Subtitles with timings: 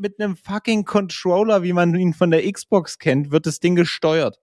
[0.00, 4.40] mit einem fucking Controller, wie man ihn von der Xbox kennt, wird das Ding gesteuert.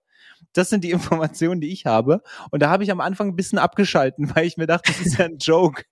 [0.52, 2.22] Das sind die Informationen, die ich habe.
[2.50, 5.18] Und da habe ich am Anfang ein bisschen abgeschalten, weil ich mir dachte, das ist
[5.18, 5.84] ja ein Joke.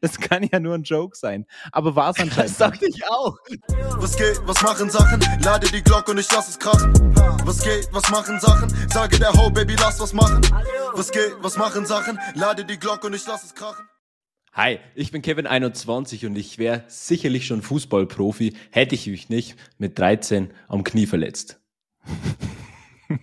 [0.00, 1.46] Das kann ja nur ein Joke sein.
[1.70, 2.50] Aber war es anscheinend.
[2.50, 3.36] Das dachte ich auch.
[3.98, 5.20] Was geht, was machen Sachen?
[5.42, 6.92] Lade die Glocke und ich lass es krachen.
[7.44, 8.68] Was geht, was machen Sachen?
[8.88, 10.40] Sage der Ho, Baby, lass was machen.
[10.94, 12.18] Was geht, was machen Sachen?
[12.34, 13.84] Lade die Glocke und ich lass es krachen.
[14.56, 19.98] Hi, ich bin Kevin21 und ich wäre sicherlich schon Fußballprofi, hätte ich mich nicht mit
[19.98, 21.60] 13 am Knie verletzt.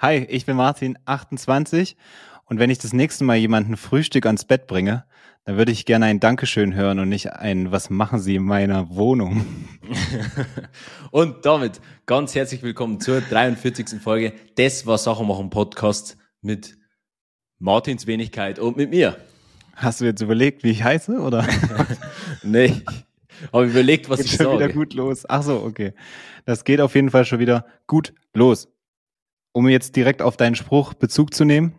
[0.00, 1.96] Hi, ich bin Martin, 28
[2.46, 5.04] und wenn ich das nächste Mal jemanden Frühstück ans Bett bringe,
[5.44, 8.96] dann würde ich gerne ein Dankeschön hören und nicht ein Was machen Sie in meiner
[8.96, 9.46] Wohnung?
[11.12, 14.02] und damit ganz herzlich willkommen zur 43.
[14.02, 16.76] Folge des Was Sachen machen Podcast mit
[17.60, 19.16] Martins Wenigkeit und mit mir.
[19.82, 21.46] Hast du jetzt überlegt, wie ich heiße, oder?
[22.42, 22.82] nee.
[23.50, 24.58] Aber überlegt, was geht ich schon sage.
[24.58, 25.24] wieder gut los.
[25.28, 25.92] Ach so, okay.
[26.44, 28.68] Das geht auf jeden Fall schon wieder gut los.
[29.52, 31.74] Um jetzt direkt auf deinen Spruch Bezug zu nehmen,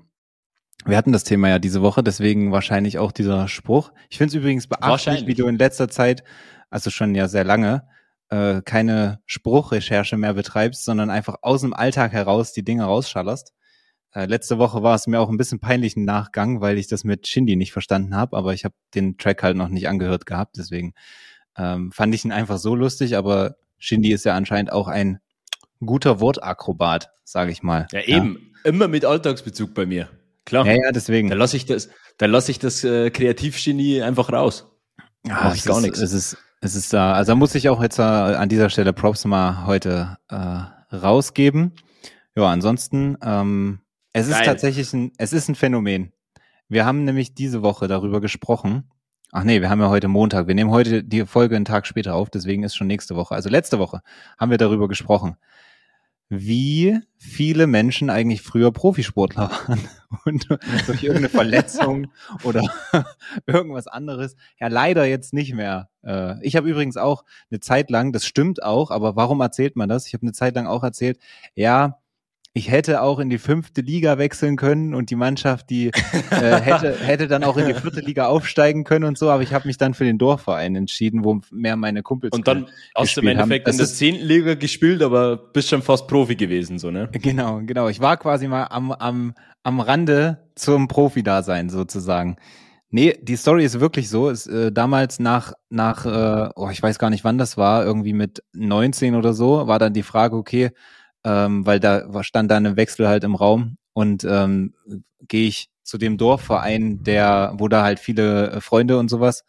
[0.85, 3.93] wir hatten das Thema ja diese Woche, deswegen wahrscheinlich auch dieser Spruch.
[4.09, 6.25] Ich finde es übrigens beachtlich, wie du in letzter Zeit,
[6.69, 7.87] also schon ja sehr lange,
[8.29, 13.53] äh, keine Spruchrecherche mehr betreibst, sondern einfach aus dem Alltag heraus die Dinge rausschallerst.
[14.13, 17.03] Äh, letzte Woche war es mir auch ein bisschen peinlich im Nachgang, weil ich das
[17.03, 20.57] mit Shindy nicht verstanden habe, aber ich habe den Track halt noch nicht angehört gehabt,
[20.57, 20.93] deswegen
[21.57, 25.19] ähm, fand ich ihn einfach so lustig, aber Shindy ist ja anscheinend auch ein
[25.85, 27.87] guter Wortakrobat, sage ich mal.
[27.91, 28.51] Ja, eben.
[28.63, 28.69] Ja.
[28.69, 30.09] Immer mit Alltagsbezug bei mir.
[30.45, 30.65] Klar.
[30.65, 31.29] Ja, ja, deswegen.
[31.29, 34.67] Da lasse ich das, da lasse ich das äh, Kreativgenie einfach raus.
[35.25, 35.99] Ja, Mach ich gar ist, nichts.
[35.99, 38.93] Es ist, es ist da, also da muss ich auch jetzt äh, an dieser Stelle
[38.93, 41.73] Props mal heute äh, rausgeben.
[42.35, 43.79] Ja, ansonsten, ähm,
[44.13, 44.39] es Geil.
[44.39, 46.13] ist tatsächlich ein, es ist ein Phänomen.
[46.69, 48.89] Wir haben nämlich diese Woche darüber gesprochen.
[49.31, 50.47] Ach nee, wir haben ja heute Montag.
[50.47, 53.35] Wir nehmen heute die Folge einen Tag später auf, deswegen ist schon nächste Woche.
[53.35, 54.01] Also letzte Woche
[54.37, 55.37] haben wir darüber gesprochen
[56.29, 59.79] wie viele Menschen eigentlich früher Profisportler waren
[60.25, 60.47] und
[60.87, 62.07] durch irgendeine Verletzung
[62.43, 62.63] oder
[63.45, 65.89] irgendwas anderes ja leider jetzt nicht mehr.
[66.03, 69.89] Äh, ich habe übrigens auch eine Zeit lang, das stimmt auch, aber warum erzählt man
[69.89, 70.07] das?
[70.07, 71.19] Ich habe eine Zeit lang auch erzählt,
[71.55, 71.99] ja,
[72.55, 75.91] ich hätte auch in die fünfte Liga wechseln können und die Mannschaft, die äh,
[76.29, 79.67] hätte, hätte dann auch in die vierte Liga aufsteigen können und so, aber ich habe
[79.67, 83.27] mich dann für den Dorfverein entschieden, wo mehr meine Kumpels Und dann hast du im
[83.27, 87.09] Endeffekt in der zehnten Liga gespielt, aber bist schon fast Profi gewesen, so, ne?
[87.11, 87.87] Genau, genau.
[87.87, 92.37] Ich war quasi mal am, am, am Rande zum Profi-Dasein sozusagen.
[92.91, 94.29] Nee, die Story ist wirklich so.
[94.29, 98.13] Ist, äh, damals nach, nach äh, oh, ich weiß gar nicht, wann das war, irgendwie
[98.13, 100.69] mit 19 oder so, war dann die Frage, okay,
[101.23, 104.73] ähm, weil da stand dann ein Wechsel halt im Raum und ähm,
[105.27, 109.43] gehe ich zu dem Dorfverein, der, wo da halt viele äh, Freunde und sowas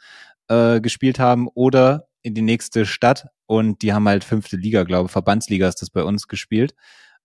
[0.49, 5.09] äh, gespielt haben, oder in die nächste Stadt und die haben halt fünfte Liga, glaube
[5.09, 6.75] Verbandsliga ist das bei uns gespielt.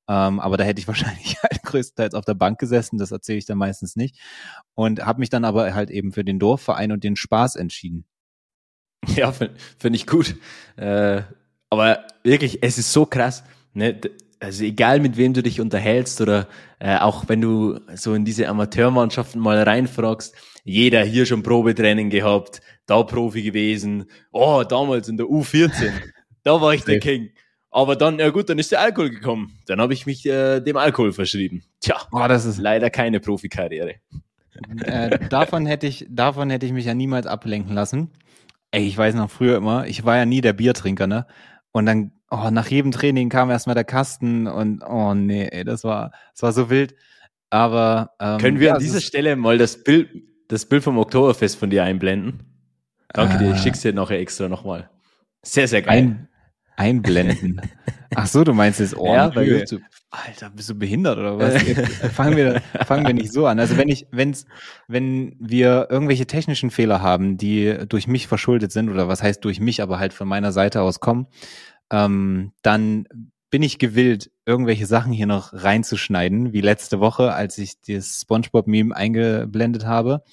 [0.07, 3.45] Ähm, aber da hätte ich wahrscheinlich halt größtenteils auf der Bank gesessen, das erzähle ich
[3.45, 4.19] dann meistens nicht.
[4.75, 8.05] Und habe mich dann aber halt eben für den Dorfverein und den Spaß entschieden.
[9.07, 10.35] Ja, finde find ich gut.
[10.75, 11.21] Äh,
[11.69, 13.43] aber wirklich, es ist so krass.
[13.73, 13.99] Ne?
[14.39, 16.47] Also egal mit wem du dich unterhältst oder
[16.79, 22.61] äh, auch wenn du so in diese Amateurmannschaften mal reinfragst, jeder hier schon Probetraining gehabt,
[22.85, 25.91] da Profi gewesen, oh, damals in der U14,
[26.43, 27.31] da war ich der King.
[27.71, 29.59] Aber dann, ja gut, dann ist der Alkohol gekommen.
[29.67, 31.63] Dann habe ich mich äh, dem Alkohol verschrieben.
[31.81, 33.95] Tja, oh, das ist leider keine Profikarriere.
[34.83, 38.09] Äh, davon hätte ich, davon hätte ich mich ja niemals ablenken lassen.
[38.71, 41.25] Ey, ich weiß noch früher immer, ich war ja nie der Biertrinker, ne?
[41.71, 45.83] Und dann oh, nach jedem Training kam erstmal der Kasten und oh nee, ey, das
[45.83, 46.95] war, das war so wild.
[47.49, 50.09] Aber ähm, können wir ja, an dieser Stelle mal das Bild,
[50.47, 52.41] das Bild vom Oktoberfest von dir einblenden?
[53.13, 53.57] Danke äh, dir, ich ah.
[53.57, 54.89] schick's dir nachher extra nochmal.
[55.41, 55.97] Sehr, sehr geil.
[55.97, 56.28] Ein,
[56.79, 57.61] einblenden.
[58.15, 59.81] Ach so, du meinst jetzt oh, ja, bei YouTube.
[60.09, 61.61] Alter, bist du behindert oder was?
[62.13, 63.59] fangen wir, fangen wir nicht so an.
[63.59, 64.45] Also wenn ich, wenn's,
[64.87, 69.59] wenn wir irgendwelche technischen Fehler haben, die durch mich verschuldet sind oder was heißt durch
[69.59, 71.27] mich, aber halt von meiner Seite aus kommen,
[71.91, 73.05] ähm, dann
[73.51, 78.95] bin ich gewillt, irgendwelche Sachen hier noch reinzuschneiden, wie letzte Woche, als ich das SpongeBob-Meme
[78.95, 80.23] eingeblendet habe.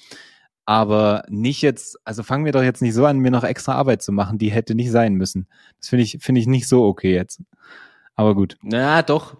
[0.66, 4.02] Aber nicht jetzt, also fangen wir doch jetzt nicht so an, mir noch extra Arbeit
[4.02, 5.46] zu machen, die hätte nicht sein müssen.
[5.78, 7.40] Das finde ich, finde ich nicht so okay jetzt.
[8.16, 8.56] Aber gut.
[8.62, 9.36] Na doch.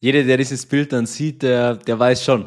[0.00, 2.46] Jeder, der dieses Bild dann sieht, der, der weiß schon.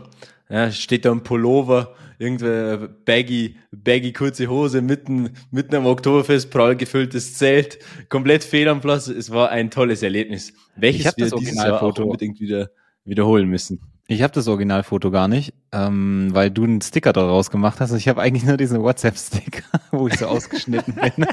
[0.49, 6.75] Ja, steht da ein Pullover irgendeine baggy, baggy kurze Hose mitten, mitten am Oktoberfest, prall
[6.75, 7.79] gefülltes Zelt,
[8.09, 9.07] komplett fehl am Platz.
[9.07, 10.53] Es war ein tolles Erlebnis.
[10.75, 12.69] Welches wir dieses Jahr auch unbedingt wieder
[13.03, 13.81] wiederholen müssen.
[14.07, 17.91] Ich habe das Originalfoto gar nicht, ähm, weil du einen Sticker daraus gemacht hast.
[17.93, 21.11] Ich habe eigentlich nur diesen WhatsApp-Sticker, wo ich so ausgeschnitten bin.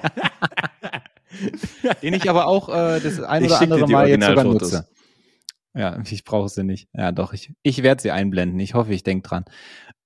[2.02, 4.88] Den ich aber auch äh, das ein oder andere Mal jetzt sogar nutze.
[5.74, 6.88] Ja, ich brauche sie nicht.
[6.92, 8.60] Ja, doch, ich, ich werde sie einblenden.
[8.60, 9.44] Ich hoffe, ich denke dran.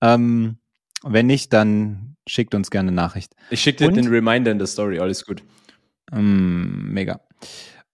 [0.01, 0.59] Ähm,
[1.03, 3.35] wenn nicht, dann schickt uns gerne eine Nachricht.
[3.51, 5.43] Ich schicke dir Und, den Reminder in der Story, alles gut.
[6.13, 7.21] Ähm, mega.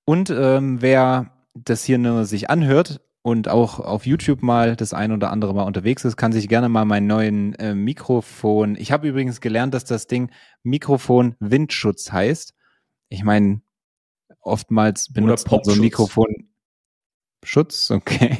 [0.04, 5.12] Und ähm, wer das hier nur sich anhört und auch auf YouTube mal das ein
[5.12, 8.76] oder andere Mal unterwegs ist, kann sich gerne mal meinen neuen äh, Mikrofon.
[8.76, 10.30] Ich habe übrigens gelernt, dass das Ding
[10.62, 12.54] Mikrofon Windschutz heißt.
[13.08, 13.62] Ich meine,
[14.40, 16.52] oftmals benutzt man so ein Mikrofon
[17.44, 18.38] Schutz, okay.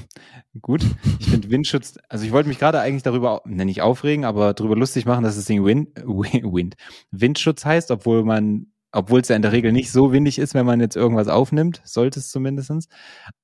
[0.60, 0.84] Gut.
[1.18, 4.76] Ich finde Windschutz, also ich wollte mich gerade eigentlich darüber, ne, nicht aufregen, aber darüber
[4.76, 6.76] lustig machen, dass das Ding Wind, Wind,
[7.10, 10.66] Windschutz heißt, obwohl man obwohl es ja in der Regel nicht so windig ist, wenn
[10.66, 12.88] man jetzt irgendwas aufnimmt, sollte es zumindestens.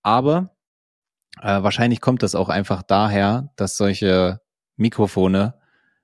[0.02, 0.55] Aber
[1.40, 4.40] äh, wahrscheinlich kommt das auch einfach daher, dass solche
[4.76, 5.54] Mikrofone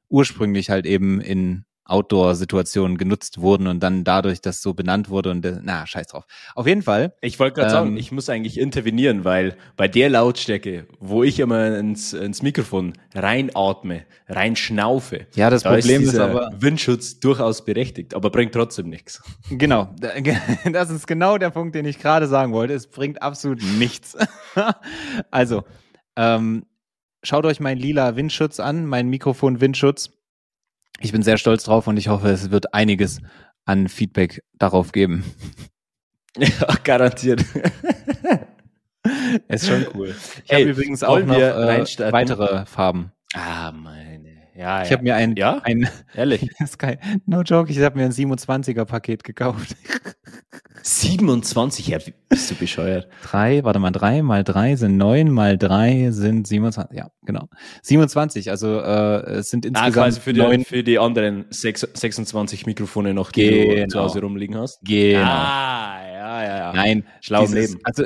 [0.09, 5.47] ursprünglich halt eben in Outdoor-Situationen genutzt wurden und dann dadurch das so benannt wurde und
[5.63, 6.25] na, scheiß drauf.
[6.55, 7.15] Auf jeden Fall.
[7.21, 11.41] Ich wollte gerade ähm, sagen, ich muss eigentlich intervenieren, weil bei der Lautstärke, wo ich
[11.41, 17.65] immer ins, ins Mikrofon reinatme, reinschnaufe, ja, das da Problem ist, ist aber Windschutz durchaus
[17.65, 19.23] berechtigt, aber bringt trotzdem nichts.
[19.51, 19.95] Genau,
[20.73, 22.75] das ist genau der Punkt, den ich gerade sagen wollte.
[22.75, 24.17] Es bringt absolut nichts.
[25.31, 25.65] also,
[26.17, 26.65] ähm,
[27.25, 30.11] schaut euch meinen lila Windschutz an, meinen Mikrofon-Windschutz
[31.05, 33.21] ich bin sehr stolz drauf und ich hoffe, es wird einiges
[33.65, 35.25] an Feedback darauf geben.
[36.39, 37.45] Ja, garantiert.
[39.49, 40.15] ist schon cool.
[40.47, 43.13] Ich habe übrigens auch noch äh, weitere Farben.
[43.35, 44.12] Ah, meine.
[44.63, 45.61] Ja, ich habe mir ein, ja?
[45.65, 46.49] ein ehrlich,
[47.27, 49.75] no joke, ich habe mir ein 27er Paket gekauft.
[50.83, 51.89] 27?
[51.89, 51.99] Ja,
[52.29, 53.09] bist du bescheuert?
[53.25, 56.97] Drei, warte mal, drei mal drei sind neun, mal drei sind 27.
[56.97, 57.49] Ja, genau.
[57.83, 61.47] 27, also äh, es sind ah, insgesamt ah, quasi für die, neun, für die anderen
[61.51, 63.83] 6, 26 Mikrofone noch, die genau.
[63.83, 64.79] du zu Hause rumliegen hast.
[64.85, 65.23] Genau.
[65.23, 66.73] Ah, ja, ja, ja.
[66.73, 67.81] Nein, schlau Leben.
[67.83, 68.05] Also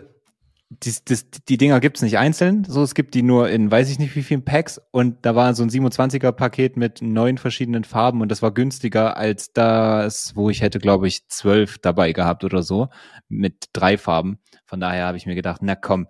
[0.69, 4.01] die, das, die Dinger gibt's nicht einzeln, so es gibt die nur in weiß ich
[4.01, 8.21] nicht wie vielen Packs und da war so ein 27er Paket mit neun verschiedenen Farben
[8.21, 12.63] und das war günstiger als das, wo ich hätte glaube ich zwölf dabei gehabt oder
[12.63, 12.89] so
[13.29, 14.41] mit drei Farben.
[14.65, 16.09] Von daher habe ich mir gedacht, na komm,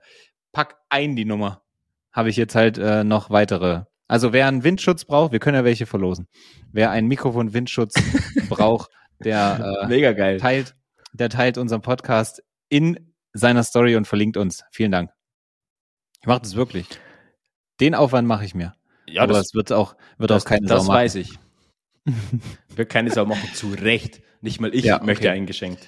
[0.52, 1.62] pack ein die Nummer.
[2.12, 3.82] Habe ich jetzt halt äh, noch weitere.
[4.08, 6.28] Also wer einen Windschutz braucht, wir können ja welche verlosen.
[6.72, 7.94] Wer einen Mikrofon Windschutz
[8.48, 8.90] braucht,
[9.22, 10.74] der äh, mega geil teilt,
[11.12, 14.64] der teilt unseren Podcast in seiner Story und verlinkt uns.
[14.70, 15.10] Vielen Dank.
[16.20, 16.86] Ich mache das wirklich.
[17.80, 18.74] Den Aufwand mache ich mir.
[19.06, 21.04] Ja, Aber das, wird auch, wird das, auch keine das Sau machen.
[21.04, 21.38] Das weiß ich.
[22.74, 23.48] wird keine Sau machen.
[23.54, 24.22] Zu Recht.
[24.40, 25.06] Nicht mal ich ja, okay.
[25.06, 25.78] möchte ein Geschenk.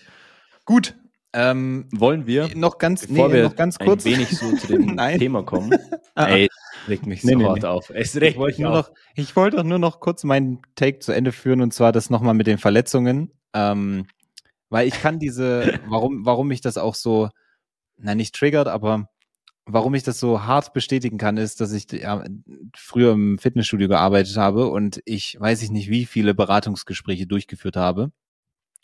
[0.65, 0.95] Gut.
[1.35, 4.67] Ähm, Wollen wir noch ganz, bevor nee, wir noch ganz kurz ein wenig so zu
[4.67, 5.77] dem Thema kommen?
[6.15, 6.29] Ah, ah.
[6.31, 6.49] Ey,
[6.89, 7.69] regt mich nee, hart nee.
[7.69, 7.91] auf.
[7.91, 11.31] Es regt ich wollte nur noch, ich wollte nur noch kurz meinen Take zu Ende
[11.31, 13.31] führen und zwar das nochmal mit den Verletzungen.
[13.55, 14.07] Ähm,
[14.71, 17.31] weil ich kann diese, warum, warum mich das auch so,
[17.97, 19.09] na nicht triggert, aber
[19.67, 22.25] warum ich das so hart bestätigen kann, ist, dass ich ja,
[22.75, 28.11] früher im Fitnessstudio gearbeitet habe und ich weiß ich nicht, wie viele Beratungsgespräche durchgeführt habe.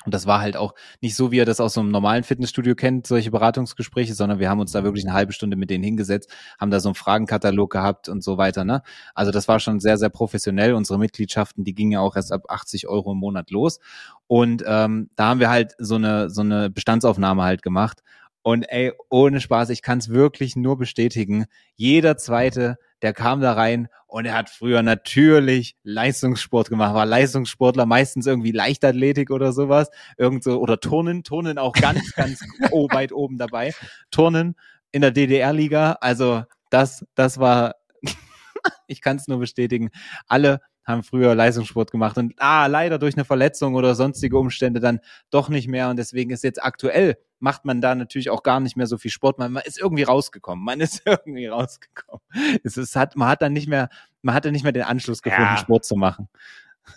[0.04, 2.74] Und das war halt auch nicht so, wie er das aus so einem normalen Fitnessstudio
[2.74, 6.30] kennt, solche Beratungsgespräche, sondern wir haben uns da wirklich eine halbe Stunde mit denen hingesetzt,
[6.60, 8.64] haben da so einen Fragenkatalog gehabt und so weiter.
[8.64, 8.82] Ne?
[9.14, 10.74] Also das war schon sehr, sehr professionell.
[10.74, 13.78] Unsere Mitgliedschaften, die gingen ja auch erst ab 80 Euro im Monat los.
[14.26, 18.02] Und ähm, da haben wir halt so eine, so eine Bestandsaufnahme halt gemacht.
[18.42, 21.46] Und ey, ohne Spaß, ich kann es wirklich nur bestätigen.
[21.76, 27.84] Jeder zweite, der kam da rein und er hat früher natürlich Leistungssport gemacht, war Leistungssportler,
[27.84, 33.36] meistens irgendwie Leichtathletik oder sowas, irgend so, oder Turnen, Turnen auch ganz, ganz weit oben
[33.36, 33.74] dabei.
[34.10, 34.56] Turnen
[34.90, 37.74] in der DDR-Liga, also das, das war,
[38.86, 39.90] ich kann es nur bestätigen.
[40.26, 45.00] Alle haben früher Leistungssport gemacht und ah, leider durch eine Verletzung oder sonstige Umstände dann
[45.30, 48.76] doch nicht mehr und deswegen ist jetzt aktuell macht man da natürlich auch gar nicht
[48.76, 49.38] mehr so viel Sport.
[49.38, 50.64] Man, man ist irgendwie rausgekommen.
[50.64, 52.22] Man ist irgendwie rausgekommen.
[52.64, 53.90] Es, es hat, man hat dann nicht mehr,
[54.22, 55.56] man hatte nicht mehr den Anschluss gefunden, ja.
[55.58, 56.28] Sport zu machen.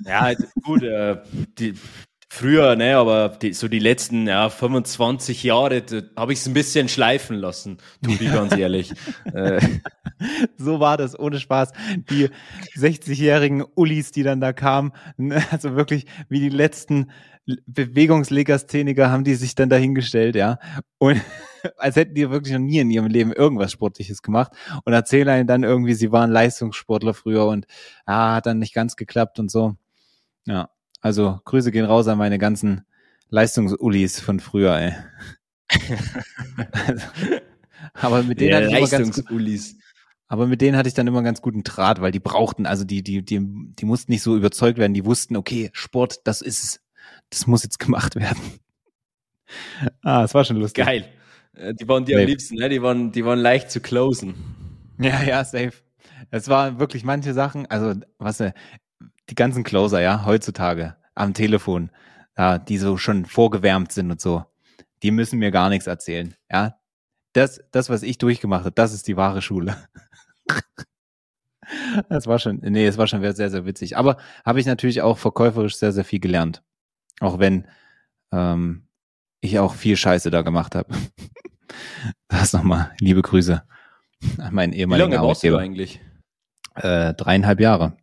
[0.05, 1.17] Ja, gut, äh,
[1.59, 1.75] die,
[2.29, 5.83] Früher, ne, aber die, so die letzten ja, 25 Jahre
[6.17, 8.93] habe ich es ein bisschen schleifen lassen, tu ich ganz ehrlich.
[9.33, 9.61] Äh.
[10.57, 11.71] so war das, ohne Spaß.
[12.09, 12.29] Die
[12.75, 17.11] 60-jährigen Ullis, die dann da kamen, ne, also wirklich wie die letzten
[17.65, 20.59] Bewegungslegastheniker haben die sich dann dahingestellt, ja.
[20.97, 21.21] Und
[21.77, 24.51] als hätten die wirklich noch nie in ihrem Leben irgendwas Sportliches gemacht
[24.83, 27.65] und erzählen einem dann irgendwie, sie waren Leistungssportler früher und
[28.05, 29.75] ah, hat dann nicht ganz geklappt und so.
[30.45, 30.69] Ja.
[31.07, 32.81] Also Grüße gehen raus an meine ganzen
[33.29, 34.93] Leistungsullis von früher, ey.
[36.73, 37.05] also,
[37.93, 39.41] aber mit denen ja, hatte ich immer ganz gut,
[40.27, 43.03] aber mit denen hatte ich dann immer ganz guten Draht, weil die brauchten, also die,
[43.03, 46.81] die, die, die mussten nicht so überzeugt werden, die wussten, okay, Sport, das ist,
[47.29, 48.41] das muss jetzt gemacht werden.
[50.01, 50.83] ah, es war schon lustig.
[50.83, 51.05] Geil.
[51.53, 52.67] Äh, die waren dir am liebsten, ne?
[52.67, 54.35] Die waren, die waren leicht zu closen.
[54.99, 55.71] Ja, ja, safe.
[56.31, 58.51] Es waren wirklich manche Sachen, also was äh,
[59.29, 61.91] die ganzen Closer, ja, heutzutage am Telefon,
[62.37, 64.45] ja, die so schon vorgewärmt sind und so,
[65.03, 66.35] die müssen mir gar nichts erzählen.
[66.51, 66.77] Ja,
[67.33, 69.77] das, das, was ich durchgemacht habe, das ist die wahre Schule.
[72.07, 73.97] Das war schon, nee, es war schon sehr, sehr witzig.
[73.97, 74.15] Aber
[74.45, 76.63] habe ich natürlich auch verkäuferisch sehr, sehr viel gelernt.
[77.19, 77.67] Auch wenn
[78.31, 78.87] ähm,
[79.41, 80.93] ich auch viel Scheiße da gemacht habe.
[82.29, 83.61] Das nochmal liebe Grüße
[84.37, 86.01] an meinen ehemaligen Wie lange warst du eigentlich?
[86.75, 87.97] Äh, dreieinhalb Jahre.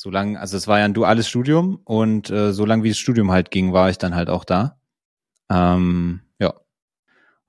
[0.00, 2.98] So lange, also es war ja ein duales Studium und äh, so lange wie das
[2.98, 4.78] Studium halt ging, war ich dann halt auch da.
[5.50, 6.54] Ähm, ja.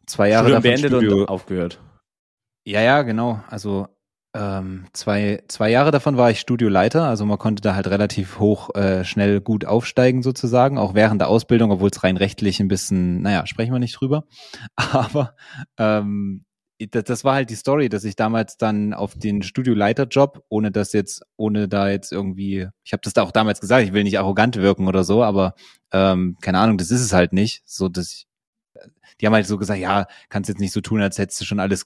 [0.08, 1.79] Zwei Jahre Studium beendet Studio, und aufgehört.
[2.65, 3.39] Ja, ja, genau.
[3.50, 3.88] Also
[4.34, 8.74] ähm, zwei, zwei Jahre davon war ich Studioleiter, also man konnte da halt relativ hoch
[8.74, 13.22] äh, schnell gut aufsteigen sozusagen, auch während der Ausbildung, obwohl es rein rechtlich ein bisschen,
[13.22, 14.24] naja, sprechen wir nicht drüber.
[14.75, 15.36] Aber
[15.77, 16.46] ähm,
[16.88, 21.24] das, war halt die Story, dass ich damals dann auf den Studioleiterjob, ohne das jetzt,
[21.36, 24.56] ohne da jetzt irgendwie, ich habe das da auch damals gesagt, ich will nicht arrogant
[24.56, 25.56] wirken oder so, aber
[25.92, 27.64] ähm, keine Ahnung, das ist es halt nicht.
[27.66, 28.28] So, dass ich,
[29.20, 31.60] die haben halt so gesagt, ja, kannst jetzt nicht so tun, als hättest du schon
[31.60, 31.86] alles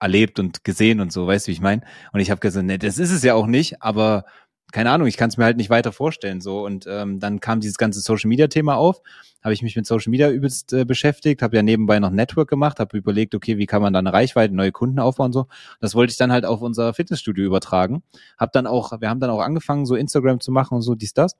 [0.00, 1.82] erlebt und gesehen und so, weißt du, wie ich meine?
[2.12, 4.24] Und ich habe gesagt, nee, das ist es ja auch nicht, aber
[4.72, 6.64] keine Ahnung, ich kann es mir halt nicht weiter vorstellen so.
[6.64, 9.00] Und ähm, dann kam dieses ganze Social Media Thema auf,
[9.42, 12.80] habe ich mich mit Social Media übelst äh, beschäftigt, habe ja nebenbei noch Network gemacht,
[12.80, 15.46] habe überlegt, okay, wie kann man dann eine Reichweite, neue Kunden aufbauen und so.
[15.80, 18.02] Das wollte ich dann halt auf unser Fitnessstudio übertragen.
[18.38, 21.14] Hab dann auch, wir haben dann auch angefangen, so Instagram zu machen und so dies
[21.14, 21.36] das.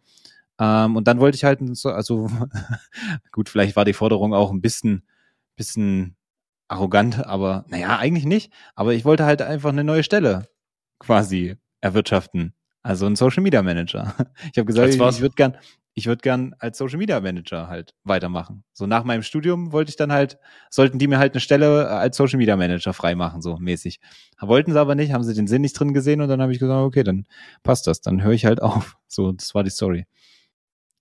[0.59, 2.31] Ähm, und dann wollte ich halt so, also
[3.33, 5.03] gut, vielleicht war die Forderung auch ein bisschen,
[5.57, 6.17] bisschen
[6.69, 8.53] arrogant, aber naja, eigentlich nicht.
[8.75, 10.49] Aber ich wollte halt einfach eine neue Stelle
[10.99, 12.55] quasi erwirtschaften.
[12.83, 14.15] Also ein Social Media Manager.
[14.53, 15.57] Ich habe gesagt, ich, würde gern,
[15.95, 18.65] ich würde gern als Social Media Manager halt weitermachen.
[18.73, 20.39] So nach meinem Studium wollte ich dann halt,
[20.71, 24.01] sollten die mir halt eine Stelle als Social Media Manager freimachen, so mäßig.
[24.41, 26.59] Wollten sie aber nicht, haben sie den Sinn nicht drin gesehen und dann habe ich
[26.59, 27.27] gesagt, okay, dann
[27.63, 28.97] passt das, dann höre ich halt auf.
[29.07, 30.07] So, das war die Story.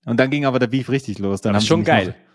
[0.05, 1.41] Und dann ging aber der Beef richtig los.
[1.41, 2.07] Dann das ist schon geil.
[2.07, 2.31] Noch,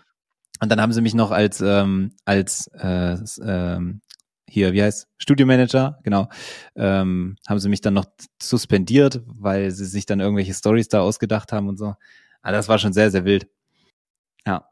[0.59, 4.01] und dann haben sie mich noch als ähm, als äh, ähm,
[4.49, 6.29] hier, wie heißt, Studiomanager, genau,
[6.75, 8.05] ähm, haben sie mich dann noch
[8.41, 11.87] suspendiert, weil sie sich dann irgendwelche Stories da ausgedacht haben und so.
[11.87, 11.97] Aber
[12.41, 13.47] ah, das war schon sehr, sehr wild.
[14.45, 14.69] Ja.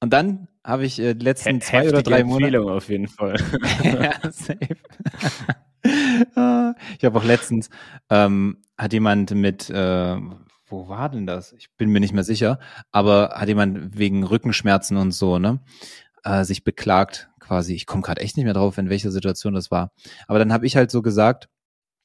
[0.00, 2.56] Und dann habe ich äh, die letzten He zwei oder drei Monate.
[2.56, 3.36] Empfehlung auf jeden Fall.
[3.82, 4.76] ja, safe.
[6.34, 7.70] Ah, ich habe auch letztens,
[8.10, 10.16] ähm, hat jemand mit, äh,
[10.66, 11.52] wo war denn das?
[11.52, 12.58] Ich bin mir nicht mehr sicher,
[12.90, 15.60] aber hat jemand wegen Rückenschmerzen und so, ne,
[16.24, 17.74] äh, sich beklagt, quasi.
[17.74, 19.90] Ich komme gerade echt nicht mehr drauf, in welcher Situation das war.
[20.26, 21.48] Aber dann habe ich halt so gesagt.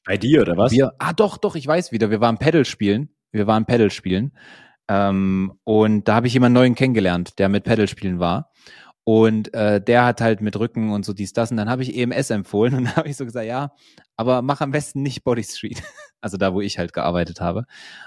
[0.04, 0.72] Bei dir oder was?
[0.72, 2.10] Wir, ah, doch, doch, ich weiß wieder.
[2.10, 3.10] Wir waren Pedal spielen.
[3.30, 4.32] Wir waren Pedal spielen.
[4.88, 8.50] Ähm, und da habe ich jemanden neuen kennengelernt, der mit Pedal spielen war.
[9.04, 11.50] Und äh, der hat halt mit Rücken und so dies, das.
[11.50, 13.72] Und dann habe ich EMS empfohlen und dann habe ich so gesagt, ja,
[14.16, 15.82] aber mach am besten nicht Body Street.
[16.24, 17.66] Also da, wo ich halt gearbeitet habe.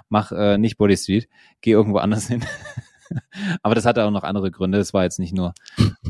[0.10, 1.29] Mach äh, nicht Body Street.
[1.62, 2.44] Geh irgendwo anders hin.
[3.62, 4.79] aber das hatte auch noch andere Gründe.
[4.79, 5.53] Es war jetzt nicht nur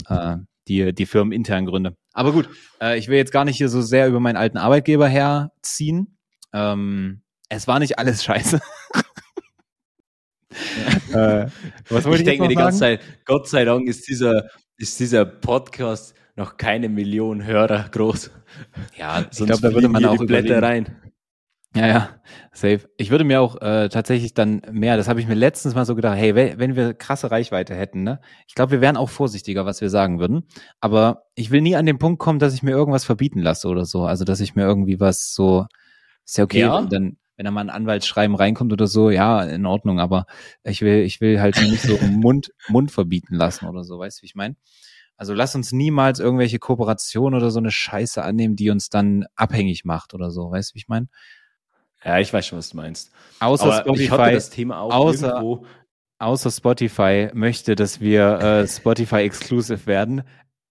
[0.08, 1.96] äh, die, die firmeninternen Gründe.
[2.14, 2.50] Aber gut,
[2.82, 6.18] äh, ich will jetzt gar nicht hier so sehr über meinen alten Arbeitgeber herziehen.
[6.54, 8.60] Ähm, es war nicht alles scheiße.
[11.14, 11.48] äh,
[11.90, 15.26] was ich, ich denke mir die ganze Zeit, Gott sei Dank ist dieser, ist dieser
[15.26, 18.32] Podcast noch keine Million Hörer groß.
[18.98, 21.02] Ja, ich glaube, da würde man auch Blätter rein.
[21.76, 22.10] Ja, ja,
[22.54, 22.90] safe.
[22.98, 25.96] Ich würde mir auch äh, tatsächlich dann mehr, das habe ich mir letztens mal so
[25.96, 28.20] gedacht, hey, wenn wir krasse Reichweite hätten, ne?
[28.48, 30.48] Ich glaube, wir wären auch vorsichtiger, was wir sagen würden.
[30.80, 33.86] Aber ich will nie an den Punkt kommen, dass ich mir irgendwas verbieten lasse oder
[33.86, 34.06] so.
[34.06, 35.66] Also, dass ich mir irgendwie was so,
[36.26, 36.82] ist ja okay, ja.
[36.82, 40.26] dann, wenn da mal ein Anwaltsschreiben reinkommt oder so, ja, in Ordnung, aber
[40.64, 44.22] ich will, ich will halt nicht so Mund, Mund verbieten lassen oder so, weißt du,
[44.24, 44.56] wie ich meine?
[45.18, 49.84] Also lass uns niemals irgendwelche Kooperationen oder so eine Scheiße annehmen, die uns dann abhängig
[49.84, 51.08] macht oder so, weißt du, wie ich meine?
[52.04, 53.12] Ja, ich weiß schon, was du meinst.
[53.40, 55.66] Außer Aber Spotify, das Thema auch außer, irgendwo.
[56.20, 60.24] außer Spotify möchte, dass wir äh, Spotify exclusive werden.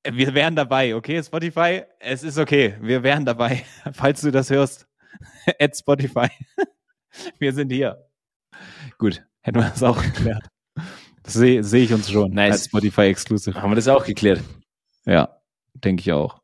[0.09, 1.23] Wir wären dabei, okay?
[1.23, 2.77] Spotify, es ist okay.
[2.81, 3.65] Wir wären dabei.
[3.93, 4.87] Falls du das hörst,
[5.61, 6.29] at Spotify.
[7.39, 8.09] wir sind hier.
[8.99, 10.49] Gut, hätten wir das auch geklärt.
[11.23, 12.53] Das sehe seh ich uns schon nice.
[12.53, 13.61] als Spotify exclusive.
[13.61, 14.43] Haben wir das auch geklärt?
[15.05, 15.41] Ja,
[15.75, 16.41] denke ich auch.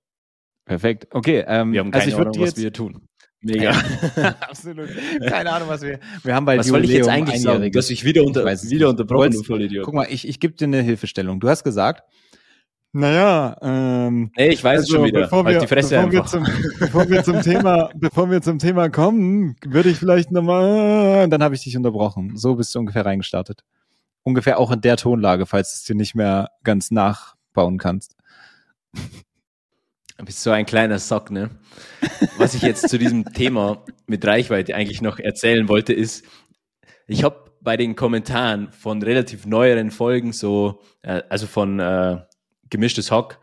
[0.64, 1.06] Perfekt.
[1.12, 3.06] Okay, ähm, wir haben keine also ich Ahnung, was wir tun.
[3.42, 3.70] Mega.
[4.40, 4.88] Absolut.
[5.26, 5.98] Keine Ahnung, was wir.
[6.22, 7.70] Wir haben bald Was soll ich jetzt eigentlich sagen?
[7.72, 9.84] Dass ich wieder, unter, wieder unterbrochen, du Vollidiot.
[9.84, 11.40] Guck mal, ich, ich gebe dir eine Hilfestellung.
[11.40, 12.04] Du hast gesagt,
[12.94, 15.22] naja, ähm, nee, ich weiß also, schon wieder.
[15.22, 16.46] Bevor wir, die Fresse bevor, wir zum,
[16.78, 21.54] bevor wir zum Thema, bevor wir zum Thema kommen, würde ich vielleicht nochmal, dann habe
[21.54, 22.36] ich dich unterbrochen.
[22.36, 23.64] So bist du ungefähr reingestartet.
[24.24, 28.14] ungefähr auch in der Tonlage, falls du es dir nicht mehr ganz nachbauen kannst.
[30.18, 31.50] Du bist so ein kleiner Sock, ne?
[32.38, 36.24] Was ich jetzt zu diesem Thema mit Reichweite eigentlich noch erzählen wollte, ist,
[37.06, 42.18] ich habe bei den Kommentaren von relativ neueren Folgen, so, äh, also von äh,
[42.70, 43.38] Gemischtes Hock,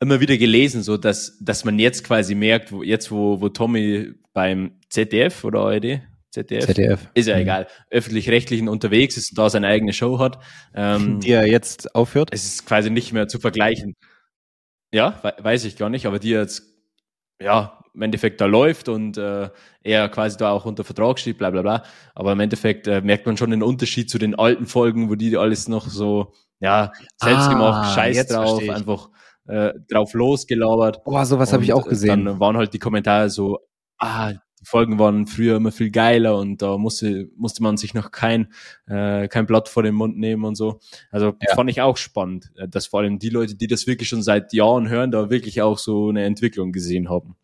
[0.00, 4.12] immer wieder gelesen, so dass, dass man jetzt quasi merkt, wo, jetzt wo, wo Tommy
[4.32, 6.00] beim ZDF oder ARD,
[6.30, 7.08] ZDF, ZDF.
[7.14, 7.42] ist ja mhm.
[7.42, 10.38] egal, öffentlich-rechtlichen unterwegs ist und da seine eigene Show hat.
[10.74, 12.28] Ähm, die er jetzt aufhört?
[12.32, 13.96] Es ist quasi nicht mehr zu vergleichen.
[14.92, 16.62] Ja, we weiß ich gar nicht, aber die jetzt,
[17.40, 19.50] ja, im Endeffekt da läuft und äh,
[19.82, 21.82] er quasi da auch unter Vertrag steht, bla bla bla.
[22.14, 25.36] Aber im Endeffekt äh, merkt man schon den Unterschied zu den alten Folgen, wo die
[25.36, 29.10] alles noch so, ja, selbst gemacht, ah, Scheiß drauf, einfach
[29.46, 31.02] äh, drauf losgelabert.
[31.04, 32.24] Boah, sowas habe ich auch gesehen.
[32.24, 33.58] Dann waren halt die Kommentare so,
[33.98, 34.32] ah,
[34.68, 38.52] Folgen waren früher immer viel geiler und da musste, musste man sich noch kein,
[38.86, 40.80] äh, kein Blatt vor den Mund nehmen und so.
[41.10, 41.54] Also ja.
[41.54, 44.52] fand ich auch spannend, äh, dass vor allem die Leute, die das wirklich schon seit
[44.52, 47.36] Jahren hören, da wirklich auch so eine Entwicklung gesehen haben.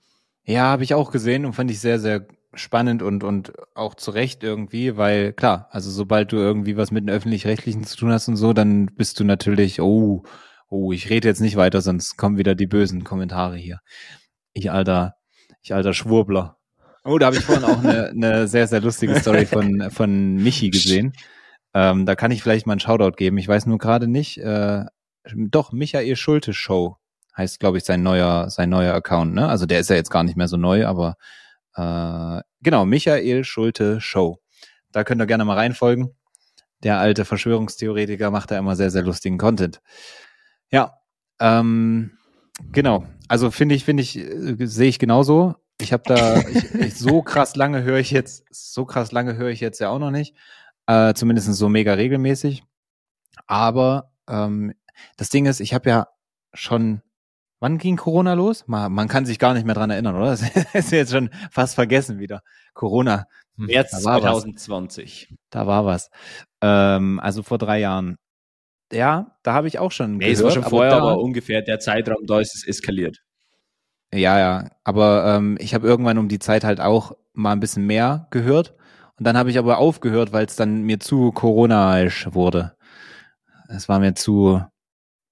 [0.44, 4.10] Ja, habe ich auch gesehen und fand ich sehr, sehr spannend und, und auch zu
[4.10, 8.28] Recht irgendwie, weil klar, also sobald du irgendwie was mit den Öffentlich-Rechtlichen zu tun hast
[8.28, 10.22] und so, dann bist du natürlich, oh,
[10.68, 13.80] oh, ich rede jetzt nicht weiter, sonst kommen wieder die bösen Kommentare hier.
[14.52, 15.14] Ich alter,
[15.62, 16.58] ich alter Schwurbler.
[17.04, 20.70] Oh, da habe ich vorhin auch eine, eine sehr, sehr lustige Story von, von Michi
[20.70, 21.12] gesehen.
[21.74, 23.36] Ähm, da kann ich vielleicht mal einen Shoutout geben.
[23.36, 24.38] Ich weiß nur gerade nicht.
[24.38, 24.84] Äh,
[25.34, 26.96] doch, Michael Schulte Show
[27.36, 29.34] heißt, glaube ich, sein neuer, sein neuer Account.
[29.34, 29.48] Ne?
[29.48, 31.16] Also der ist ja jetzt gar nicht mehr so neu, aber
[31.76, 34.38] äh, genau, Michael Schulte Show.
[34.92, 36.14] Da könnt ihr gerne mal reinfolgen.
[36.84, 39.80] Der alte Verschwörungstheoretiker macht da immer sehr, sehr lustigen Content.
[40.70, 40.98] Ja,
[41.40, 42.12] ähm,
[42.72, 43.04] genau.
[43.28, 45.56] Also finde ich, finde ich, äh, sehe ich genauso.
[45.80, 49.50] Ich habe da ich, ich, so krass lange höre ich jetzt, so krass lange höre
[49.50, 50.34] ich jetzt ja auch noch nicht.
[50.86, 52.62] Äh, zumindest so mega regelmäßig.
[53.46, 54.74] Aber ähm,
[55.16, 56.08] das Ding ist, ich habe ja
[56.52, 57.02] schon
[57.64, 58.64] Wann ging Corona los?
[58.66, 60.30] Man, man kann sich gar nicht mehr dran erinnern, oder?
[60.72, 62.42] Das ist jetzt schon fast vergessen wieder.
[62.74, 63.26] Corona.
[63.56, 65.28] Hm, März 2020.
[65.30, 65.38] Was.
[65.48, 66.10] Da war was.
[66.60, 68.18] Ähm, also vor drei Jahren.
[68.92, 70.18] Ja, da habe ich auch schon.
[70.18, 72.66] Nee, gehört, es war schon vorher, aber, da, aber ungefähr der Zeitraum, da ist es
[72.66, 73.22] eskaliert.
[74.14, 74.70] Ja, ja.
[74.84, 78.74] Aber ähm, ich habe irgendwann um die Zeit halt auch mal ein bisschen mehr gehört.
[79.18, 82.76] Und dann habe ich aber aufgehört, weil es dann mir zu Corona-isch wurde.
[83.68, 84.62] Es war mir zu,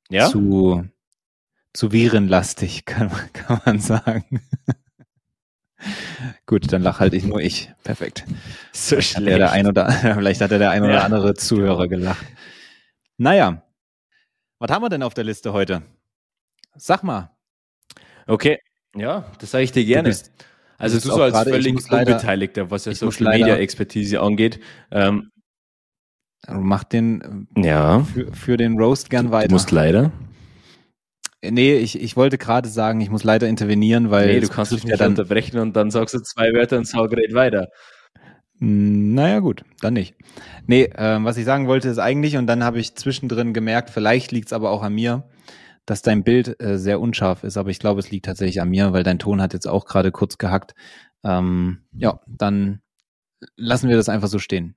[0.08, 0.28] ja?
[0.28, 0.84] zu,
[1.72, 4.42] zu virenlastig, kann, kann man sagen.
[6.46, 7.72] Gut, dann lach halt ich nur ich.
[7.82, 8.24] Perfekt.
[8.72, 9.32] So vielleicht schlecht.
[9.32, 11.04] Hat der ein oder, vielleicht hat er der ein oder ja.
[11.04, 12.24] andere Zuhörer gelacht.
[13.16, 13.62] Naja,
[14.58, 15.82] was haben wir denn auf der Liste heute?
[16.74, 17.36] Sag mal.
[18.26, 18.60] Okay,
[18.96, 20.04] ja, das sage ich dir gerne.
[20.04, 20.30] Du bist,
[20.78, 24.60] also du, so als grade, völlig Unbeteiligter, was ja Social Media Expertise angeht.
[24.90, 25.30] Ähm,
[26.48, 28.00] Mach den ja.
[28.02, 29.48] für, für den Roast gern weiter.
[29.48, 30.10] Du musst leider.
[31.44, 34.26] Nee, ich, ich wollte gerade sagen, ich muss leider intervenieren, weil.
[34.26, 37.10] Nee, du kannst mich nicht dann unterbrechen und dann sagst du zwei Wörter und sag
[37.12, 37.68] red weiter.
[38.58, 40.14] Hm, naja, gut, dann nicht.
[40.66, 44.30] Nee, äh, was ich sagen wollte, ist eigentlich, und dann habe ich zwischendrin gemerkt, vielleicht
[44.30, 45.24] liegt es aber auch an mir,
[45.86, 48.92] dass dein Bild äh, sehr unscharf ist, aber ich glaube, es liegt tatsächlich an mir,
[48.92, 50.74] weil dein Ton hat jetzt auch gerade kurz gehackt.
[51.24, 52.82] Ähm, ja, dann
[53.56, 54.76] lassen wir das einfach so stehen.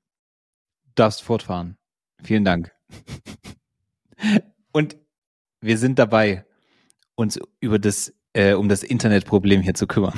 [0.86, 1.78] Du darfst fortfahren.
[2.24, 2.72] Vielen Dank.
[4.72, 4.98] Und
[5.62, 6.46] wir sind dabei,
[7.16, 10.18] uns über das, äh, um das Internetproblem hier zu kümmern.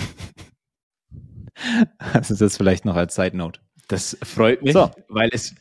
[1.97, 3.59] Also das vielleicht noch als Side Note.
[3.87, 4.91] Das freut mich, so.
[5.07, 5.55] weil es,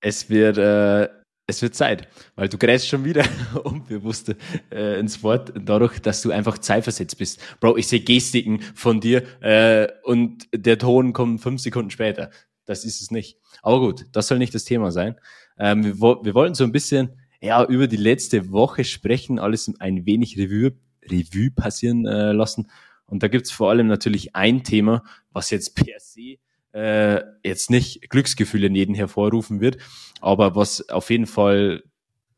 [0.00, 1.08] es wird äh,
[1.52, 3.24] es wird Zeit, weil du greifst schon wieder
[3.64, 4.34] unbewusst
[4.72, 7.40] äh, ins Wort, dadurch, dass du einfach zeitversetzt bist.
[7.60, 12.30] Bro, ich sehe Gestiken von dir äh, und der Ton kommt fünf Sekunden später.
[12.64, 13.38] Das ist es nicht.
[13.62, 15.16] Aber gut, das soll nicht das Thema sein.
[15.58, 17.10] Ähm, wir, wir wollten so ein bisschen
[17.40, 20.72] ja, über die letzte Woche sprechen, alles ein wenig Revue,
[21.04, 22.70] Revue passieren äh, lassen.
[23.06, 26.38] Und da gibt's vor allem natürlich ein Thema, was jetzt per se
[26.72, 29.78] äh, jetzt nicht Glücksgefühle in jedem hervorrufen wird,
[30.20, 31.82] aber was auf jeden Fall,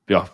[0.08, 0.28] ja,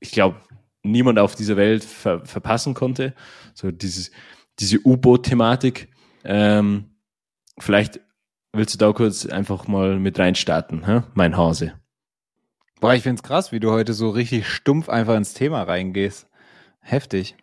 [0.00, 0.40] ich glaube,
[0.82, 3.14] niemand auf dieser Welt ver verpassen konnte.
[3.54, 4.10] So dieses,
[4.58, 5.88] diese U-Boot-Thematik.
[6.24, 6.96] Ähm,
[7.58, 8.00] vielleicht
[8.52, 11.02] willst du da kurz einfach mal mit reinstarten, hä?
[11.14, 11.74] mein Hase.
[12.80, 16.28] Boah, ich find's krass, wie du heute so richtig stumpf einfach ins Thema reingehst.
[16.80, 17.36] Heftig.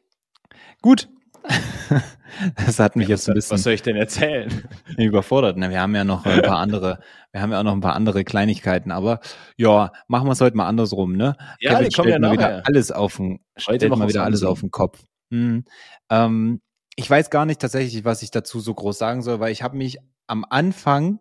[0.82, 1.10] Gut,
[2.56, 3.56] das hat mich ja, jetzt ein bisschen.
[3.56, 4.68] Was soll ich denn erzählen?
[4.98, 5.58] Überfordert.
[5.58, 7.00] Na, wir haben ja noch ein paar andere,
[7.32, 9.20] wir haben ja auch noch ein paar andere Kleinigkeiten, aber
[9.58, 11.36] ja, machen wir es heute mal andersrum, ne?
[11.60, 14.72] Ja, Kevin stellt ja mal wieder alles auf den, stellt mal wieder alles auf den
[14.72, 15.04] Kopf.
[15.30, 15.66] Mhm.
[16.10, 16.62] Ähm,
[16.96, 19.78] ich weiß gar nicht tatsächlich, was ich dazu so groß sagen soll, weil ich habe
[19.78, 21.20] mich am Anfang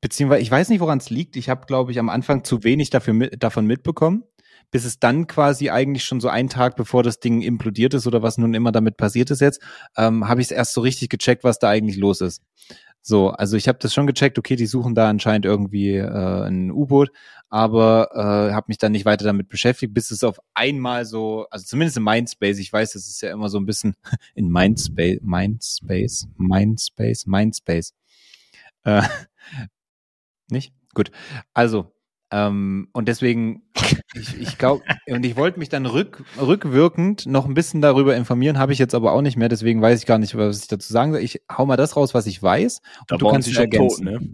[0.00, 1.36] beziehungsweise ich weiß nicht, woran es liegt.
[1.36, 4.24] Ich habe, glaube ich, am Anfang zu wenig dafür, davon mitbekommen,
[4.70, 8.22] bis es dann quasi eigentlich schon so einen Tag, bevor das Ding implodiert ist oder
[8.22, 9.60] was nun immer damit passiert ist jetzt,
[9.96, 12.42] ähm, habe ich es erst so richtig gecheckt, was da eigentlich los ist.
[13.08, 16.72] So, also ich habe das schon gecheckt, okay, die suchen da anscheinend irgendwie äh, ein
[16.72, 17.12] U-Boot,
[17.48, 21.64] aber äh, habe mich dann nicht weiter damit beschäftigt, bis es auf einmal so, also
[21.64, 23.94] zumindest in Mindspace, ich weiß, das ist ja immer so ein bisschen
[24.34, 27.94] in Mindspace, Mindspace, Mindspace, Mindspace.
[28.82, 29.02] Äh,
[30.50, 30.72] nicht?
[30.92, 31.12] Gut.
[31.54, 31.95] Also,
[32.30, 33.62] ähm, und deswegen,
[34.14, 38.58] ich, ich glaube, und ich wollte mich dann rück, rückwirkend noch ein bisschen darüber informieren,
[38.58, 40.92] habe ich jetzt aber auch nicht mehr, deswegen weiß ich gar nicht, was ich dazu
[40.92, 41.22] sagen soll.
[41.22, 42.80] Ich hau mal das raus, was ich weiß.
[43.00, 44.06] Und da du kannst dich ergänzen.
[44.06, 44.28] Tot, ne?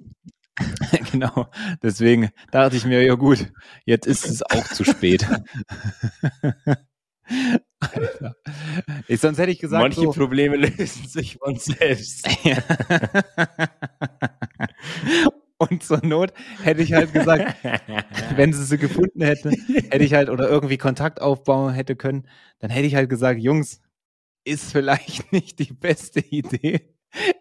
[1.13, 1.49] genau.
[1.83, 3.53] Deswegen dachte ich mir, ja gut,
[3.85, 5.27] jetzt ist es auch zu spät.
[7.81, 8.37] Alter.
[9.09, 9.83] Ich, sonst hätte ich gesagt.
[9.83, 12.29] Manche so, Probleme lösen sich von selbst.
[15.71, 17.55] Und zur Not hätte ich halt gesagt,
[18.37, 19.51] wenn sie sie gefunden hätten,
[19.91, 22.27] hätte ich halt oder irgendwie Kontakt aufbauen hätte können,
[22.59, 23.81] dann hätte ich halt gesagt, Jungs,
[24.45, 26.97] ist vielleicht nicht die beste Idee,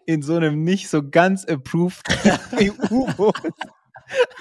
[0.06, 2.06] in so einem nicht so ganz approved
[2.90, 3.40] U-Boot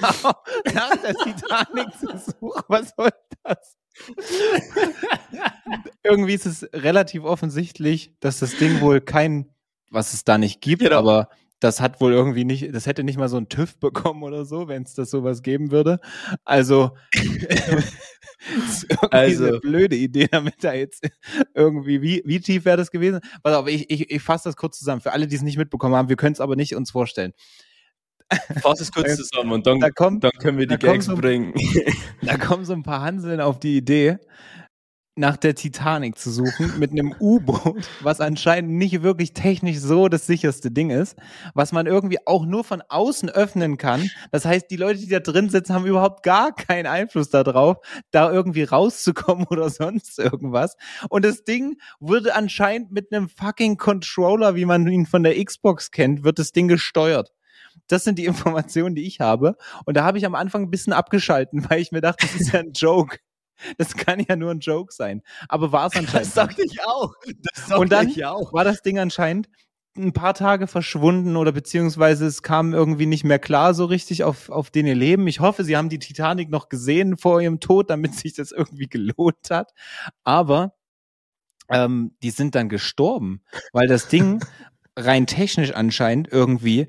[0.04, 2.64] nach der Titanic zu suchen.
[2.68, 3.10] Was soll
[3.44, 3.78] das?
[6.04, 9.54] Irgendwie ist es relativ offensichtlich, dass das Ding wohl kein,
[9.90, 11.00] was es da nicht gibt, genau.
[11.00, 11.30] aber
[11.62, 14.68] das hat wohl irgendwie nicht, das hätte nicht mal so ein TÜV bekommen oder so,
[14.68, 16.00] wenn es das sowas geben würde.
[16.44, 16.98] Also,
[19.12, 21.08] also eine blöde Idee, damit da jetzt
[21.54, 23.20] irgendwie, wie, wie tief wäre das gewesen?
[23.44, 25.02] Pass auf, ich, ich, ich fasse das kurz zusammen.
[25.02, 27.34] Für alle, die es nicht mitbekommen haben, wir können es aber nicht uns vorstellen.
[28.62, 31.54] Fass es kurz zusammen und dann, da kommt, dann können wir die Gags so, bringen.
[32.24, 34.18] Da kommen so ein paar Hanseln auf die Idee,
[35.16, 40.26] nach der Titanic zu suchen mit einem U-Boot, was anscheinend nicht wirklich technisch so das
[40.26, 41.18] sicherste Ding ist,
[41.54, 44.10] was man irgendwie auch nur von außen öffnen kann.
[44.32, 47.78] Das heißt, die Leute, die da drin sitzen, haben überhaupt gar keinen Einfluss darauf,
[48.12, 50.78] da irgendwie rauszukommen oder sonst irgendwas.
[51.10, 55.92] Und das Ding wurde anscheinend mit einem fucking Controller, wie man ihn von der Xbox
[55.92, 57.32] kennt, wird das Ding gesteuert.
[57.88, 59.58] Das sind die Informationen, die ich habe.
[59.86, 62.54] Und da habe ich am Anfang ein bisschen abgeschalten, weil ich mir dachte, das ist
[62.54, 63.18] ja ein Joke.
[63.78, 65.22] Das kann ja nur ein Joke sein.
[65.48, 66.28] Aber war es anscheinend.
[66.28, 67.14] Das dachte ich auch.
[67.54, 68.54] Das und dann auch.
[68.54, 69.50] war das Ding anscheinend
[69.98, 74.50] ein paar Tage verschwunden oder beziehungsweise es kam irgendwie nicht mehr klar so richtig auf,
[74.50, 75.28] auf den ihr Leben.
[75.28, 78.88] Ich hoffe, sie haben die Titanic noch gesehen vor ihrem Tod, damit sich das irgendwie
[78.88, 79.74] gelohnt hat.
[80.24, 80.76] Aber
[81.70, 83.42] ähm, die sind dann gestorben,
[83.74, 84.44] weil das Ding
[84.96, 86.88] rein technisch anscheinend irgendwie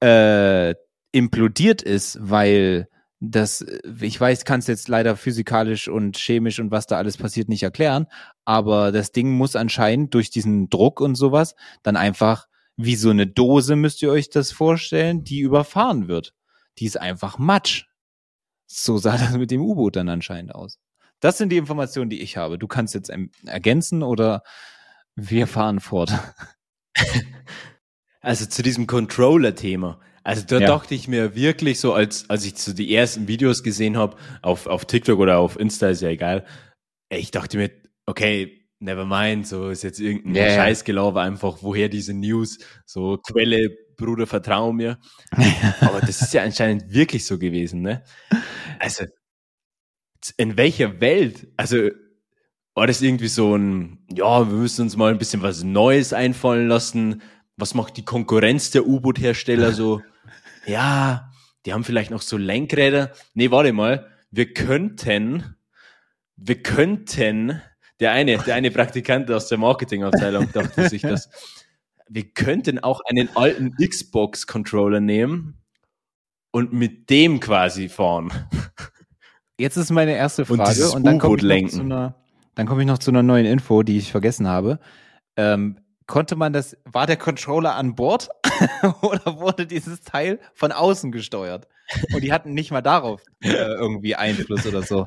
[0.00, 0.74] äh,
[1.12, 2.88] implodiert ist, weil
[3.22, 7.16] das, äh, ich weiß, kann es jetzt leider physikalisch und chemisch und was da alles
[7.16, 8.06] passiert nicht erklären,
[8.44, 13.26] aber das Ding muss anscheinend durch diesen Druck und sowas dann einfach wie so eine
[13.26, 16.34] Dose, müsst ihr euch das vorstellen, die überfahren wird.
[16.78, 17.84] Die ist einfach Matsch.
[18.66, 20.78] So sah das mit dem U-Boot dann anscheinend aus.
[21.20, 22.58] Das sind die Informationen, die ich habe.
[22.58, 23.12] Du kannst jetzt
[23.46, 24.42] ergänzen oder
[25.14, 26.12] wir fahren fort.
[28.24, 29.98] Also zu diesem Controller-Thema.
[30.24, 30.66] Also da ja.
[30.66, 34.66] dachte ich mir wirklich so, als, als ich so die ersten Videos gesehen habe, auf,
[34.66, 36.44] auf TikTok oder auf Insta, ist ja egal,
[37.10, 37.70] ich dachte mir,
[38.06, 40.54] okay, never mind, so ist jetzt irgendein yeah.
[40.54, 44.98] Scheißgelaube einfach, woher diese News, so Quelle, Bruder, vertrau mir.
[45.80, 48.02] Aber das ist ja anscheinend wirklich so gewesen, ne?
[48.78, 49.04] Also,
[50.36, 51.88] in welcher Welt, also,
[52.74, 56.68] war das irgendwie so ein, ja, wir müssen uns mal ein bisschen was Neues einfallen
[56.68, 57.22] lassen.
[57.56, 60.00] Was macht die Konkurrenz der U-Boot-Hersteller so?
[60.66, 61.30] Ja,
[61.66, 63.12] die haben vielleicht noch so Lenkräder.
[63.34, 65.56] Nee, warte mal, wir könnten,
[66.36, 67.60] wir könnten,
[68.00, 71.28] der eine, der eine Praktikant aus der Marketingabteilung dachte sich das,
[72.08, 75.62] wir könnten auch einen alten Xbox-Controller nehmen
[76.50, 78.30] und mit dem quasi fahren.
[79.58, 81.42] Jetzt ist meine erste Frage und, und dann komme ich,
[82.66, 84.78] komm ich noch zu einer neuen Info, die ich vergessen habe.
[85.36, 88.28] Ähm, konnte man das, war der Controller an Bord
[89.02, 91.68] oder wurde dieses Teil von außen gesteuert?
[92.12, 95.04] Und die hatten nicht mal darauf äh, irgendwie Einfluss oder so.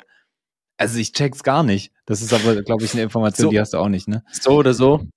[0.78, 1.92] Also ich check's gar nicht.
[2.06, 4.24] Das ist aber, glaube ich, eine Information, so, die hast du auch nicht, ne?
[4.32, 5.08] So oder so.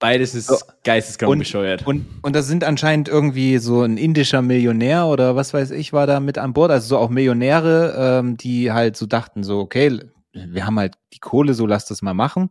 [0.00, 0.56] Beides ist so.
[0.82, 1.86] geisteskrank bescheuert.
[1.86, 6.06] Und, und das sind anscheinend irgendwie so ein indischer Millionär oder was weiß ich, war
[6.06, 6.70] da mit an Bord.
[6.70, 10.00] Also so auch Millionäre, ähm, die halt so dachten, so, okay,
[10.32, 12.50] wir haben halt die Kohle, so lass das mal machen.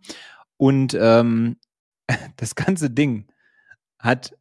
[0.57, 1.57] Und ähm,
[2.37, 3.27] das ganze Ding
[3.99, 4.35] hat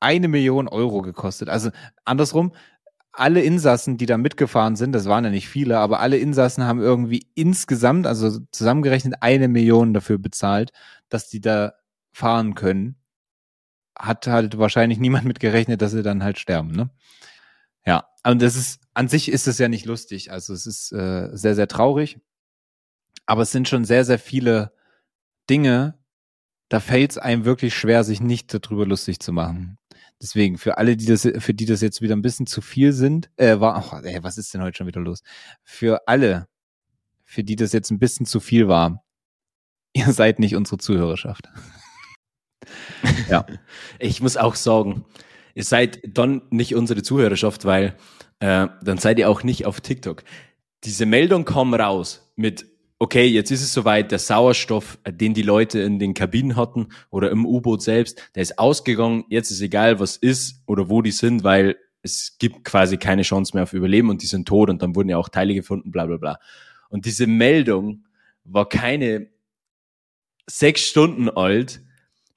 [0.00, 1.48] eine Million Euro gekostet.
[1.48, 1.70] Also
[2.04, 2.52] andersrum,
[3.12, 6.80] alle Insassen, die da mitgefahren sind, das waren ja nicht viele, aber alle Insassen haben
[6.80, 10.72] irgendwie insgesamt, also zusammengerechnet, eine Million dafür bezahlt,
[11.08, 11.74] dass die da
[12.12, 12.96] fahren können.
[13.98, 16.90] Hat halt wahrscheinlich niemand mit gerechnet, dass sie dann halt sterben, ne?
[17.84, 20.30] Ja, und das ist, an sich ist es ja nicht lustig.
[20.30, 22.20] Also es ist äh, sehr, sehr traurig.
[23.26, 24.72] Aber es sind schon sehr, sehr viele
[25.50, 25.98] Dinge,
[26.72, 29.76] da fällt es einem wirklich schwer, sich nicht darüber lustig zu machen.
[30.22, 33.30] Deswegen, für alle, die das, für die das jetzt wieder ein bisschen zu viel sind,
[33.36, 35.22] äh, war, oh, ey, was ist denn heute schon wieder los?
[35.64, 36.48] Für alle,
[37.24, 39.04] für die das jetzt ein bisschen zu viel war,
[39.92, 41.50] ihr seid nicht unsere Zuhörerschaft.
[43.28, 43.44] ja.
[43.98, 45.04] Ich muss auch sagen,
[45.54, 47.98] ihr seid dann nicht unsere Zuhörerschaft, weil
[48.38, 50.24] äh, dann seid ihr auch nicht auf TikTok.
[50.84, 52.64] Diese Meldung kam raus mit,
[53.02, 56.86] okay, jetzt ist es soweit, der Sauerstoff, äh, den die Leute in den Kabinen hatten
[57.10, 61.10] oder im U-Boot selbst, der ist ausgegangen, jetzt ist egal, was ist oder wo die
[61.10, 64.82] sind, weil es gibt quasi keine Chance mehr auf Überleben und die sind tot und
[64.82, 66.38] dann wurden ja auch Teile gefunden, bla bla bla.
[66.90, 68.04] Und diese Meldung
[68.44, 69.26] war keine
[70.46, 71.82] sechs Stunden alt,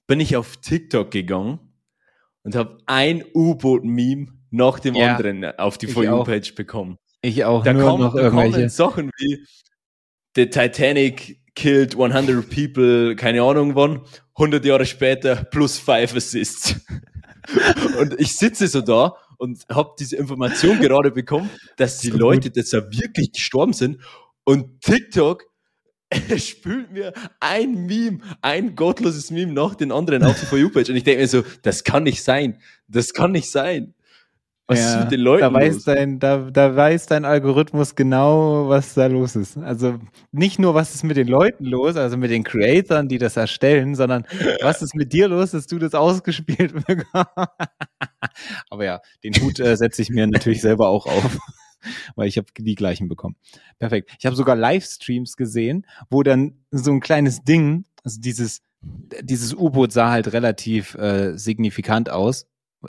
[0.08, 1.60] bin ich auf TikTok gegangen
[2.41, 6.97] und habe ein U-Boot-Meme nach dem ja, anderen auf die For You-Page bekommen.
[7.21, 7.63] Ich auch.
[7.63, 9.45] Da, kommen, noch da kommen Sachen wie
[10.36, 14.02] The Titanic killed 100 people, keine Ahnung wann,
[14.36, 16.76] 100 Jahre später plus 5 Assists.
[18.00, 22.71] und ich sitze so da und habe diese Information gerade bekommen, dass die Leute das
[22.71, 24.02] ja wirklich gestorben sind
[24.43, 25.45] und TikTok
[26.38, 30.89] spült mir ein Meme, ein gottloses Meme nach den anderen auf die For You-Page.
[30.89, 32.60] Und ich denke mir so, das kann nicht sein.
[32.88, 33.94] Das kann nicht sein.
[34.67, 35.84] Was ja, ist mit den Leuten da weiß los?
[35.84, 39.58] Dein, da, da weiß dein Algorithmus genau, was da los ist.
[39.58, 39.99] Also
[40.32, 43.93] nicht nur, was ist mit den Leuten los, also mit den Creatoren, die das erstellen,
[43.93, 44.25] sondern
[44.62, 47.32] was ist mit dir los, dass du das ausgespielt bekommst.
[48.69, 51.38] Aber ja, den Hut äh, setze ich mir natürlich selber auch auf
[52.15, 53.36] weil ich habe die gleichen bekommen.
[53.78, 54.12] Perfekt.
[54.19, 58.62] Ich habe sogar Livestreams gesehen, wo dann so ein kleines Ding, also dieses
[59.21, 62.45] dieses U-Boot sah halt relativ äh, signifikant aus.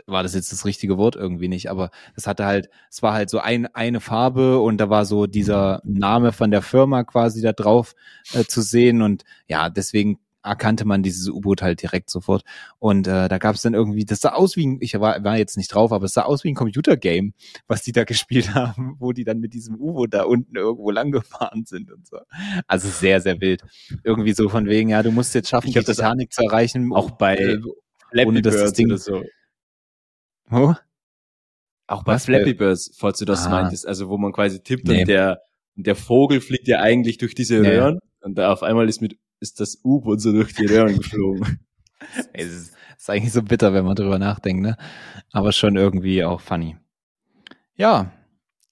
[0.07, 3.31] War das jetzt das richtige Wort irgendwie nicht, aber es hatte halt, es war halt
[3.31, 7.53] so ein, eine Farbe und da war so dieser Name von der Firma quasi da
[7.53, 7.95] drauf
[8.33, 12.43] äh, zu sehen und ja, deswegen erkannte man dieses U-Boot halt direkt sofort.
[12.79, 15.37] Und äh, da gab es dann irgendwie, das sah aus wie ein, ich war, war
[15.37, 17.33] jetzt nicht drauf, aber es sah aus wie ein Computergame,
[17.67, 21.11] was die da gespielt haben, wo die dann mit diesem U-Boot da unten irgendwo lang
[21.11, 22.19] gefahren sind und so.
[22.67, 23.63] Also sehr, sehr wild.
[24.05, 26.93] Irgendwie so von wegen, ja, du musst jetzt schaffen, die Titanic zu erreichen.
[26.93, 27.59] Auch bei äh,
[28.25, 29.23] ohne dass das Ding so.
[30.49, 30.75] Wo?
[31.87, 32.25] Auch bei Was?
[32.25, 33.51] Flappy Birds, falls du das ah.
[33.51, 35.01] meintest, also wo man quasi tippt nee.
[35.01, 35.43] und der,
[35.77, 38.27] der Vogel fliegt ja eigentlich durch diese Röhren nee.
[38.27, 41.61] und da auf einmal ist mit ist das U-Boot so durch die Röhren geflogen.
[42.33, 44.77] es ist, ist eigentlich so bitter, wenn man drüber nachdenkt, ne?
[45.33, 46.77] Aber schon irgendwie auch funny.
[47.77, 48.13] Ja.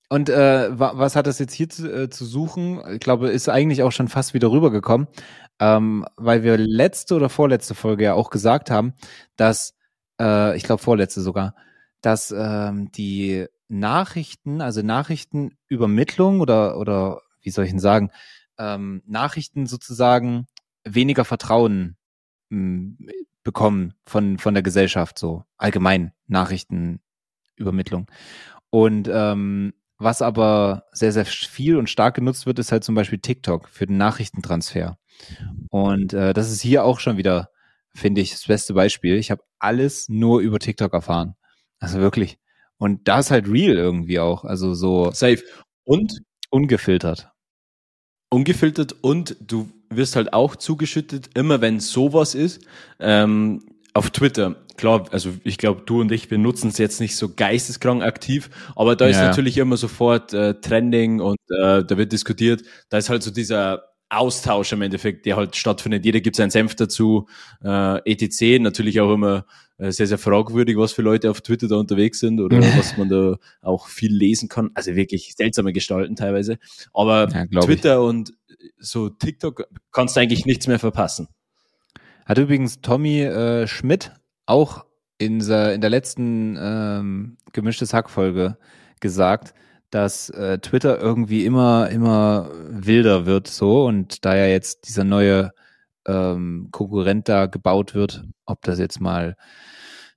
[0.09, 2.81] Und äh, was hat das jetzt hier zu, äh, zu suchen?
[2.93, 5.09] Ich glaube, ist eigentlich auch schon fast wieder rübergekommen,
[5.61, 8.95] ähm, weil wir letzte oder vorletzte Folge ja auch gesagt haben,
[9.37, 9.77] dass,
[10.21, 11.55] äh, ich glaube vorletzte sogar,
[12.01, 18.11] dass ähm, die Nachrichten, also Nachrichtenübermittlung oder, oder wie soll ich denn sagen,
[18.59, 20.47] ähm, Nachrichten sozusagen
[20.85, 21.97] weniger Vertrauen
[22.51, 22.99] mh, hm,
[23.43, 28.11] bekommen von, von der Gesellschaft, so allgemein Nachrichtenübermittlung.
[28.71, 33.19] Und ähm, was aber sehr, sehr viel und stark genutzt wird, ist halt zum Beispiel
[33.19, 34.99] TikTok für den Nachrichtentransfer.
[35.71, 37.51] Und äh, das ist hier auch schon wieder,
[37.95, 39.17] finde ich, das beste Beispiel.
[39.17, 41.35] Ich habe alles nur über TikTok erfahren.
[41.79, 42.39] Also wirklich.
[42.79, 44.45] Und da ist halt real irgendwie auch.
[44.45, 45.11] Also so.
[45.13, 45.43] Safe.
[45.85, 47.31] Und ungefiltert.
[48.31, 52.67] Ungefiltert und du wirst halt auch zugeschüttet, immer wenn sowas ist,
[52.99, 54.57] ähm, auf Twitter.
[54.77, 58.51] Klar, also ich glaube, du und ich, wir nutzen es jetzt nicht so geisteskrank aktiv,
[58.75, 59.29] aber da ist ja.
[59.29, 62.63] natürlich immer sofort äh, Trending und äh, da wird diskutiert.
[62.89, 66.05] Da ist halt so dieser Austausch im Endeffekt, der halt stattfindet.
[66.05, 67.27] Jeder gibt seinen Senf dazu,
[67.63, 68.61] äh, etc.
[68.61, 69.47] Natürlich auch immer
[69.79, 73.09] äh, sehr, sehr fragwürdig, was für Leute auf Twitter da unterwegs sind oder was man
[73.09, 74.71] da auch viel lesen kann.
[74.75, 76.59] Also wirklich seltsame Gestalten teilweise.
[76.93, 78.09] Aber ja, Twitter ich.
[78.09, 78.35] und
[78.79, 81.29] so TikTok kannst du eigentlich nichts mehr verpassen.
[82.25, 84.13] Hat übrigens Tommy äh, Schmidt
[84.47, 84.85] auch
[85.19, 88.59] in, in der letzten ähm, gemischtes Hack-Folge
[89.01, 89.55] gesagt,
[89.95, 95.53] dass äh, Twitter irgendwie immer, immer wilder wird so und da ja jetzt dieser neue
[96.07, 99.37] ähm, Konkurrent da gebaut wird, ob das jetzt mal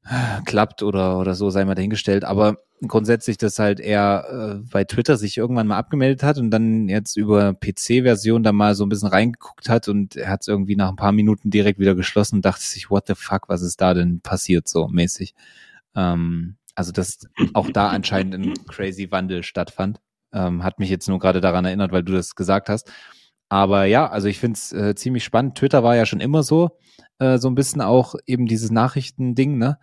[0.04, 2.26] äh, klappt oder, oder so, sei mal dahingestellt.
[2.26, 6.90] Aber grundsätzlich, dass halt er äh, bei Twitter sich irgendwann mal abgemeldet hat und dann
[6.90, 10.76] jetzt über PC-Version da mal so ein bisschen reingeguckt hat und er hat es irgendwie
[10.76, 13.80] nach ein paar Minuten direkt wieder geschlossen und dachte sich, what the fuck, was ist
[13.80, 15.36] da denn passiert so mäßig?
[15.96, 20.00] Ähm, also dass auch da anscheinend ein crazy Wandel stattfand.
[20.32, 22.92] Ähm, hat mich jetzt nur gerade daran erinnert, weil du das gesagt hast.
[23.50, 25.58] Aber ja, also ich finde es äh, ziemlich spannend.
[25.58, 26.78] Twitter war ja schon immer so,
[27.20, 29.80] äh, so ein bisschen auch eben dieses Nachrichtending, ne?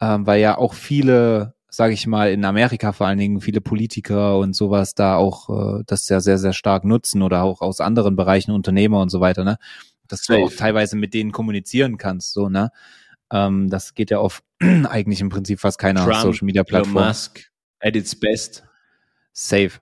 [0.00, 4.38] Ähm, weil ja auch viele sage ich mal, in Amerika vor allen Dingen viele Politiker
[4.38, 8.16] und sowas da auch äh, das ja sehr, sehr stark nutzen oder auch aus anderen
[8.16, 9.58] Bereichen Unternehmer und so weiter, ne?
[10.08, 10.38] Dass Safe.
[10.38, 12.70] du auch teilweise mit denen kommunizieren kannst, so, ne?
[13.32, 14.42] Ähm, das geht ja auf
[14.88, 16.96] eigentlich im Prinzip fast keiner Trump, Social Media Plattform.
[16.96, 18.64] Elon Musk at its best.
[19.32, 19.72] Safe.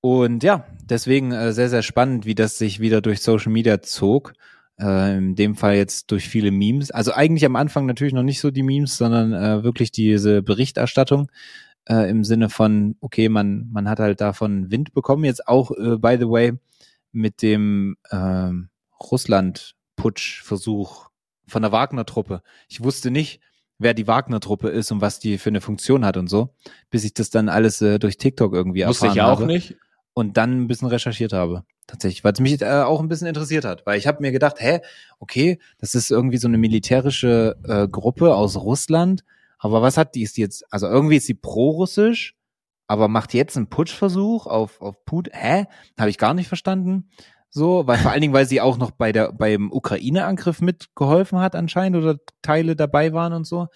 [0.00, 4.34] Und ja, deswegen äh, sehr, sehr spannend, wie das sich wieder durch Social Media zog.
[4.78, 6.90] Äh, in dem Fall jetzt durch viele Memes.
[6.90, 11.30] Also eigentlich am Anfang natürlich noch nicht so die Memes, sondern äh, wirklich diese Berichterstattung
[11.88, 15.24] äh, im Sinne von, okay, man, man hat halt davon Wind bekommen.
[15.24, 16.54] Jetzt auch, äh, by the way,
[17.12, 18.50] mit dem äh,
[19.00, 21.08] Russland-Putsch-Versuch
[21.46, 22.42] von der Wagner-Truppe.
[22.68, 23.40] Ich wusste nicht,
[23.82, 26.54] wer die Wagner-Truppe ist und was die für eine Funktion hat und so,
[26.90, 29.42] bis ich das dann alles äh, durch TikTok irgendwie Wusste erfahren habe.
[29.42, 29.76] Wusste ich auch nicht
[30.14, 31.64] und dann ein bisschen recherchiert habe.
[31.86, 33.84] Tatsächlich, weil es mich äh, auch ein bisschen interessiert hat.
[33.86, 34.80] Weil ich habe mir gedacht, hä,
[35.18, 39.24] okay, das ist irgendwie so eine militärische äh, Gruppe aus Russland.
[39.58, 40.22] Aber was hat die?
[40.22, 42.36] Ist die jetzt, also irgendwie ist sie pro-russisch,
[42.86, 45.32] aber macht jetzt einen Putschversuch auf, auf Putin.
[45.34, 45.64] Hä?
[45.98, 47.10] Habe ich gar nicht verstanden.
[47.54, 51.54] So, weil vor allen Dingen, weil sie auch noch bei der, beim Ukraine-Angriff mitgeholfen hat
[51.54, 53.68] anscheinend oder Teile dabei waren und so.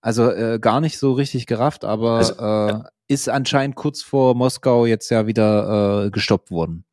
[0.00, 4.84] Also äh, gar nicht so richtig gerafft, aber also, äh, ist anscheinend kurz vor Moskau
[4.84, 6.84] jetzt ja wieder äh, gestoppt worden.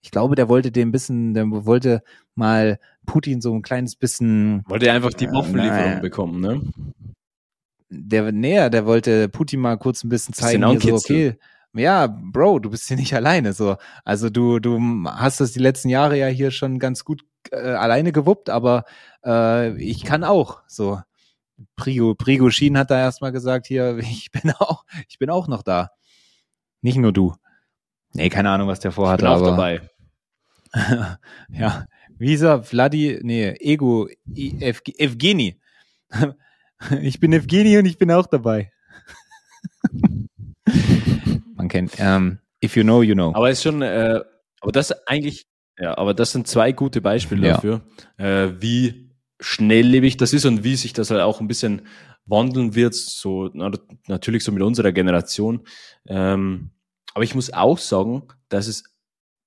[0.00, 2.02] Ich glaube, der wollte den bisschen, der wollte
[2.34, 4.62] mal Putin so ein kleines bisschen.
[4.68, 6.62] Wollte er einfach die äh, Waffenlieferung bekommen, ne?
[7.90, 11.36] Der, näher, der wollte Putin mal kurz ein bisschen zeigen, hier so, okay,
[11.78, 13.76] ja, Bro, du bist hier nicht alleine, so.
[14.04, 18.12] Also du, du hast das die letzten Jahre ja hier schon ganz gut äh, alleine
[18.12, 18.84] gewuppt, aber
[19.24, 21.00] äh, ich kann auch, so.
[21.74, 25.90] Prigo, Prigoshin hat da erstmal gesagt, hier, ich bin auch, ich bin auch noch da.
[26.80, 27.34] Nicht nur du.
[28.12, 29.20] Nee, keine Ahnung, was der vorhat.
[29.20, 29.80] Ich bin auch aber, dabei.
[31.50, 31.86] ja,
[32.18, 35.60] Visa, Vladi, nee, Ego, Ev, Evgeni.
[37.00, 38.72] ich bin Evgeni und ich bin auch dabei.
[41.58, 43.32] Man kennt, ähm, if you know, you know.
[43.34, 44.20] Aber ist schon, äh,
[44.60, 45.46] aber das eigentlich,
[45.78, 47.54] ja, aber das sind zwei gute Beispiele ja.
[47.54, 47.82] dafür,
[48.16, 51.82] äh, wie schnelllebig das ist und wie sich das halt auch ein bisschen
[52.26, 53.70] wandeln wird, so na,
[54.06, 55.66] natürlich so mit unserer Generation.
[56.06, 56.70] Ähm,
[57.14, 58.84] aber ich muss auch sagen, dass es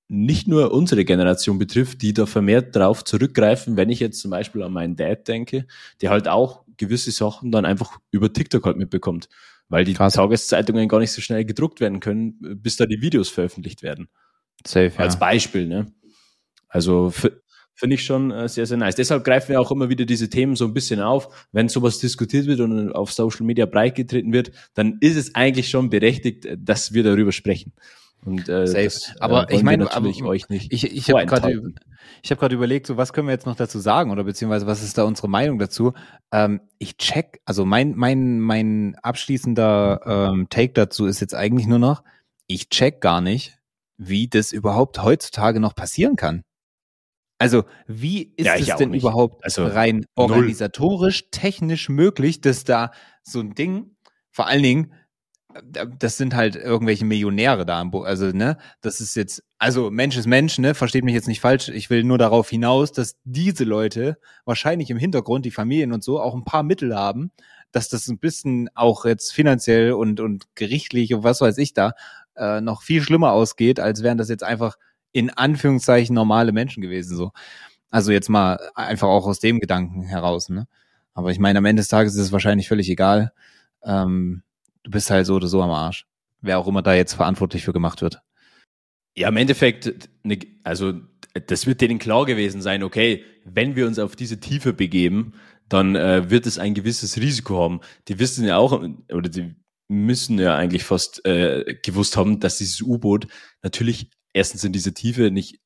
[0.08, 4.62] nicht nur unsere Generation betrifft, die da vermehrt darauf zurückgreifen, wenn ich jetzt zum Beispiel
[4.64, 5.66] an meinen Dad denke,
[6.02, 9.30] der halt auch gewisse Sachen dann einfach über TikTok halt mitbekommt,
[9.72, 10.14] weil die Krass.
[10.14, 14.10] Tageszeitungen gar nicht so schnell gedruckt werden können, bis da die Videos veröffentlicht werden.
[14.68, 15.20] Safe, Als ja.
[15.20, 15.92] Beispiel, ne?
[16.68, 17.14] Also
[17.74, 18.96] finde ich schon äh, sehr, sehr nice.
[18.96, 21.48] Deshalb greifen wir auch immer wieder diese Themen so ein bisschen auf.
[21.52, 25.90] Wenn sowas diskutiert wird und auf Social Media breitgetreten wird, dann ist es eigentlich schon
[25.90, 27.74] berechtigt, dass wir darüber sprechen.
[28.26, 28.84] Und äh, Safe.
[28.84, 30.72] Das, äh, aber äh, ich meine, natürlich euch nicht.
[30.72, 31.60] Ich, ich habe gerade
[32.22, 34.84] ich habe gerade überlegt, so was können wir jetzt noch dazu sagen oder beziehungsweise was
[34.84, 35.94] ist da unsere Meinung dazu?
[36.32, 41.80] Ähm, ich check, also mein mein mein abschließender ähm, Take dazu ist jetzt eigentlich nur
[41.80, 42.04] noch,
[42.48, 43.58] ich check gar nicht,
[43.98, 46.44] wie das überhaupt heutzutage noch passieren kann.
[47.42, 49.02] Also, wie ist ja, es denn nicht.
[49.02, 51.30] überhaupt also, rein organisatorisch, null.
[51.32, 52.92] technisch möglich, dass da
[53.24, 53.96] so ein Ding,
[54.30, 54.94] vor allen Dingen,
[56.00, 60.18] das sind halt irgendwelche Millionäre da am Bo also ne, das ist jetzt also Mensch
[60.18, 63.64] ist Mensch, ne, versteht mich jetzt nicht falsch, ich will nur darauf hinaus, dass diese
[63.64, 67.32] Leute wahrscheinlich im Hintergrund die Familien und so auch ein paar Mittel haben,
[67.72, 71.94] dass das ein bisschen auch jetzt finanziell und und gerichtlich und was weiß ich da
[72.36, 74.78] äh, noch viel schlimmer ausgeht, als wären das jetzt einfach
[75.12, 77.32] in Anführungszeichen normale Menschen gewesen, so.
[77.90, 80.68] Also jetzt mal einfach auch aus dem Gedanken heraus, ne?
[81.14, 83.34] Aber ich meine, am Ende des Tages ist es wahrscheinlich völlig egal.
[83.84, 84.44] Ähm,
[84.84, 86.06] du bist halt so oder so am Arsch.
[86.42, 88.22] Wer auch immer da jetzt verantwortlich für gemacht wird.
[89.16, 90.94] Ja, im Endeffekt, ne, also
[91.48, 95.34] das wird denen klar gewesen sein, okay, wenn wir uns auf diese Tiefe begeben,
[95.70, 97.82] dann äh, wird es ein gewisses Risiko haben.
[98.08, 98.74] Die wissen ja auch,
[99.14, 99.56] oder die
[99.88, 103.28] müssen ja eigentlich fast äh, gewusst haben, dass dieses U-Boot
[103.62, 105.60] natürlich erstens in diese Tiefe nicht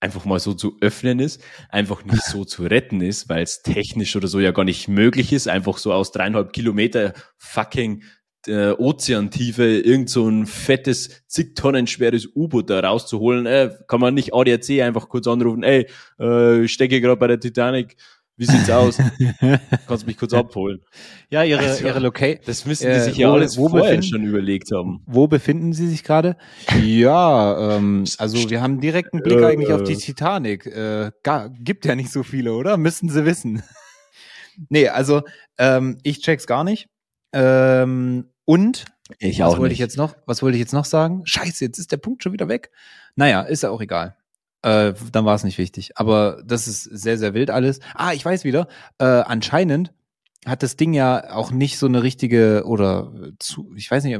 [0.00, 4.16] einfach mal so zu öffnen ist, einfach nicht so zu retten ist, weil es technisch
[4.16, 8.02] oder so ja gar nicht möglich ist, einfach so aus dreieinhalb Kilometer fucking
[8.46, 14.14] äh, Ozeantiefe irgend so ein fettes, zig Tonnen schweres U-Boot da rauszuholen, äh, kann man
[14.14, 15.86] nicht ADAC einfach kurz anrufen, ey,
[16.18, 17.96] äh, ich stecke gerade bei der Titanic,
[18.36, 18.96] wie sieht's aus?
[19.86, 20.80] Kannst du mich kurz abholen?
[21.30, 22.40] Ja, ihre, also, ihre Location.
[22.46, 25.02] Das müssen die sich äh, ja wo, alles wo vorher schon überlegt haben.
[25.06, 26.36] Wo befinden sie sich gerade?
[26.82, 30.66] Ja, ähm, also wir haben direkten Blick äh, eigentlich auf die Titanic.
[30.66, 32.78] Äh, gar, gibt ja nicht so viele, oder?
[32.78, 33.62] Müssten sie wissen.
[34.70, 35.22] nee, also
[35.58, 36.88] ähm, ich check's gar nicht.
[37.34, 38.84] Ähm, und
[39.18, 40.16] ich was auch wollte ich jetzt noch?
[40.26, 41.22] Was wollte ich jetzt noch sagen?
[41.24, 42.70] Scheiße, jetzt ist der Punkt schon wieder weg.
[43.14, 44.16] Naja, ist ja auch egal.
[44.62, 45.92] Äh, dann war es nicht wichtig.
[45.96, 47.80] Aber das ist sehr, sehr wild alles.
[47.94, 48.68] Ah, ich weiß wieder.
[48.98, 49.92] Äh, anscheinend
[50.46, 54.18] hat das Ding ja auch nicht so eine richtige oder zu, ich weiß nicht,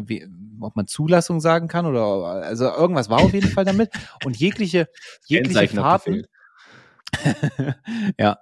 [0.60, 3.90] ob man Zulassung sagen kann oder also irgendwas war auf jeden Fall damit
[4.24, 4.88] und jegliche
[5.26, 6.26] jegliche Fahrten
[8.18, 8.38] ja,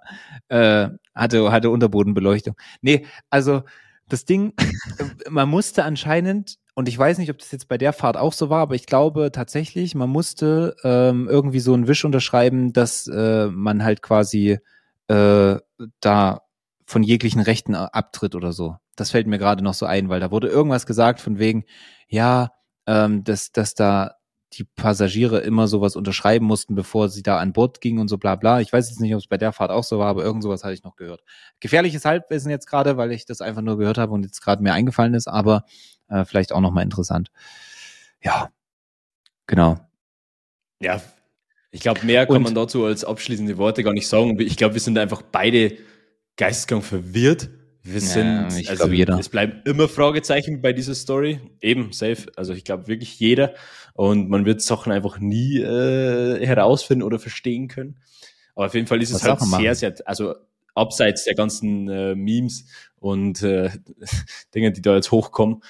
[0.47, 2.55] äh, hatte hatte Unterbodenbeleuchtung.
[2.81, 3.63] Nee, also
[4.11, 4.53] das Ding,
[5.29, 8.49] man musste anscheinend und ich weiß nicht, ob das jetzt bei der Fahrt auch so
[8.49, 13.47] war, aber ich glaube tatsächlich, man musste ähm, irgendwie so einen Wisch unterschreiben, dass äh,
[13.47, 14.59] man halt quasi
[15.07, 15.57] äh,
[15.99, 16.41] da
[16.85, 18.75] von jeglichen Rechten abtritt oder so.
[18.95, 21.63] Das fällt mir gerade noch so ein, weil da wurde irgendwas gesagt von wegen,
[22.07, 22.51] ja,
[22.87, 24.15] ähm, dass, dass da
[24.53, 28.35] die Passagiere immer sowas unterschreiben mussten, bevor sie da an Bord gingen und so bla
[28.35, 28.59] bla.
[28.59, 30.63] Ich weiß jetzt nicht, ob es bei der Fahrt auch so war, aber irgend sowas
[30.63, 31.23] hatte ich noch gehört.
[31.59, 34.73] Gefährliches Halbwissen jetzt gerade, weil ich das einfach nur gehört habe und jetzt gerade mir
[34.73, 35.63] eingefallen ist, aber
[36.09, 37.31] äh, vielleicht auch nochmal interessant.
[38.21, 38.49] Ja,
[39.47, 39.79] genau.
[40.81, 41.01] Ja,
[41.71, 44.37] ich glaube, mehr kann und, man dazu als abschließende Worte gar nicht sagen.
[44.39, 45.77] Ich glaube, wir sind einfach beide
[46.35, 47.49] geisteskrank verwirrt.
[47.83, 49.17] Wir sind, ja, ich also glaub, jeder.
[49.19, 51.39] es bleiben immer Fragezeichen bei dieser Story.
[51.61, 52.31] Eben, safe.
[52.35, 53.55] Also ich glaube wirklich jeder.
[53.93, 57.97] Und man wird Sachen einfach nie äh, herausfinden oder verstehen können.
[58.55, 60.35] Aber auf jeden Fall ist Was es halt sehr, sehr, also
[60.75, 62.65] abseits der ganzen äh, Memes
[62.99, 63.69] und äh,
[64.55, 65.63] Dinge, die da jetzt hochkommen,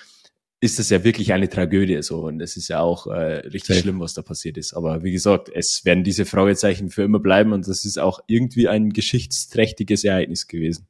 [0.60, 3.80] ist das ja wirklich eine Tragödie so und es ist ja auch äh, richtig Safe.
[3.80, 4.74] schlimm, was da passiert ist.
[4.74, 8.68] Aber wie gesagt, es werden diese Fragezeichen für immer bleiben und das ist auch irgendwie
[8.68, 10.88] ein geschichtsträchtiges Ereignis gewesen.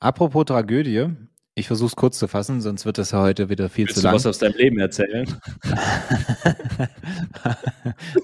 [0.00, 1.08] Apropos Tragödie,
[1.56, 4.04] ich versuche es kurz zu fassen, sonst wird das ja heute wieder viel Willst zu
[4.04, 4.12] lang.
[4.12, 5.26] Du was aus deinem Leben erzählen?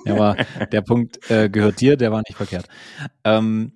[0.06, 0.36] ja, aber
[0.70, 2.66] der Punkt äh, gehört dir, der war nicht verkehrt.
[3.24, 3.72] Ähm,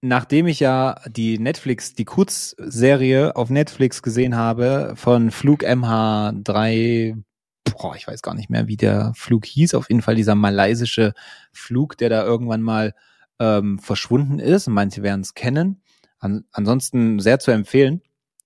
[0.00, 7.20] nachdem ich ja die Netflix, die Kurzserie auf Netflix gesehen habe von Flug MH3,
[7.64, 11.14] boah, ich weiß gar nicht mehr, wie der Flug hieß, auf jeden Fall dieser malaysische
[11.52, 12.94] Flug, der da irgendwann mal
[13.40, 14.68] ähm, verschwunden ist.
[14.68, 15.80] Manche werden es kennen.
[16.24, 18.00] An, ansonsten sehr zu empfehlen.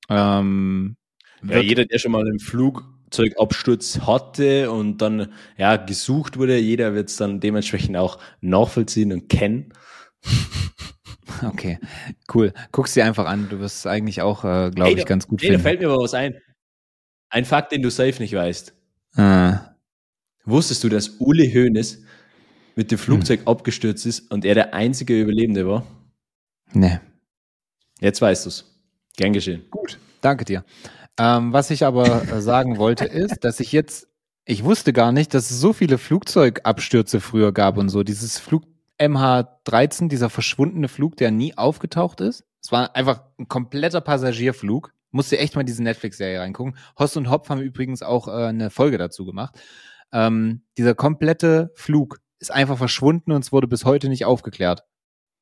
[0.08, 0.96] Ähm,
[1.46, 7.08] ja, jeder, der schon mal einen Flugzeugabsturz hatte und dann ja gesucht wurde, jeder wird
[7.08, 9.72] es dann dementsprechend auch nachvollziehen und kennen.
[11.44, 11.78] Okay,
[12.34, 12.52] cool.
[12.72, 13.48] Guck's dir einfach an.
[13.48, 15.62] Du wirst es eigentlich auch, äh, glaube ich, ganz gut ey, finden.
[15.62, 16.34] Da fällt mir aber was ein.
[17.28, 18.74] Ein Fakt, den du safe nicht weißt.
[19.14, 19.76] Ah.
[20.44, 22.02] Wusstest du, dass Uli Hoeneß
[22.74, 23.48] mit dem Flugzeug hm.
[23.48, 25.86] abgestürzt ist und er der einzige Überlebende war?
[26.72, 26.98] Nee.
[28.00, 28.64] Jetzt weißt du's.
[29.16, 29.64] Gern geschehen.
[29.70, 30.64] Gut, danke dir.
[31.18, 34.08] Ähm, was ich aber äh, sagen wollte, ist, dass ich jetzt,
[34.44, 38.02] ich wusste gar nicht, dass es so viele Flugzeugabstürze früher gab und so.
[38.02, 38.62] Dieses Flug,
[39.00, 42.44] MH13, dieser verschwundene Flug, der nie aufgetaucht ist.
[42.62, 44.92] Es war einfach ein kompletter Passagierflug.
[45.10, 46.76] Musste echt mal diese Netflix-Serie reingucken.
[46.98, 49.58] Hoss und Hopf haben übrigens auch äh, eine Folge dazu gemacht.
[50.12, 54.84] Ähm, dieser komplette Flug ist einfach verschwunden und es wurde bis heute nicht aufgeklärt.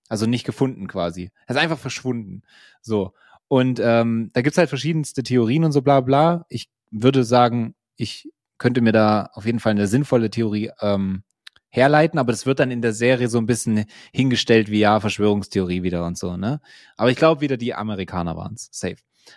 [0.09, 1.30] Also nicht gefunden quasi.
[1.46, 2.42] Er ist einfach verschwunden.
[2.80, 3.12] So.
[3.48, 6.46] Und ähm, da gibt's halt verschiedenste Theorien und so bla bla.
[6.48, 11.22] Ich würde sagen, ich könnte mir da auf jeden Fall eine sinnvolle Theorie ähm,
[11.68, 15.82] herleiten, aber das wird dann in der Serie so ein bisschen hingestellt wie ja, Verschwörungstheorie
[15.82, 16.61] wieder und so, ne?
[16.96, 18.68] Aber ich glaube wieder, die Amerikaner waren's.
[18.72, 18.96] Safe.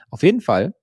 [0.09, 0.73] Auf jeden Fall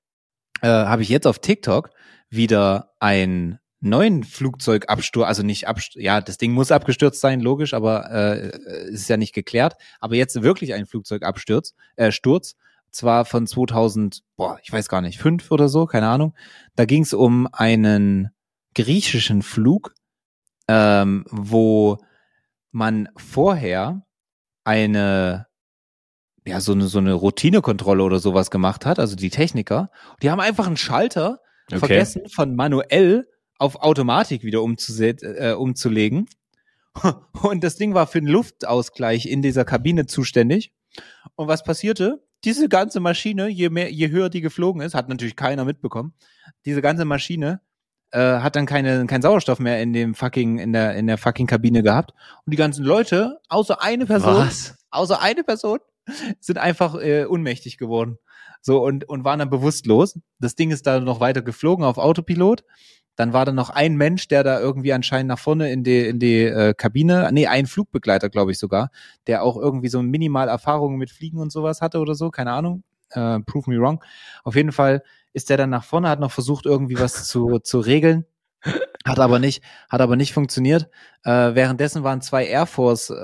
[0.61, 1.91] äh, habe ich jetzt auf TikTok
[2.29, 8.11] wieder ein neuen Flugzeugabsturz, also nicht Absturz, ja, das Ding muss abgestürzt sein, logisch, aber
[8.11, 9.75] äh, ist ja nicht geklärt.
[10.01, 12.57] Aber jetzt wirklich ein Flugzeugabsturz, äh, Sturz,
[12.91, 16.35] zwar von 2000, boah, ich weiß gar nicht, fünf oder so, keine Ahnung.
[16.75, 18.31] Da ging es um einen
[18.75, 19.95] griechischen Flug
[20.69, 21.99] ähm, wo
[22.73, 24.03] man vorher
[24.65, 25.47] eine
[26.45, 29.91] ja so eine so eine Routinekontrolle oder sowas gemacht hat, also die Techniker,
[30.23, 31.79] die haben einfach einen Schalter okay.
[31.79, 33.27] vergessen von manuell
[33.59, 36.29] auf Automatik wieder äh, umzulegen.
[37.43, 40.73] Und das Ding war für den Luftausgleich in dieser Kabine zuständig.
[41.35, 42.23] Und was passierte?
[42.45, 46.15] Diese ganze Maschine, je mehr, je höher die geflogen ist, hat natürlich keiner mitbekommen.
[46.65, 47.61] Diese ganze Maschine
[48.13, 51.47] äh, hat dann keine, kein Sauerstoff mehr in dem fucking, in der, in der fucking
[51.47, 52.13] Kabine gehabt.
[52.45, 54.77] Und die ganzen Leute, außer eine Person, Was?
[54.91, 55.79] außer eine Person,
[56.41, 58.19] sind einfach äh, unmächtig geworden.
[58.63, 60.19] So und, und waren dann bewusstlos.
[60.39, 62.65] Das Ding ist da noch weiter geflogen auf Autopilot.
[63.17, 66.19] Dann war da noch ein Mensch, der da irgendwie anscheinend nach vorne in die, in
[66.19, 68.91] die äh, Kabine, nee, ein Flugbegleiter, glaube ich sogar,
[69.27, 72.85] der auch irgendwie so minimal Erfahrungen mit Fliegen und sowas hatte oder so, keine Ahnung.
[73.11, 74.03] Äh, prove me wrong.
[74.45, 75.03] Auf jeden Fall
[75.33, 78.27] ist der dann nach vorne, hat noch versucht, irgendwie was zu, zu regeln.
[79.07, 80.89] Hat aber nicht, hat aber nicht funktioniert.
[81.25, 83.15] Äh, währenddessen waren zwei Air Force äh,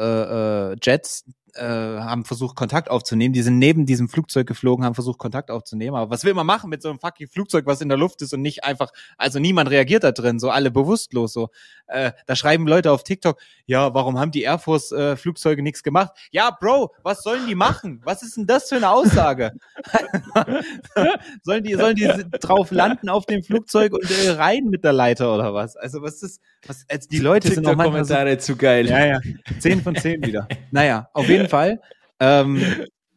[0.73, 1.25] äh, Jets
[1.55, 3.33] äh, haben versucht, Kontakt aufzunehmen.
[3.33, 5.97] Die sind neben diesem Flugzeug geflogen, haben versucht, Kontakt aufzunehmen.
[5.97, 8.33] Aber was will man machen mit so einem fucking Flugzeug, was in der Luft ist
[8.33, 11.49] und nicht einfach, also niemand reagiert da drin, so alle bewusstlos so.
[11.87, 15.83] Äh, da schreiben Leute auf TikTok, ja, warum haben die Air Force äh, Flugzeuge nichts
[15.83, 16.13] gemacht?
[16.31, 18.01] Ja, Bro, was sollen die machen?
[18.05, 19.53] Was ist denn das für eine Aussage?
[21.43, 22.09] sollen die, sollen die
[22.41, 25.77] drauf landen auf dem Flugzeug und äh, rein mit der Leiter oder was?
[25.77, 28.89] Also was ist, was, also die Leute sind auch manchmal Kommentare so, zu geil.
[28.89, 29.21] Ja, ja.
[29.59, 30.49] Zehn von zehn wieder.
[30.71, 31.81] Naja, auf jeden Fall.
[32.21, 32.63] Ähm,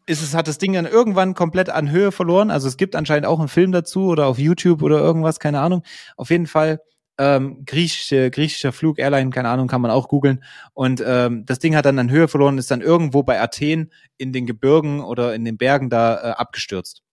[0.08, 2.52] ist es, hat das Ding dann irgendwann komplett an Höhe verloren.
[2.52, 5.84] Also es gibt anscheinend auch einen Film dazu oder auf YouTube oder irgendwas, keine Ahnung.
[6.16, 6.80] Auf jeden Fall
[7.18, 10.44] ähm, griechische, griechischer Flug, Airline, keine Ahnung, kann man auch googeln.
[10.74, 14.34] Und ähm, das Ding hat dann an Höhe verloren, ist dann irgendwo bei Athen in
[14.34, 17.04] den Gebirgen oder in den Bergen da äh, abgestürzt.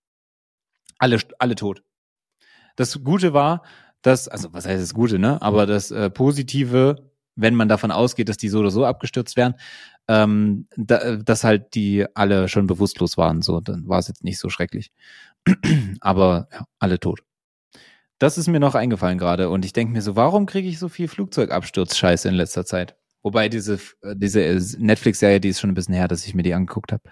[0.99, 1.83] Alle, alle tot.
[2.77, 3.63] Das Gute war,
[4.03, 5.41] dass, also was heißt das Gute, ne?
[5.41, 9.55] Aber das äh, Positive, wenn man davon ausgeht, dass die so oder so abgestürzt wären,
[10.09, 13.43] ähm, da, dass halt die alle schon bewusstlos waren.
[13.43, 14.93] So, dann war es jetzt nicht so schrecklich.
[16.01, 17.21] Aber ja, alle tot.
[18.19, 20.89] Das ist mir noch eingefallen gerade und ich denke mir so, warum kriege ich so
[20.89, 22.97] viel Flugzeugabsturz-Scheiße in letzter Zeit?
[23.23, 23.79] Wobei diese,
[24.15, 27.03] diese Netflix-Serie, die ist schon ein bisschen her, dass ich mir die angeguckt habe.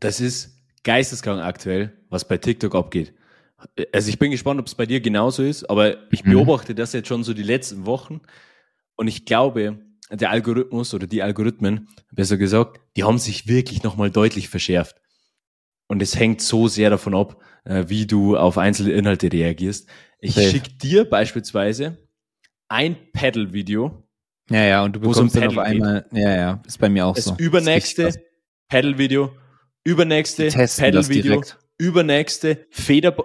[0.00, 3.12] Das ist geisteskrank aktuell, was bei TikTok abgeht.
[3.92, 6.32] Also ich bin gespannt, ob es bei dir genauso ist, aber ich mhm.
[6.32, 8.20] beobachte das jetzt schon so die letzten Wochen
[8.96, 9.78] und ich glaube,
[10.10, 14.96] der Algorithmus oder die Algorithmen, besser gesagt, die haben sich wirklich nochmal deutlich verschärft.
[15.86, 19.88] Und es hängt so sehr davon ab, äh, wie du auf einzelne Inhalte reagierst.
[20.20, 20.50] Ich okay.
[20.50, 21.96] schick dir beispielsweise
[22.68, 24.02] ein Paddle-Video.
[24.50, 26.22] Ja, ja, und du bekommst dann auf einmal, geht.
[26.22, 27.36] ja, ja, ist bei mir auch das so.
[27.38, 28.12] Übernächste
[28.68, 29.32] Paddle-Video,
[29.84, 31.67] übernächste Paddle-Video, übernächste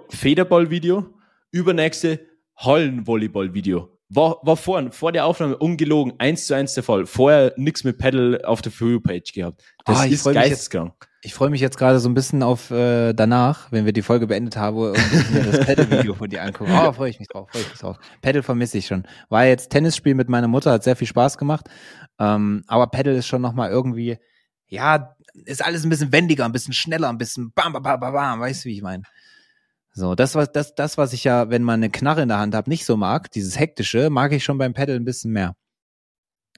[0.08, 1.06] Federball-Video,
[1.50, 2.20] übernächste
[2.56, 3.90] Hallenvolleyball-Video.
[4.10, 7.06] War, war vor, vor der Aufnahme ungelogen, eins zu eins der Fall.
[7.06, 9.64] Vorher nix mit Pedal auf der For Page gehabt.
[9.84, 10.92] Das ah, ist geisteskrank.
[11.22, 14.26] Ich freue mich jetzt gerade so ein bisschen auf äh, danach, wenn wir die Folge
[14.26, 16.70] beendet haben und das Pedal-Video von dir angucken.
[16.72, 17.96] Oh, freue ich mich drauf, freue ich mich drauf.
[18.20, 19.04] Pedal vermisse ich schon.
[19.30, 21.66] War jetzt Tennisspiel mit meiner Mutter, hat sehr viel Spaß gemacht.
[22.20, 24.18] Ähm, aber Pedal ist schon nochmal irgendwie,
[24.68, 28.40] ja, ist alles ein bisschen wendiger, ein bisschen schneller, ein bisschen bam, bam, bam, bam,
[28.40, 29.02] weißt du, wie ich meine?
[29.92, 32.54] So, das, was, das, das, was ich ja, wenn man eine Knarre in der Hand
[32.54, 35.54] hat, nicht so mag, dieses hektische, mag ich schon beim Pedal ein bisschen mehr.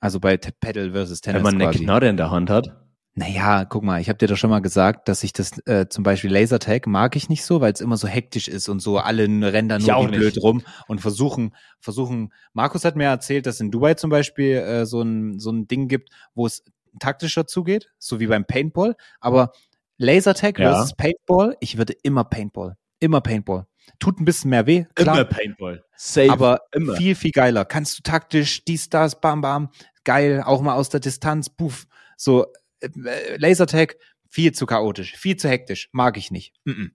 [0.01, 1.39] Also bei Pedal versus Tennis.
[1.39, 1.79] Wenn man quasi.
[1.79, 2.87] eine Knarre in der Hand hat?
[3.19, 6.05] Naja, guck mal, ich habe dir doch schon mal gesagt, dass ich das äh, zum
[6.05, 9.23] Beispiel Lasertag mag ich nicht so, weil es immer so hektisch ist und so alle
[9.25, 12.31] rennen da nur wie blöd rum und versuchen, versuchen.
[12.53, 15.89] Markus hat mir erzählt, dass in Dubai zum Beispiel äh, so ein so ein Ding
[15.89, 16.63] gibt, wo es
[16.99, 18.97] taktischer zugeht, so wie beim Paintball.
[19.21, 19.53] Aber
[19.99, 20.73] Lasertag ja.
[20.73, 22.77] versus Paintball, ich würde immer Paintball.
[23.01, 23.67] Immer Paintball.
[23.99, 25.17] Tut ein bisschen mehr weh, klar.
[25.17, 25.85] Immer Paintball.
[25.97, 26.31] Safe.
[26.31, 26.97] Aber immer.
[26.97, 27.65] viel, viel geiler.
[27.65, 29.71] Kannst du taktisch, dies, das, bam, bam.
[30.05, 30.43] Geil.
[30.45, 31.87] Auch mal aus der Distanz, puff.
[32.17, 32.47] So,
[32.81, 33.97] äh, Lasertag,
[34.29, 35.89] viel zu chaotisch, viel zu hektisch.
[35.93, 36.55] Mag ich nicht.
[36.65, 36.91] Mm -mm.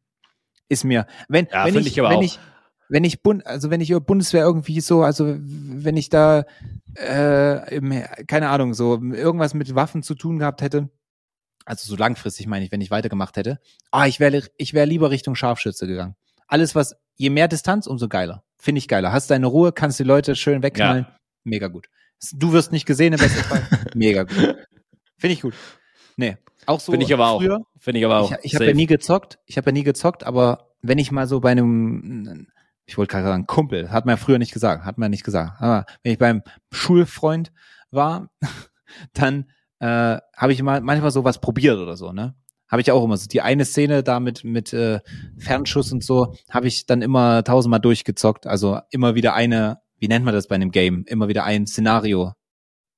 [0.69, 2.21] Ist mir, wenn, ja, wenn ich, ich wenn auch.
[2.21, 2.39] ich,
[2.91, 6.43] wenn ich Bund, also wenn ich über Bundeswehr irgendwie so, also wenn ich da,
[6.95, 7.81] äh,
[8.27, 10.89] keine Ahnung, so irgendwas mit Waffen zu tun gehabt hätte,
[11.63, 13.59] also so langfristig meine ich, wenn ich weitergemacht hätte,
[13.91, 16.15] ah, ich wäre ich wäre lieber Richtung Scharfschütze gegangen.
[16.47, 18.43] Alles, was, je mehr Distanz, umso geiler.
[18.57, 19.13] Finde ich geiler.
[19.13, 21.05] Hast deine Ruhe, kannst die Leute schön wegknallen.
[21.07, 21.17] Ja.
[21.45, 21.87] Mega gut.
[22.33, 23.63] Du wirst nicht gesehen im besten Fall.
[23.95, 24.57] Mega gut.
[25.17, 25.53] Finde ich gut.
[26.17, 26.35] Nee.
[26.65, 26.91] Auch so.
[26.91, 27.65] Finde ich aber früher, auch.
[27.79, 28.31] Finde ich aber auch.
[28.43, 29.39] Ich, ich habe ja nie gezockt.
[29.45, 32.47] Ich habe ja nie gezockt, aber wenn ich mal so bei einem,
[32.85, 35.61] ich wollte gerade sagen, Kumpel, hat man ja früher nicht gesagt, hat man nicht gesagt.
[35.61, 37.51] Aber wenn ich beim Schulfreund
[37.91, 38.29] war,
[39.13, 42.35] dann äh, habe ich mal manchmal sowas probiert oder so, ne?
[42.67, 43.27] Habe ich auch immer so.
[43.27, 45.01] Die eine Szene da mit, mit äh,
[45.37, 48.47] Fernschuss und so, habe ich dann immer tausendmal durchgezockt.
[48.47, 51.03] Also immer wieder eine, wie nennt man das bei einem Game?
[51.05, 52.31] Immer wieder ein Szenario.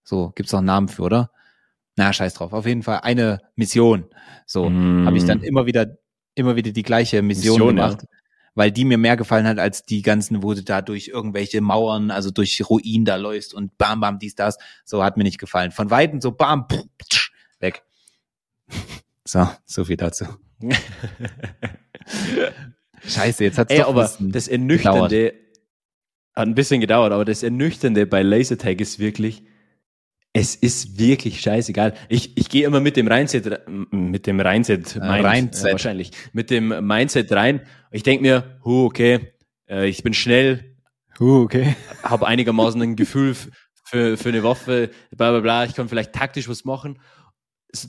[0.04, 1.32] So, gibt's auch einen Namen für, oder?
[1.96, 2.54] Na, scheiß drauf.
[2.54, 4.06] Auf jeden Fall eine Mission.
[4.46, 5.08] So, mm.
[5.08, 5.98] habe ich dann immer wieder,
[6.36, 8.02] immer wieder die gleiche Mission, Mission gemacht.
[8.04, 8.23] Ja
[8.56, 12.12] weil die mir mehr gefallen hat als die ganzen, wo du da durch irgendwelche Mauern,
[12.12, 14.58] also durch Ruinen da läufst und bam, bam, dies, das.
[14.86, 15.72] So hat mir nicht gefallen.
[15.72, 17.30] Von Weitem so bam, pff,
[17.60, 17.84] weg.
[19.26, 20.26] So, so viel dazu.
[23.08, 25.34] Scheiße, jetzt hat's Ey, doch aber das Ernüchternde, gedauert.
[26.36, 29.44] hat ein bisschen gedauert, aber das Ernüchternde bei Lasertag ist wirklich,
[30.34, 31.94] es ist wirklich scheißegal.
[32.10, 35.66] Ich, ich gehe immer mit dem Mindset, mit dem Mindset, Mind, Mindset.
[35.68, 37.62] Äh, wahrscheinlich, mit dem Mindset rein.
[37.92, 39.34] Ich denke mir, hu, okay,
[39.70, 40.76] äh, ich bin schnell,
[41.20, 43.36] hu, okay, habe einigermaßen ein Gefühl
[43.86, 47.00] für, für eine Waffe, bla bla bla, ich kann vielleicht taktisch was machen.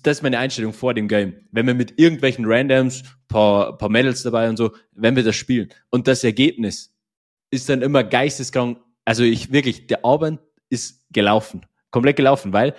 [0.02, 1.34] Das ist meine Einstellung vor dem Game.
[1.50, 5.70] Wenn wir mit irgendwelchen Randoms, paar, paar Medals dabei und so, wenn wir das spielen.
[5.90, 6.94] Und das Ergebnis
[7.50, 8.78] ist dann immer geisteskrank.
[9.04, 10.40] Also ich wirklich, der Abend
[10.70, 12.74] ist gelaufen komplett gelaufen, weil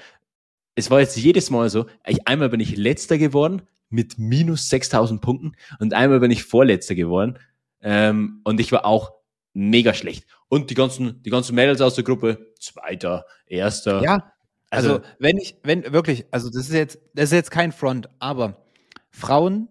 [0.76, 5.22] es war jetzt jedes Mal so, ich, einmal bin ich letzter geworden mit minus 6000
[5.22, 7.40] Punkten und einmal bin ich vorletzter geworden
[7.82, 9.14] ähm, und ich war auch
[9.54, 10.28] mega schlecht.
[10.50, 14.04] Und die ganzen, die ganzen Mädels aus der Gruppe, zweiter, erster.
[14.04, 14.34] Ja,
[14.70, 18.10] also, also wenn ich, wenn wirklich, also das ist jetzt, das ist jetzt kein Front,
[18.20, 18.66] aber
[19.12, 19.70] Frauen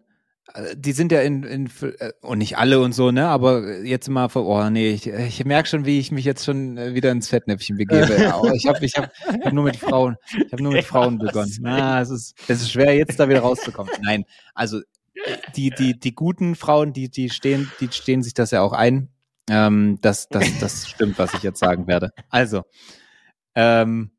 [0.77, 3.27] die sind ja in, in äh, und nicht alle und so, ne?
[3.29, 6.79] Aber jetzt mal vor, oh nee, ich, ich merke schon, wie ich mich jetzt schon
[6.79, 8.15] äh, wieder ins Fettnäpfchen begebe.
[8.55, 11.53] ich habe ich hab, ich hab nur mit Frauen, ich habe nur mit Frauen begonnen.
[11.61, 13.93] Na, es ist, es ist schwer, jetzt da wieder rauszukommen.
[14.03, 14.25] Nein,
[14.55, 14.81] also
[15.57, 19.09] die, die, die guten Frauen, die, die stehen, die stehen sich das ja auch ein.
[19.51, 22.11] Ähm, das, das, das stimmt, was ich jetzt sagen werde.
[22.31, 22.63] Also,
[23.55, 24.13] ähm,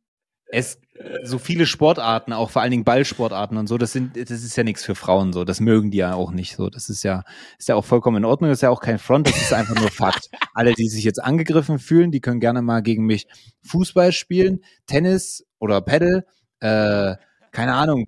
[0.48, 0.80] es
[1.24, 4.64] so viele Sportarten, auch vor allen Dingen Ballsportarten und so, das sind, das ist ja
[4.64, 5.44] nichts für Frauen so.
[5.44, 6.70] Das mögen die ja auch nicht so.
[6.70, 7.24] Das ist ja,
[7.60, 8.50] ist ja auch vollkommen in Ordnung.
[8.50, 9.28] Das ist ja auch kein Front.
[9.28, 10.30] Das ist einfach nur Fakt.
[10.54, 13.28] Alle, die sich jetzt angegriffen fühlen, die können gerne mal gegen mich
[13.64, 16.26] Fußball spielen, Tennis oder Paddle,
[16.62, 17.16] äh,
[17.52, 18.08] keine Ahnung.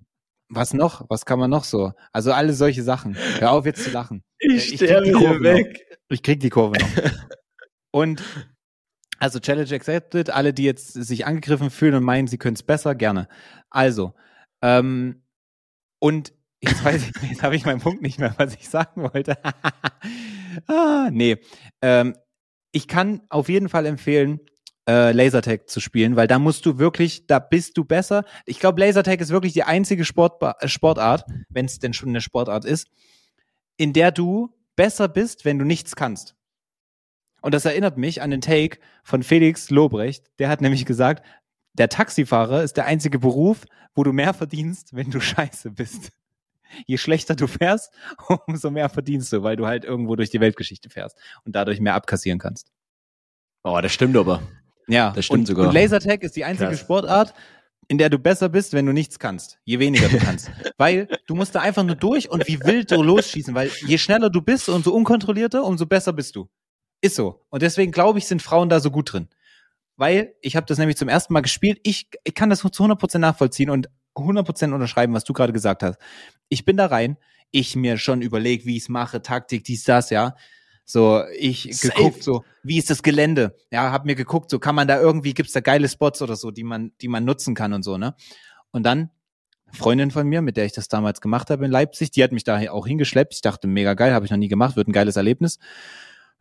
[0.49, 1.05] Was noch?
[1.09, 1.91] Was kann man noch so?
[2.13, 3.17] Also alle solche Sachen.
[3.39, 4.23] Hör auf jetzt zu lachen.
[4.39, 5.87] Ich, ich sterbe hier weg.
[5.89, 5.97] Noch.
[6.09, 7.11] Ich krieg die Kurve noch.
[7.91, 8.23] Und
[9.19, 10.29] also Challenge accepted.
[10.29, 13.27] Alle, die jetzt sich angegriffen fühlen und meinen, sie können es besser, gerne.
[13.69, 14.13] Also,
[14.61, 15.23] ähm,
[15.99, 19.37] und jetzt weiß ich, jetzt habe ich meinen Punkt nicht mehr, was ich sagen wollte.
[20.67, 21.37] ah, nee.
[21.81, 22.15] Ähm,
[22.71, 24.39] ich kann auf jeden Fall empfehlen,
[24.87, 28.23] äh, Lasertag zu spielen, weil da musst du wirklich, da bist du besser.
[28.45, 32.65] Ich glaube, Lasertag ist wirklich die einzige Sportba Sportart, wenn es denn schon eine Sportart
[32.65, 32.87] ist,
[33.75, 36.36] in der du besser bist, wenn du nichts kannst.
[37.41, 40.25] Und das erinnert mich an den Take von Felix Lobrecht.
[40.39, 41.25] Der hat nämlich gesagt,
[41.73, 46.11] der Taxifahrer ist der einzige Beruf, wo du mehr verdienst, wenn du scheiße bist.
[46.85, 47.93] Je schlechter du fährst,
[48.47, 51.95] umso mehr verdienst du, weil du halt irgendwo durch die Weltgeschichte fährst und dadurch mehr
[51.95, 52.71] abkassieren kannst.
[53.63, 54.41] Oh, das stimmt aber.
[54.87, 55.67] Ja, das stimmt und, sogar.
[55.67, 56.79] Und Lasertag ist die einzige Krass.
[56.79, 57.33] Sportart,
[57.87, 59.59] in der du besser bist, wenn du nichts kannst.
[59.63, 60.51] Je weniger du kannst.
[60.77, 64.29] weil du musst da einfach nur durch und wie wild du losschießen, weil je schneller
[64.29, 66.49] du bist und so unkontrollierter, umso besser bist du.
[67.01, 67.45] Ist so.
[67.49, 69.27] Und deswegen glaube ich, sind Frauen da so gut drin.
[69.95, 71.79] Weil ich habe das nämlich zum ersten Mal gespielt.
[71.83, 75.97] Ich, ich kann das zu 100% nachvollziehen und 100% unterschreiben, was du gerade gesagt hast.
[76.49, 77.17] Ich bin da rein,
[77.51, 80.35] ich mir schon überlegt, wie ich es mache, Taktik, dies, das, ja.
[80.85, 81.93] So, ich Safe.
[81.93, 83.57] geguckt, so, wie ist das Gelände?
[83.71, 86.49] Ja, hab mir geguckt, so kann man da irgendwie, gibt's da geile Spots oder so,
[86.49, 88.15] die man, die man nutzen kann und so, ne?
[88.71, 89.09] Und dann
[89.73, 92.45] Freundin von mir, mit der ich das damals gemacht habe in Leipzig, die hat mich
[92.45, 93.33] da auch hingeschleppt.
[93.33, 95.59] Ich dachte, mega geil, habe ich noch nie gemacht, wird ein geiles Erlebnis.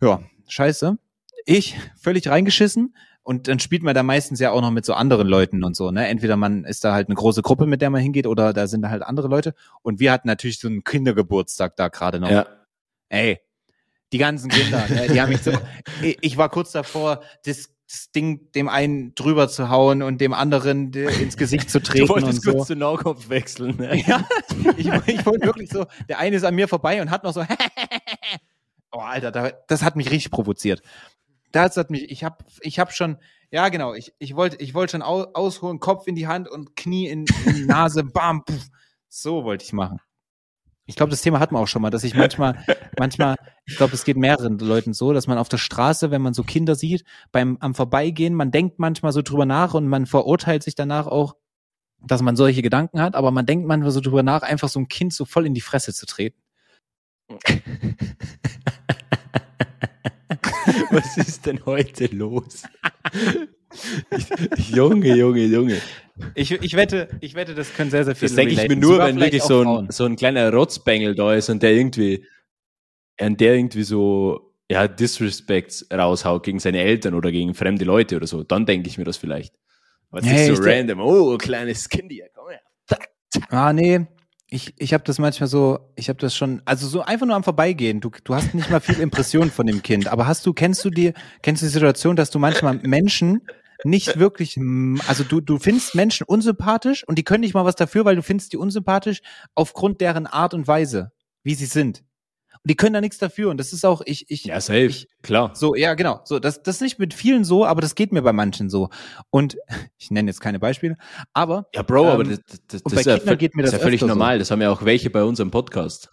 [0.00, 0.98] Ja, scheiße.
[1.44, 2.94] Ich völlig reingeschissen.
[3.22, 5.90] Und dann spielt man da meistens ja auch noch mit so anderen Leuten und so,
[5.90, 6.06] ne?
[6.06, 8.82] Entweder man ist da halt eine große Gruppe, mit der man hingeht, oder da sind
[8.82, 9.52] da halt andere Leute.
[9.82, 12.30] Und wir hatten natürlich so einen Kindergeburtstag da gerade noch.
[12.30, 12.46] Ja.
[13.08, 13.40] Ey,
[14.12, 15.08] die ganzen Kinder, ne?
[15.12, 15.52] die haben mich so.
[16.20, 20.92] Ich war kurz davor, das, das Ding dem einen drüber zu hauen und dem anderen
[20.92, 22.06] ins Gesicht zu treten.
[22.06, 22.74] Du wolltest und kurz so.
[22.74, 24.00] zu Nahkopf wechseln, ne?
[24.06, 24.24] Ja,
[24.76, 27.40] ich, ich wollte wirklich so, der eine ist an mir vorbei und hat noch so
[28.92, 30.82] Oh, Alter, da, das hat mich richtig provoziert.
[31.52, 33.18] Das hat mich, ich habe ich hab schon,
[33.50, 36.76] ja genau, ich, ich wollte ich wollte schon aus, ausholen, Kopf in die Hand und
[36.76, 38.68] Knie in, in die Nase, bam, puff.
[39.08, 40.00] So wollte ich machen.
[40.88, 42.64] Ich glaube, das Thema hatten wir auch schon mal, dass ich manchmal,
[42.98, 46.34] manchmal, ich glaube, es geht mehreren Leuten so, dass man auf der Straße, wenn man
[46.34, 50.62] so Kinder sieht, beim am Vorbeigehen, man denkt manchmal so drüber nach und man verurteilt
[50.62, 51.34] sich danach auch,
[52.00, 54.88] dass man solche Gedanken hat, aber man denkt manchmal so drüber nach, einfach so ein
[54.88, 56.40] Kind so voll in die Fresse zu treten.
[60.90, 62.62] Was ist denn heute los?
[64.70, 65.80] Junge, Junge, Junge.
[66.34, 68.92] Ich, ich, wette, ich wette, das können sehr, sehr viele Das denke ich mir nur,
[68.92, 72.24] Sogar wenn wirklich so ein, so ein kleiner Rotzbengel da ist und der irgendwie,
[73.20, 78.26] und der irgendwie so, ja, Disrespects raushaut gegen seine Eltern oder gegen fremde Leute oder
[78.26, 79.54] so, dann denke ich mir das vielleicht.
[80.10, 82.60] Aber es ist so random, oh, kleines Kind hier, komm her.
[83.50, 84.06] Ah, nee,
[84.48, 87.42] ich, ich habe das manchmal so, ich habe das schon, also so einfach nur am
[87.42, 88.00] Vorbeigehen.
[88.00, 90.90] Du, du hast nicht mal viel Impression von dem Kind, aber hast du, kennst du
[90.90, 93.42] die, kennst du die Situation, dass du manchmal Menschen
[93.84, 94.58] nicht wirklich,
[95.06, 98.22] also du, du findest Menschen unsympathisch und die können nicht mal was dafür, weil du
[98.22, 99.20] findest die unsympathisch
[99.54, 102.04] aufgrund deren Art und Weise, wie sie sind.
[102.66, 103.50] Die können da nichts dafür.
[103.50, 104.44] Und das ist auch, ich, ich.
[104.44, 105.54] Ja, safe, ich, klar.
[105.54, 106.20] So, ja, genau.
[106.24, 108.88] So, das, das ist nicht mit vielen so, aber das geht mir bei manchen so.
[109.30, 109.56] Und
[109.98, 110.96] ich nenne jetzt keine Beispiele,
[111.32, 111.68] aber.
[111.72, 114.02] Ja, Bro, ähm, aber das, das, das ist, ja, geht mir das ist ja völlig
[114.02, 114.34] normal.
[114.34, 114.38] So.
[114.40, 116.10] Das haben ja auch welche bei unserem Podcast.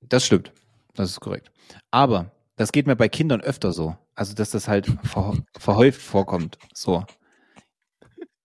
[0.00, 0.50] Das stimmt.
[0.94, 1.52] Das ist korrekt.
[1.90, 3.96] Aber das geht mir bei Kindern öfter so.
[4.14, 6.56] Also, dass das halt ver, verhäuft vorkommt.
[6.72, 7.04] So.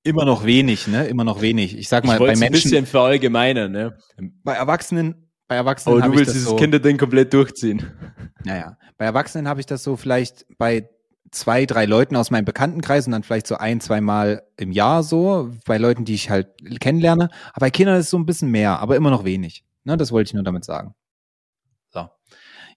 [0.04, 1.08] Immer noch wenig, ne?
[1.08, 1.78] Immer noch wenig.
[1.78, 2.44] Ich sag mal, ich bei Menschen.
[2.44, 3.98] Ein bisschen verallgemeinern, ne?
[4.44, 6.02] Bei Erwachsenen bei Erwachsenen.
[6.02, 7.86] Aber du willst dieses so, Kinderding komplett durchziehen.
[8.46, 10.90] Naja, bei Erwachsenen habe ich das so vielleicht bei
[11.30, 15.04] zwei, drei Leuten aus meinem Bekanntenkreis und dann vielleicht so ein, zwei Mal im Jahr
[15.04, 16.48] so, bei Leuten, die ich halt
[16.80, 17.26] kennenlerne.
[17.52, 19.66] Aber bei Kindern ist es so ein bisschen mehr, aber immer noch wenig.
[19.84, 20.96] Ne, das wollte ich nur damit sagen.
[21.90, 22.08] So.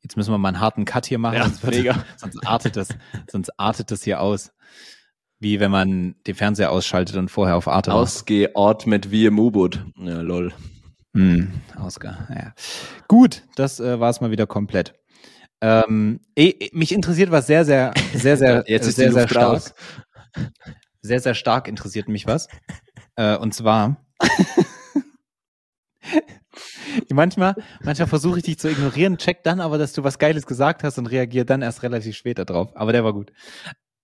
[0.03, 2.89] Jetzt müssen wir mal einen harten Cut hier machen, Ja, sonst, wird, sonst artet das,
[3.31, 4.53] sonst artet das hier aus.
[5.39, 8.01] Wie wenn man den Fernseher ausschaltet und vorher auf Arte macht.
[8.01, 9.85] Ausgeatmet wie im U-Boot.
[9.97, 10.53] Ja, lol.
[11.15, 12.55] Hm, Ausgar, ja.
[13.09, 14.95] Gut, das äh, war es mal wieder komplett.
[15.61, 19.47] Ähm, eh, mich interessiert was sehr, sehr, sehr, sehr, Jetzt ist sehr, sehr stark.
[19.47, 19.75] raus.
[21.01, 22.49] Sehr, sehr stark interessiert mich was.
[23.17, 24.05] Äh, und zwar,
[27.13, 30.83] manchmal, manchmal versuche ich dich zu ignorieren, check dann aber, dass du was Geiles gesagt
[30.83, 32.73] hast und reagiere dann erst relativ später drauf.
[32.75, 33.33] Aber der war gut.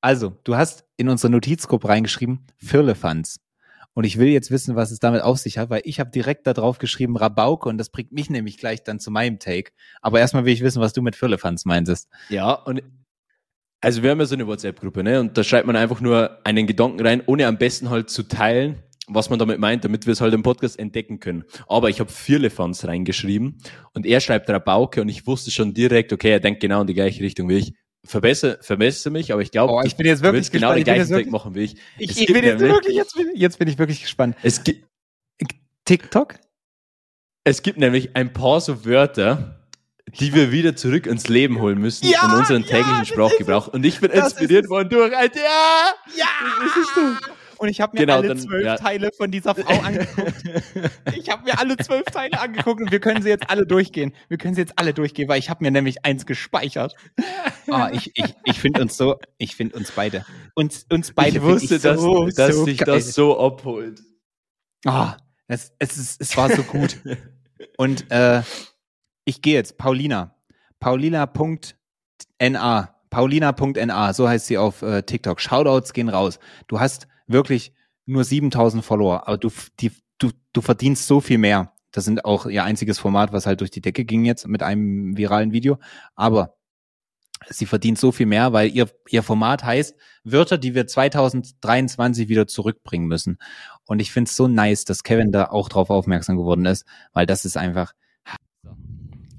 [0.00, 3.36] Also, du hast in unsere Notizgruppe reingeschrieben, Firlefanz.
[3.94, 6.46] Und ich will jetzt wissen, was es damit auf sich hat, weil ich habe direkt
[6.46, 9.72] da drauf geschrieben Rabauke und das bringt mich nämlich gleich dann zu meinem Take.
[10.00, 12.08] Aber erstmal will ich wissen, was du mit Firlefanz meintest.
[12.28, 12.82] Ja, und
[13.80, 15.20] also wir haben ja so eine WhatsApp-Gruppe, ne?
[15.20, 18.82] Und da schreibt man einfach nur einen Gedanken rein, ohne am besten halt zu teilen,
[19.08, 21.44] was man damit meint, damit wir es halt im Podcast entdecken können.
[21.66, 23.58] Aber ich habe Vierlefanz reingeschrieben
[23.94, 26.94] und er schreibt Rabauke und ich wusste schon direkt, okay, er denkt genau in die
[26.94, 27.72] gleiche Richtung wie ich.
[28.06, 30.84] Verbessere, verbessere mich, aber ich glaube, Oh, ich bin jetzt wirklich genau den gespannt.
[30.84, 31.76] Ich bin gleichen jetzt Take machen wie ich.
[31.98, 34.36] Ich, ich bin jetzt wirklich, jetzt bin, jetzt bin ich wirklich gespannt.
[34.42, 34.86] Es gibt,
[35.84, 36.36] TikTok?
[37.44, 39.66] Es gibt nämlich ein paar so Wörter,
[40.18, 43.68] die wir wieder zurück ins Leben holen müssen Ja, in unseren ja, täglichen das Sprachgebrauch.
[43.68, 45.94] Und ich bin Das inspiriert worden durch ein Ja!
[46.16, 46.26] Ja!
[46.60, 48.76] Das ist es Und ich habe mir Genau, alle dann- zwölf ja.
[48.76, 50.42] Teile von dieser Frau angeguckt.
[51.14, 54.14] Ich habe mir alle zwölf Teile angeguckt und wir können sie jetzt alle durchgehen.
[54.28, 56.94] Wir können sie jetzt alle durchgehen, weil ich habe mir nämlich eins gespeichert.
[57.70, 60.24] Ah, ich ich, ich finde uns so, ich finde uns beide.
[60.54, 62.86] Uns, uns beide Ich find wusste, ich so, dass, dass so sich geil.
[62.94, 64.00] das so abholt.
[64.86, 66.96] Ah, es, es, ist, es war so gut.
[67.76, 68.42] Und äh,
[69.26, 70.34] ich gehe jetzt, Paulina.
[72.38, 72.94] Paulina.na.
[73.10, 75.40] Paulina.na, so heißt sie auf äh, TikTok.
[75.40, 76.38] Shoutouts gehen raus.
[76.68, 77.72] Du hast wirklich
[78.06, 81.72] nur 7000 Follower, aber du, die, du, du verdienst so viel mehr.
[81.92, 85.16] Das sind auch ihr einziges Format, was halt durch die Decke ging jetzt mit einem
[85.16, 85.78] viralen Video.
[86.14, 86.56] Aber
[87.48, 92.46] sie verdient so viel mehr, weil ihr, ihr Format heißt Wörter, die wir 2023 wieder
[92.46, 93.38] zurückbringen müssen.
[93.86, 97.26] Und ich finde es so nice, dass Kevin da auch drauf aufmerksam geworden ist, weil
[97.26, 97.92] das ist einfach.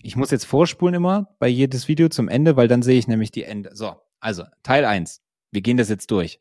[0.04, 3.32] Ich muss jetzt vorspulen immer bei jedes Video zum Ende, weil dann sehe ich nämlich
[3.32, 3.76] die Ende.
[3.76, 5.22] So, also Teil eins.
[5.52, 6.39] Wir gehen das jetzt durch.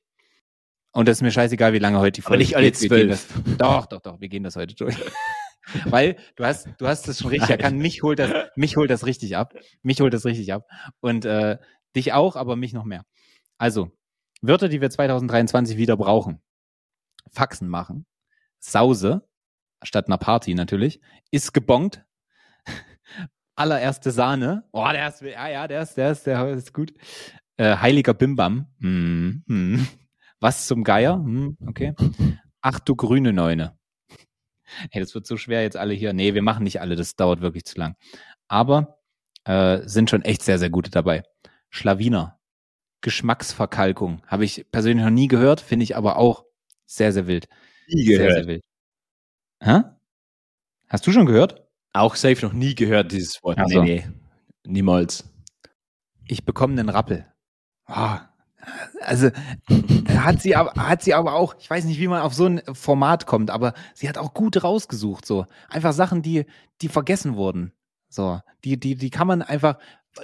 [0.93, 3.29] Und das ist mir scheißegal, wie lange heute die Aber Folge nicht alle zwölf.
[3.59, 4.97] Doch, doch, doch, wir gehen das heute durch.
[5.85, 7.79] Weil du hast, du hast das schon richtig erkannt.
[7.79, 9.55] Mich holt das, mich holt das richtig ab.
[9.83, 10.67] Mich holt das richtig ab.
[11.01, 11.59] Und äh,
[11.95, 13.05] dich auch, aber mich noch mehr.
[13.59, 13.93] Also,
[14.43, 16.41] Wörter, die wir 2023 wieder brauchen.
[17.31, 18.07] Faxen machen.
[18.59, 19.29] Sause,
[19.83, 21.01] statt einer Party natürlich.
[21.31, 22.05] Ist gebongt.
[23.55, 24.65] Allererste Sahne.
[24.73, 26.95] Oh, der ist, ja, ja, der ist, der ist, der ist gut.
[27.59, 28.67] Äh, heiliger Bimbam.
[28.81, 29.87] Hm, hm.
[30.41, 31.15] Was zum Geier?
[31.15, 31.95] Hm, okay.
[32.63, 33.79] Ach du grüne Neune.
[34.91, 36.13] Hey, das wird so schwer jetzt alle hier.
[36.13, 37.97] Nee, wir machen nicht alle, das dauert wirklich zu lang.
[38.49, 38.99] Aber
[39.45, 41.23] äh, sind schon echt sehr, sehr gute dabei.
[41.71, 42.39] Schlawiner.
[43.03, 44.23] Geschmacksverkalkung.
[44.27, 46.45] Habe ich persönlich noch nie gehört, finde ich aber auch
[46.87, 47.49] sehr, sehr wild.
[47.89, 48.63] Nie Sehr, sehr wild.
[49.63, 49.83] Hä?
[50.89, 51.67] Hast du schon gehört?
[51.93, 53.59] Auch safe noch nie gehört, dieses Wort.
[53.59, 53.83] Ach so.
[53.83, 54.73] Nee, nee.
[54.73, 55.29] Niemals.
[56.27, 57.27] Ich bekomme einen Rappel.
[57.87, 58.29] Ah,
[59.01, 59.31] also
[60.09, 62.63] hat sie aber hat sie aber auch, ich weiß nicht, wie man auf so ein
[62.73, 65.47] Format kommt, aber sie hat auch gut rausgesucht so.
[65.69, 66.47] Einfach Sachen, die
[66.81, 67.73] die vergessen wurden.
[68.09, 69.79] So, die die die kann man einfach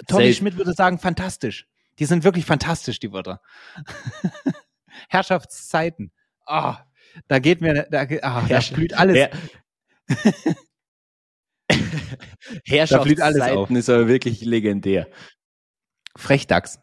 [0.07, 0.33] Tommy.
[0.33, 1.67] Schmidt würde sagen fantastisch.
[1.99, 3.41] Die sind wirklich fantastisch die Wörter.
[5.09, 6.11] Herrschaftszeiten.
[6.45, 6.79] Ah,
[7.27, 9.15] da geht mir da, ah, da blüht alles.
[9.17, 9.29] Her
[13.01, 13.47] blüht alles auf.
[13.49, 15.07] Herrschaftszeiten ist aber wirklich legendär.
[16.15, 16.79] Frechdachs.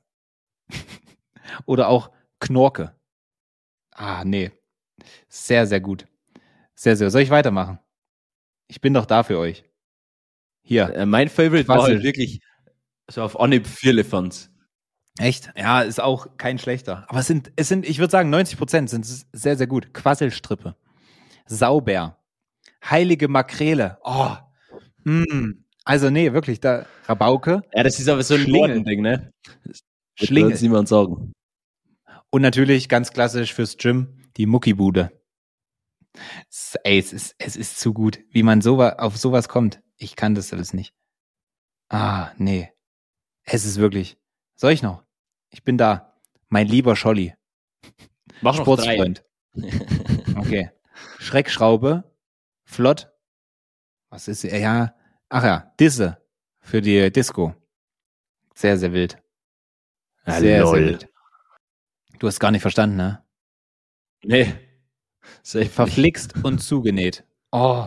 [1.66, 2.94] Oder auch Knorke.
[3.92, 4.50] Ah, nee.
[5.28, 6.06] Sehr, sehr gut.
[6.74, 7.10] Sehr, sehr.
[7.10, 7.78] Soll ich weitermachen?
[8.68, 9.64] Ich bin doch da für euch.
[10.62, 10.94] Hier.
[10.94, 11.96] Äh, mein Favorite war Quassel.
[11.96, 12.40] halt wirklich
[13.10, 14.50] so auf Anhieb Vierlefanz.
[15.18, 15.52] Echt?
[15.56, 17.04] Ja, ist auch kein schlechter.
[17.08, 19.94] Aber es sind, es sind, ich würde sagen, 90 Prozent sind sehr, sehr gut.
[19.94, 20.74] Quasselstrippe.
[21.46, 22.18] Sauber.
[22.84, 23.98] Heilige Makrele.
[24.02, 24.32] Oh.
[25.04, 25.64] Mm.
[25.84, 27.62] Also, nee, wirklich, da, Rabauke.
[27.74, 28.68] Ja, das ist aber so ein Schlingel.
[28.68, 29.32] Norden-Ding, ne?
[30.14, 30.52] Schlingel.
[30.52, 31.33] Wird niemand sagen.
[32.34, 35.12] Und natürlich ganz klassisch fürs Gym, die Muckibude.
[36.50, 39.80] Es- Ey, es ist, es ist zu gut, wie man sowas, auf sowas kommt.
[39.98, 40.92] Ich kann das alles nicht.
[41.90, 42.72] Ah, nee.
[43.44, 44.18] Es ist wirklich.
[44.56, 45.04] Soll ich noch?
[45.50, 46.18] Ich bin da.
[46.48, 47.34] Mein lieber Scholli.
[48.40, 48.56] Mach.
[48.56, 49.24] Sportsfreund.
[50.36, 50.72] Okay.
[51.20, 52.02] Schreckschraube.
[52.64, 53.12] Flott.
[54.08, 54.92] Was ist, ja,
[55.28, 56.20] ach ja, Disse.
[56.58, 57.54] Für die Disco.
[58.56, 59.22] Sehr, sehr wild.
[60.26, 60.74] Ja, Sehr, lol.
[60.74, 61.13] sehr wild.
[62.24, 63.22] Du hast gar nicht verstanden, ne?
[64.22, 64.54] Nee.
[65.42, 67.22] Safe Verflixt und zugenäht.
[67.52, 67.86] Oh.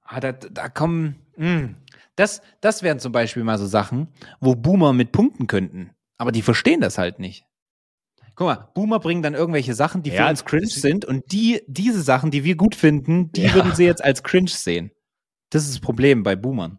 [0.00, 1.16] Ah, da, da kommen.
[1.36, 1.46] Mh.
[1.46, 1.76] Hm.
[2.16, 4.08] Das, das wären zum Beispiel mal so Sachen,
[4.40, 5.90] wo Boomer mit punkten könnten.
[6.16, 7.44] Aber die verstehen das halt nicht.
[8.34, 11.60] Guck mal, Boomer bringen dann irgendwelche Sachen, die ja, für uns cringe sind und die,
[11.66, 13.52] diese Sachen, die wir gut finden, die ja.
[13.52, 14.90] würden sie jetzt als cringe sehen.
[15.50, 16.78] Das ist das Problem bei Boomern.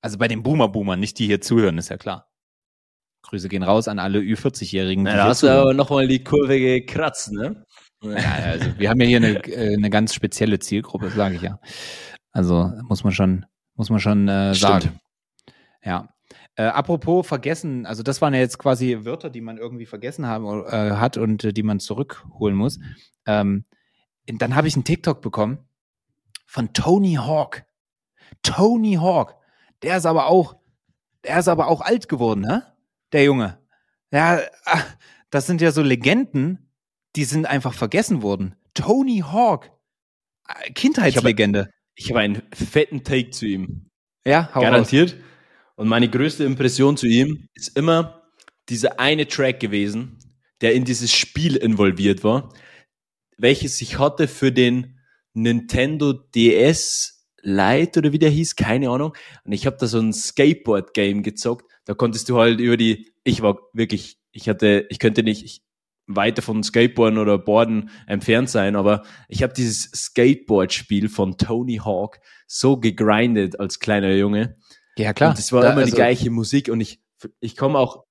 [0.00, 2.33] Also bei den Boomer-Boomern, nicht die hier zuhören, ist ja klar.
[3.24, 5.04] Grüße gehen raus an alle Ü40-Jährigen.
[5.04, 7.64] Da hast du aber nochmal die Kurve gekratzt, ne?
[8.02, 11.58] Ja, also wir haben ja hier eine, äh, eine ganz spezielle Zielgruppe, sage ich ja.
[12.32, 13.46] Also muss man schon,
[13.76, 15.00] muss man schon äh, sagen.
[15.82, 16.08] Ja.
[16.56, 20.64] Äh, apropos vergessen, also das waren ja jetzt quasi Wörter, die man irgendwie vergessen haben,
[20.66, 22.78] äh, hat und äh, die man zurückholen muss.
[23.26, 23.64] Ähm,
[24.26, 25.58] dann habe ich einen TikTok bekommen
[26.46, 27.64] von Tony Hawk.
[28.42, 29.36] Tony Hawk.
[29.82, 30.56] Der ist aber auch,
[31.24, 32.73] der ist aber auch alt geworden, ne?
[33.14, 33.58] Der Junge.
[34.12, 34.82] Ja, ah,
[35.30, 36.68] das sind ja so Legenden,
[37.14, 38.56] die sind einfach vergessen worden.
[38.74, 39.70] Tony Hawk.
[40.48, 41.70] Äh, Kindheitslegende.
[41.94, 43.88] Ich habe hab einen fetten Take zu ihm.
[44.26, 45.12] Ja, hau Garantiert.
[45.12, 45.20] Raus.
[45.76, 48.24] Und meine größte Impression zu ihm ist immer
[48.68, 50.18] dieser eine Track gewesen,
[50.60, 52.52] der in dieses Spiel involviert war,
[53.38, 54.98] welches ich hatte für den
[55.34, 59.14] Nintendo DS Lite oder wie der hieß, keine Ahnung.
[59.44, 61.70] Und ich habe da so ein Skateboard-Game gezockt.
[61.84, 65.62] Da konntest du halt über die, ich war wirklich, ich hatte, ich könnte nicht ich,
[66.06, 72.20] weiter von Skateboarden oder Boarden entfernt sein, aber ich habe dieses Skateboard-Spiel von Tony Hawk
[72.46, 74.56] so gegrindet als kleiner Junge.
[74.96, 75.30] Ja, klar.
[75.30, 77.02] Und es war da, immer also, die gleiche Musik und ich,
[77.40, 78.04] ich komme auch,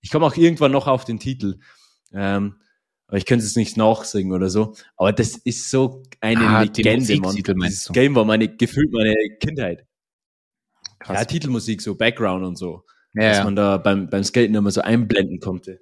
[0.00, 1.60] ich komme auch irgendwann noch auf den Titel.
[2.12, 2.56] Ähm,
[3.06, 4.74] aber ich könnte es nicht nachsingen oder so.
[4.96, 7.34] Aber das ist so eine ah, Legende, Mann.
[7.34, 7.88] Dieses?
[7.92, 9.84] Game war meine, gefühlt meine Kindheit.
[11.00, 11.18] Krass.
[11.18, 12.84] Ja, Titelmusik, so Background und so.
[13.14, 15.80] Ja, dass man da beim, beim Skaten immer so einblenden konnte.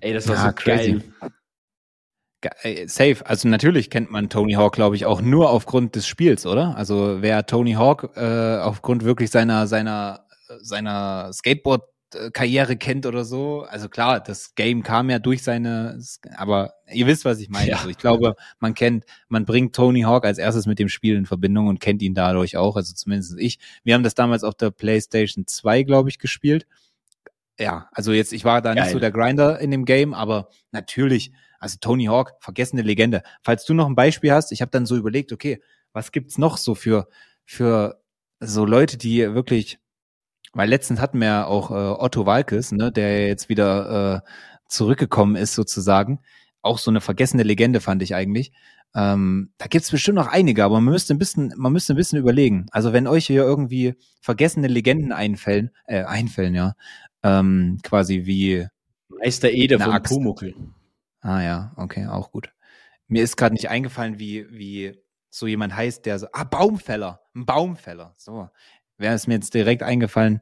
[0.00, 1.02] Ey, das war ja, so crazy.
[2.40, 2.88] geil.
[2.88, 3.16] Safe.
[3.24, 6.76] Also natürlich kennt man Tony Hawk, glaube ich, auch nur aufgrund des Spiels, oder?
[6.76, 10.24] Also wer Tony Hawk äh, aufgrund wirklich seiner seiner
[10.60, 11.82] seiner Skateboard
[12.32, 13.62] Karriere kennt oder so.
[13.68, 16.00] Also klar, das Game kam ja durch seine,
[16.36, 17.70] aber ihr wisst, was ich meine.
[17.70, 17.76] Ja.
[17.76, 21.26] Also ich glaube, man kennt, man bringt Tony Hawk als erstes mit dem Spiel in
[21.26, 23.58] Verbindung und kennt ihn dadurch auch, also zumindest ich.
[23.84, 26.66] Wir haben das damals auf der PlayStation 2, glaube ich, gespielt.
[27.58, 28.84] Ja, also jetzt, ich war da Geil.
[28.84, 33.22] nicht so der Grinder in dem Game, aber natürlich, also Tony Hawk, vergessene Legende.
[33.42, 35.60] Falls du noch ein Beispiel hast, ich habe dann so überlegt, okay,
[35.92, 37.08] was gibt's noch so für,
[37.44, 38.00] für
[38.40, 39.78] so Leute, die wirklich
[40.52, 44.30] weil letztens hatten wir auch äh, Otto Walkes, ne, der jetzt wieder äh,
[44.68, 46.20] zurückgekommen ist sozusagen.
[46.62, 48.52] Auch so eine vergessene Legende fand ich eigentlich.
[48.94, 52.18] Ähm, da gibt's bestimmt noch einige, aber man müsste ein bisschen, man müsste ein bisschen
[52.18, 52.66] überlegen.
[52.70, 56.74] Also wenn euch hier irgendwie vergessene Legenden einfällen, äh, einfällen, ja,
[57.22, 58.66] ähm, quasi wie
[59.08, 60.54] Meister Ede von Pumuckl.
[61.20, 62.52] Ah ja, okay, auch gut.
[63.08, 64.94] Mir ist gerade nicht eingefallen, wie wie
[65.30, 68.14] so jemand heißt, der so ah Baumfäller, ein Baumfäller.
[68.16, 68.48] So,
[68.98, 70.40] wäre es mir jetzt direkt eingefallen,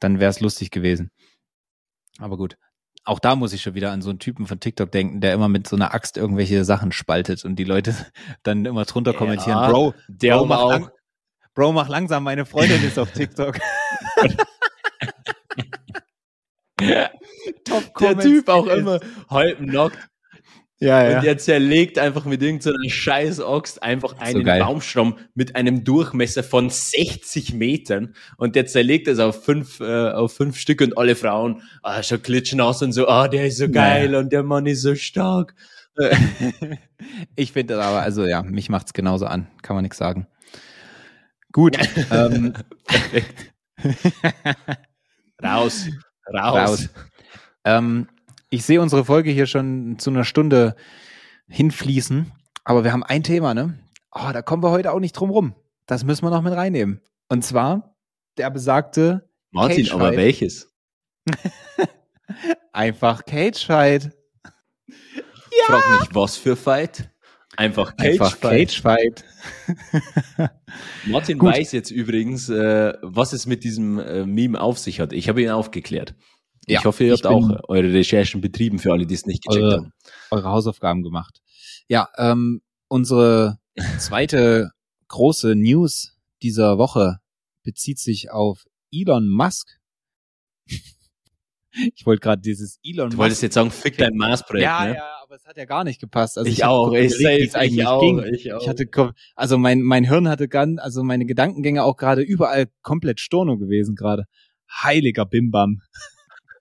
[0.00, 1.10] dann wäre es lustig gewesen.
[2.18, 2.56] Aber gut.
[3.04, 5.48] Auch da muss ich schon wieder an so einen Typen von TikTok denken, der immer
[5.48, 7.94] mit so einer Axt irgendwelche Sachen spaltet und die Leute
[8.42, 10.90] dann immer drunter kommentieren, ja, Bro, der Bro, mach lang,
[11.54, 13.58] Bro, mach langsam, meine Freundin ist auf TikTok.
[17.64, 19.98] Top der Typ auch immer halb knockt.
[20.80, 21.16] Ja, ja.
[21.16, 26.44] Und der zerlegt einfach mit irgendeiner scheiß Axt einfach einen so Baumstamm mit einem Durchmesser
[26.44, 31.16] von 60 Metern und der zerlegt es auf fünf, äh, auf fünf Stück und alle
[31.16, 34.18] Frauen, ah, schon klitschen aus und so, ah, der ist so geil ja.
[34.20, 35.56] und der Mann ist so stark.
[37.34, 40.28] ich finde das aber, also ja, mich macht's genauso an, kann man nichts sagen.
[41.50, 41.76] Gut.
[42.12, 42.54] ähm,
[42.84, 43.52] Perfekt.
[45.42, 45.86] raus,
[46.32, 46.68] raus.
[46.70, 46.88] raus.
[47.64, 48.08] Ähm,
[48.50, 50.76] ich sehe unsere Folge hier schon zu einer Stunde
[51.48, 52.32] hinfließen,
[52.64, 53.78] aber wir haben ein Thema, ne?
[54.12, 55.54] Oh, da kommen wir heute auch nicht drum rum.
[55.86, 57.00] Das müssen wir noch mit reinnehmen.
[57.28, 57.96] Und zwar
[58.36, 60.72] der besagte Martin, Cage aber welches?
[62.72, 64.10] Einfach Cage Fight.
[64.86, 65.64] Ja.
[65.66, 67.10] Frag nicht, was für Fight.
[67.56, 68.68] Einfach Cage Einfach Fight.
[68.68, 69.24] Cage Fight.
[71.06, 71.54] Martin Gut.
[71.54, 75.12] weiß jetzt übrigens, äh, was es mit diesem äh, Meme auf sich hat.
[75.12, 76.14] Ich habe ihn aufgeklärt.
[76.68, 79.64] Ja, ich hoffe, ihr habt auch eure Recherchen betrieben für alle, die es nicht gecheckt
[79.64, 79.92] eure, haben.
[80.30, 81.40] Eure Hausaufgaben gemacht.
[81.88, 83.58] Ja, ähm, unsere
[83.98, 84.70] zweite
[85.08, 87.18] große News dieser Woche
[87.62, 89.78] bezieht sich auf Elon Musk.
[90.66, 93.12] ich wollte gerade dieses Elon Musk.
[93.12, 94.94] Du wolltest jetzt sagen, fick dein Mars-Projekt, ja, ne?
[94.96, 96.38] Ja, aber es hat ja gar nicht gepasst.
[96.38, 98.22] Also ich, ich auch, ich, ich, ich auch, ging.
[98.32, 98.62] ich auch.
[98.62, 98.88] Ich hatte,
[99.36, 103.94] also mein, mein Hirn hatte ganz, also meine Gedankengänge auch gerade überall komplett Storno gewesen
[103.94, 104.24] gerade.
[104.70, 105.80] Heiliger Bimbam.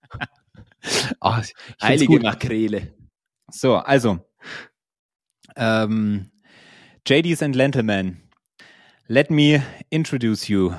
[1.20, 1.42] Oh,
[1.82, 2.94] Heilige Makrele.
[3.52, 4.20] So, also.
[5.58, 6.32] Ähm,
[7.06, 8.22] JDs and Gentlemen,
[9.10, 10.76] let me introduce you.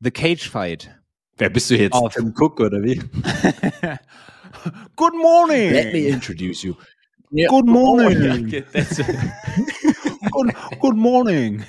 [0.00, 0.90] The Cage Fight.
[1.36, 1.92] Wer bist du jetzt?
[1.92, 2.14] Auf.
[2.14, 2.96] Tim Cook oder wie?
[4.96, 5.72] Good morning.
[5.72, 6.76] Let me introduce you.
[7.30, 7.48] Yeah.
[7.48, 8.50] Good morning.
[10.32, 11.64] good, good morning.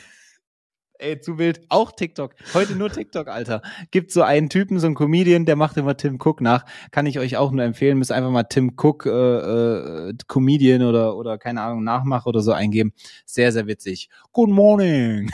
[0.98, 1.62] Ey, zu wild.
[1.70, 2.36] Auch TikTok.
[2.54, 3.62] Heute nur TikTok, Alter.
[3.92, 6.66] Gibt so einen Typen, so einen Comedian, der macht immer Tim Cook nach.
[6.92, 7.98] Kann ich euch auch nur empfehlen.
[7.98, 12.54] Müsst einfach mal Tim Cook, äh, äh, Comedian oder, oder keine Ahnung, Nachmach oder so
[12.54, 12.94] eingeben.
[13.26, 14.10] Sehr, sehr witzig.
[14.32, 15.30] Good morning.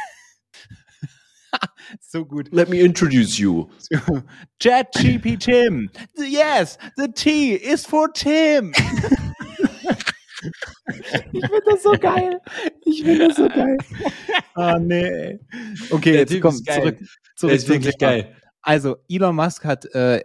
[2.00, 2.50] so gut.
[2.52, 3.70] Let me introduce you.
[4.60, 5.90] Chat GP Tim.
[6.18, 8.74] Yes, the T is for Tim.
[11.32, 12.40] Ich finde das so geil.
[12.86, 13.78] Ich finde das so geil.
[14.54, 15.40] Ah, nee.
[15.92, 17.00] Okay, jetzt komm, zurück,
[17.36, 17.54] zurück.
[17.54, 18.36] ist wirklich geil.
[18.62, 20.22] Also, Elon Musk hat äh,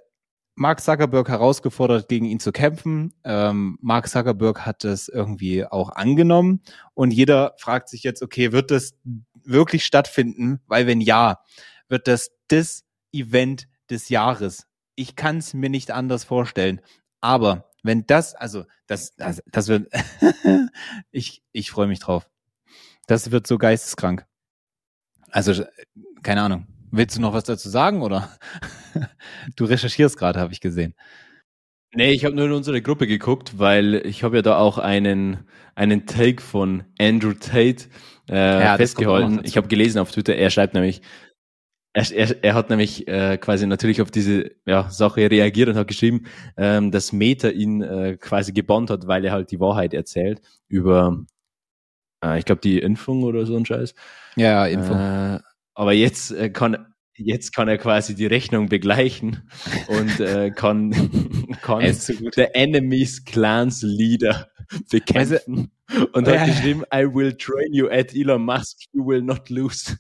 [0.57, 3.15] Mark Zuckerberg herausgefordert, gegen ihn zu kämpfen.
[3.25, 6.63] Ähm, Mark Zuckerberg hat es irgendwie auch angenommen.
[6.95, 8.95] Und jeder fragt sich jetzt, okay, wird das
[9.45, 10.61] wirklich stattfinden?
[10.67, 11.39] Weil wenn ja,
[11.89, 14.67] wird das das Event des Jahres.
[14.95, 16.81] Ich kann es mir nicht anders vorstellen.
[17.21, 19.89] Aber wenn das, also das, das, das wird,
[21.11, 22.29] ich, ich freue mich drauf.
[23.07, 24.27] Das wird so geisteskrank.
[25.31, 25.65] Also,
[26.23, 26.67] keine Ahnung.
[26.91, 28.31] Willst du noch was dazu sagen oder?
[29.57, 30.95] du recherchierst gerade, habe ich gesehen.
[31.95, 35.47] Nee, ich habe nur in unsere Gruppe geguckt, weil ich habe ja da auch einen,
[35.75, 37.89] einen Take von Andrew Tate
[38.29, 39.41] äh, ja, festgehalten.
[39.45, 41.01] Ich habe gelesen auf Twitter, er schreibt nämlich,
[41.97, 45.89] er, er, er hat nämlich äh, quasi natürlich auf diese ja, Sache reagiert und hat
[45.89, 46.27] geschrieben,
[46.59, 51.25] ähm, dass Meta ihn äh, quasi gebannt hat, weil er halt die Wahrheit erzählt über,
[52.23, 53.95] äh, ich glaube, die Impfung oder so ein Scheiß.
[54.37, 54.97] Ja, Impfung.
[54.97, 55.39] Äh,
[55.75, 59.49] aber jetzt äh, kann jetzt kann er quasi die Rechnung begleichen
[59.89, 60.91] und äh, kann,
[61.63, 64.51] kann so the enemy's clans leader
[64.91, 69.49] bekämpfen also, und hat geschrieben, I will train you at Elon Musk, you will not
[69.49, 69.97] lose.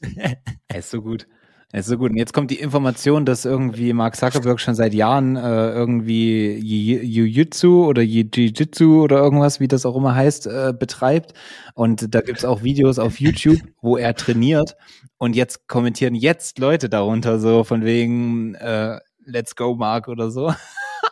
[0.69, 1.27] er ist so gut.
[1.73, 2.12] Ist so gut.
[2.12, 7.85] Und jetzt kommt die Information, dass irgendwie Mark Zuckerberg schon seit Jahren äh, irgendwie Jiu-Jitsu
[7.85, 11.35] oder Jiu-Jitsu oder irgendwas, wie das auch immer heißt, äh, betreibt.
[11.75, 14.77] Und da gibt's auch Videos auf YouTube, wo er trainiert.
[15.19, 20.55] Und jetzt kommentieren jetzt Leute darunter so von wegen äh, Let's go, Mark oder so.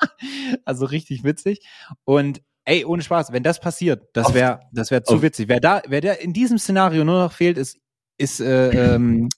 [0.65, 1.67] also richtig witzig.
[2.05, 5.49] Und ey, ohne Spaß, wenn das passiert, das wäre das wäre zu witzig.
[5.49, 7.79] Wer da, wer der in diesem Szenario nur noch fehlt, ist
[8.17, 9.29] ist äh, ähm,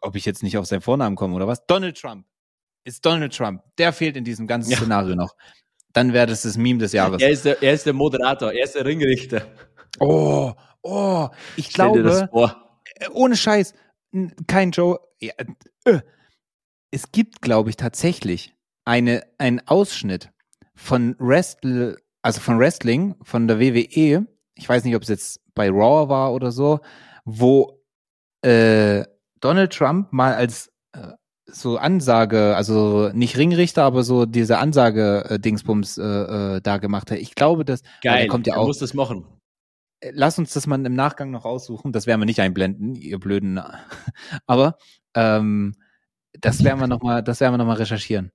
[0.00, 1.66] ob ich jetzt nicht auf seinen Vornamen komme oder was?
[1.66, 2.26] Donald Trump.
[2.84, 3.62] Ist Donald Trump.
[3.78, 4.76] Der fehlt in diesem ganzen ja.
[4.76, 5.34] Szenario noch.
[5.92, 7.22] Dann wäre das das Meme des Jahres.
[7.22, 9.46] Er ist, der, er ist der Moderator, er ist der Ringrichter.
[9.98, 10.52] Oh,
[10.82, 12.28] oh, ich Stell glaube,
[13.00, 13.74] äh, ohne Scheiß,
[14.46, 14.98] kein Joe.
[15.20, 15.32] Ja,
[15.84, 16.00] äh,
[16.90, 18.54] es gibt, glaube ich, tatsächlich
[18.84, 20.30] eine, einen Ausschnitt
[20.74, 24.26] von Wrestle, also von Wrestling, von der WWE.
[24.54, 26.80] Ich weiß nicht, ob es jetzt bei Raw war oder so,
[27.24, 27.82] wo
[28.42, 29.04] äh,
[29.46, 31.12] Donald Trump mal als äh,
[31.44, 36.02] so Ansage, also nicht Ringrichter, aber so diese Ansage-Dingsbums äh,
[36.56, 37.18] äh, da gemacht hat.
[37.18, 38.66] Ich glaube, dass Geil, kommt ja auch.
[38.66, 39.24] muss das machen.
[40.00, 41.92] Äh, lass uns das mal im Nachgang noch raussuchen.
[41.92, 43.60] Das werden wir nicht einblenden, ihr blöden.
[44.48, 44.78] Aber
[45.14, 45.76] ähm,
[46.40, 48.32] das werden wir noch mal, das werden wir noch mal recherchieren.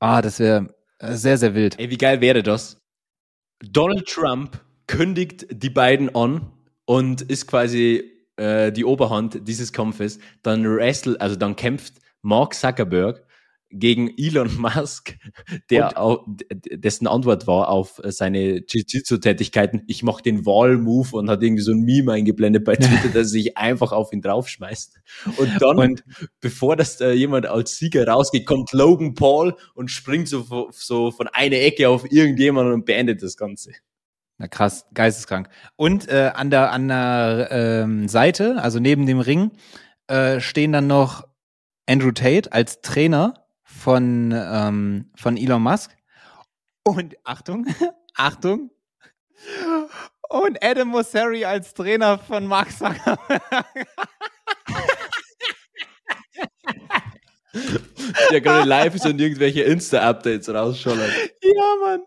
[0.00, 1.78] Ah, das wäre äh, sehr sehr wild.
[1.78, 2.80] Ey, wie geil wäre das?
[3.60, 6.50] Donald Trump kündigt die beiden an
[6.86, 13.24] und ist quasi äh, die Oberhand dieses Kampfes, dann wrestle, also dann kämpft Mark Zuckerberg
[13.70, 15.18] gegen Elon Musk,
[15.70, 21.62] der auch, dessen Antwort war auf seine Jiu-Jitsu-Tätigkeiten, ich mache den Wall-Move und hat irgendwie
[21.62, 24.98] so ein Meme eingeblendet bei Twitter, dass er sich einfach auf ihn draufschmeißt.
[25.36, 26.04] Und dann, und,
[26.40, 31.28] bevor das da jemand als Sieger rausgeht, kommt Logan Paul und springt so, so von
[31.28, 33.72] einer Ecke auf irgendjemanden und beendet das Ganze.
[34.38, 35.48] Na krass, geisteskrank.
[35.74, 39.50] Und äh, an der, an der ähm, Seite, also neben dem Ring,
[40.06, 41.26] äh, stehen dann noch
[41.86, 45.96] Andrew Tate als Trainer von, ähm, von Elon Musk.
[46.84, 47.66] Und Achtung,
[48.14, 48.70] Achtung.
[50.28, 53.88] Und Adam Mosseri als Trainer von Mark Zuckerberg.
[58.30, 60.98] der gerade live ist und irgendwelche Insta-Updates rausschauen.
[61.42, 62.00] Ja, Mann.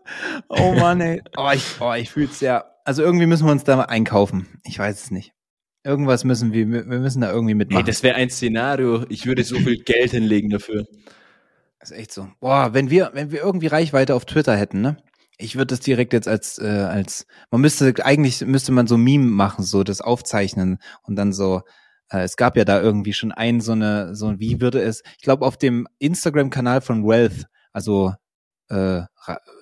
[0.49, 1.21] Oh Mann, ey.
[1.37, 2.65] Oh, ich, oh, ich fühl's ja.
[2.85, 4.47] Also irgendwie müssen wir uns da mal einkaufen.
[4.63, 5.33] Ich weiß es nicht.
[5.83, 7.83] Irgendwas müssen wir, wir müssen da irgendwie mitmachen.
[7.83, 9.05] Ey, das wäre ein Szenario.
[9.09, 10.85] Ich würde so viel Geld hinlegen dafür.
[11.79, 12.27] Das ist echt so.
[12.39, 14.97] Boah, wenn wir, wenn wir irgendwie Reichweite auf Twitter hätten, ne?
[15.37, 19.25] Ich würde das direkt jetzt als, äh, als, man müsste, eigentlich müsste man so Meme
[19.25, 21.61] machen, so das aufzeichnen und dann so,
[22.19, 25.45] es gab ja da irgendwie schon ein, so eine, so wie würde es, ich glaube
[25.45, 28.13] auf dem Instagram-Kanal von Wealth, also
[28.69, 29.01] äh,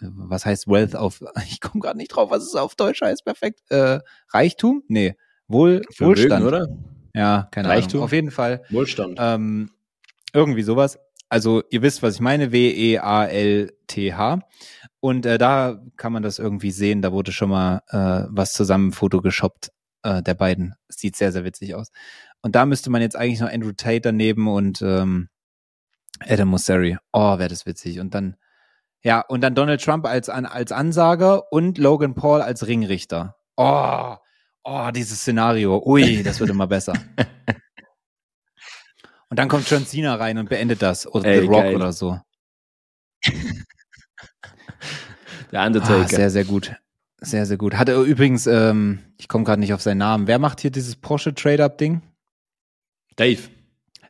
[0.01, 3.61] was heißt Wealth auf, ich komme gerade nicht drauf, was es auf Deutsch heißt, perfekt.
[3.69, 3.99] Äh,
[4.31, 4.83] Reichtum?
[4.87, 5.15] Nee,
[5.47, 6.45] Wohl, Vermögen, Wohlstand.
[6.45, 6.67] oder?
[7.15, 7.99] Ja, keine Reichtum.
[7.99, 8.03] Ahnung.
[8.05, 8.61] Auf jeden Fall.
[8.69, 9.17] Wohlstand.
[9.19, 9.71] Ähm,
[10.31, 10.99] irgendwie sowas.
[11.27, 14.39] Also ihr wisst, was ich meine, W-E-A-L-T-H.
[14.99, 17.01] Und äh, da kann man das irgendwie sehen.
[17.01, 19.71] Da wurde schon mal äh, was zusammen photogeshoppt
[20.03, 20.75] äh, der beiden.
[20.87, 21.91] Sieht sehr, sehr witzig aus.
[22.41, 25.29] Und da müsste man jetzt eigentlich noch Andrew Tate daneben und ähm,
[26.19, 26.97] Adam Mosseri.
[27.11, 27.99] Oh, wäre das witzig.
[27.99, 28.35] Und dann,
[29.01, 33.35] ja, und dann Donald Trump als, als Ansager und Logan Paul als Ringrichter.
[33.57, 34.15] Oh,
[34.63, 35.81] oh, dieses Szenario.
[35.85, 36.93] Ui, das wird immer besser.
[39.29, 41.05] Und dann kommt John Cena rein und beendet das.
[41.05, 41.75] Oder Ey, The Rock geil.
[41.75, 42.19] oder so.
[45.51, 46.05] Der Undertaker.
[46.05, 46.75] Ah, sehr, sehr gut.
[47.21, 47.75] Sehr, sehr gut.
[47.75, 50.25] Hatte übrigens, ähm, ich komme gerade nicht auf seinen Namen.
[50.27, 52.01] Wer macht hier dieses Porsche Trade-Up-Ding?
[53.20, 53.41] Dave.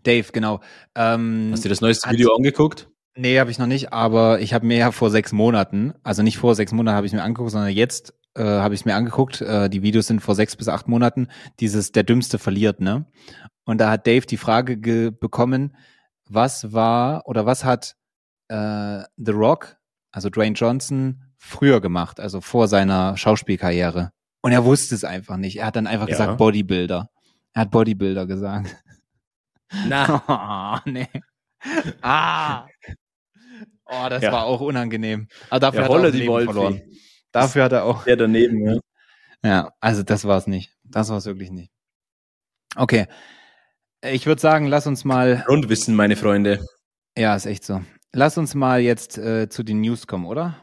[0.04, 0.62] Dave, genau.
[0.96, 2.90] Ähm, Hast du das neueste Video angeguckt?
[3.16, 6.38] Nee, habe ich noch nicht, aber ich habe mir ja vor sechs Monaten, also nicht
[6.38, 9.42] vor sechs Monaten habe ich mir angeguckt, sondern jetzt äh, habe ich mir angeguckt.
[9.42, 11.28] Äh, die Videos sind vor sechs bis acht Monaten.
[11.60, 13.08] Dieses Der Dümmste verliert, ne?
[13.66, 14.78] Und da hat Dave die Frage
[15.12, 15.76] bekommen,
[16.30, 17.96] was war oder was hat
[18.48, 19.78] äh, The Rock,
[20.12, 24.12] also Dwayne Johnson, früher gemacht, also vor seiner Schauspielkarriere.
[24.42, 25.58] Und er wusste es einfach nicht.
[25.58, 26.14] Er hat dann einfach ja.
[26.14, 27.10] gesagt Bodybuilder.
[27.54, 28.76] Er hat Bodybuilder gesagt.
[29.88, 30.80] Na.
[30.86, 31.08] Oh, nee.
[32.02, 32.68] Ah.
[33.86, 34.32] Oh, das ja.
[34.32, 35.28] war auch unangenehm.
[35.50, 36.82] Aber dafür ja, hat er auch die Leben verloren.
[37.32, 38.04] Dafür hat er auch.
[38.04, 38.80] Der daneben, ja.
[39.44, 40.76] Ja, also das war es nicht.
[40.84, 41.72] Das war es wirklich nicht.
[42.76, 43.08] Okay.
[44.02, 45.44] Ich würde sagen, lass uns mal.
[45.46, 46.66] Grundwissen, meine Freunde.
[47.18, 47.82] Ja, ist echt so.
[48.14, 50.58] Lass uns mal jetzt äh, zu den News kommen, oder?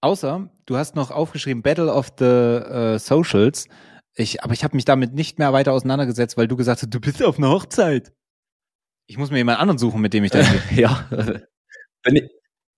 [0.00, 3.68] Außer, du hast noch aufgeschrieben Battle of the äh, Socials.
[4.14, 7.00] Ich, aber ich habe mich damit nicht mehr weiter auseinandergesetzt, weil du gesagt hast, du
[7.00, 8.12] bist auf einer Hochzeit.
[9.12, 10.40] Ich muss mir jemand anderen suchen, mit dem ich da
[10.74, 11.06] Ja,
[12.02, 12.30] bin ich,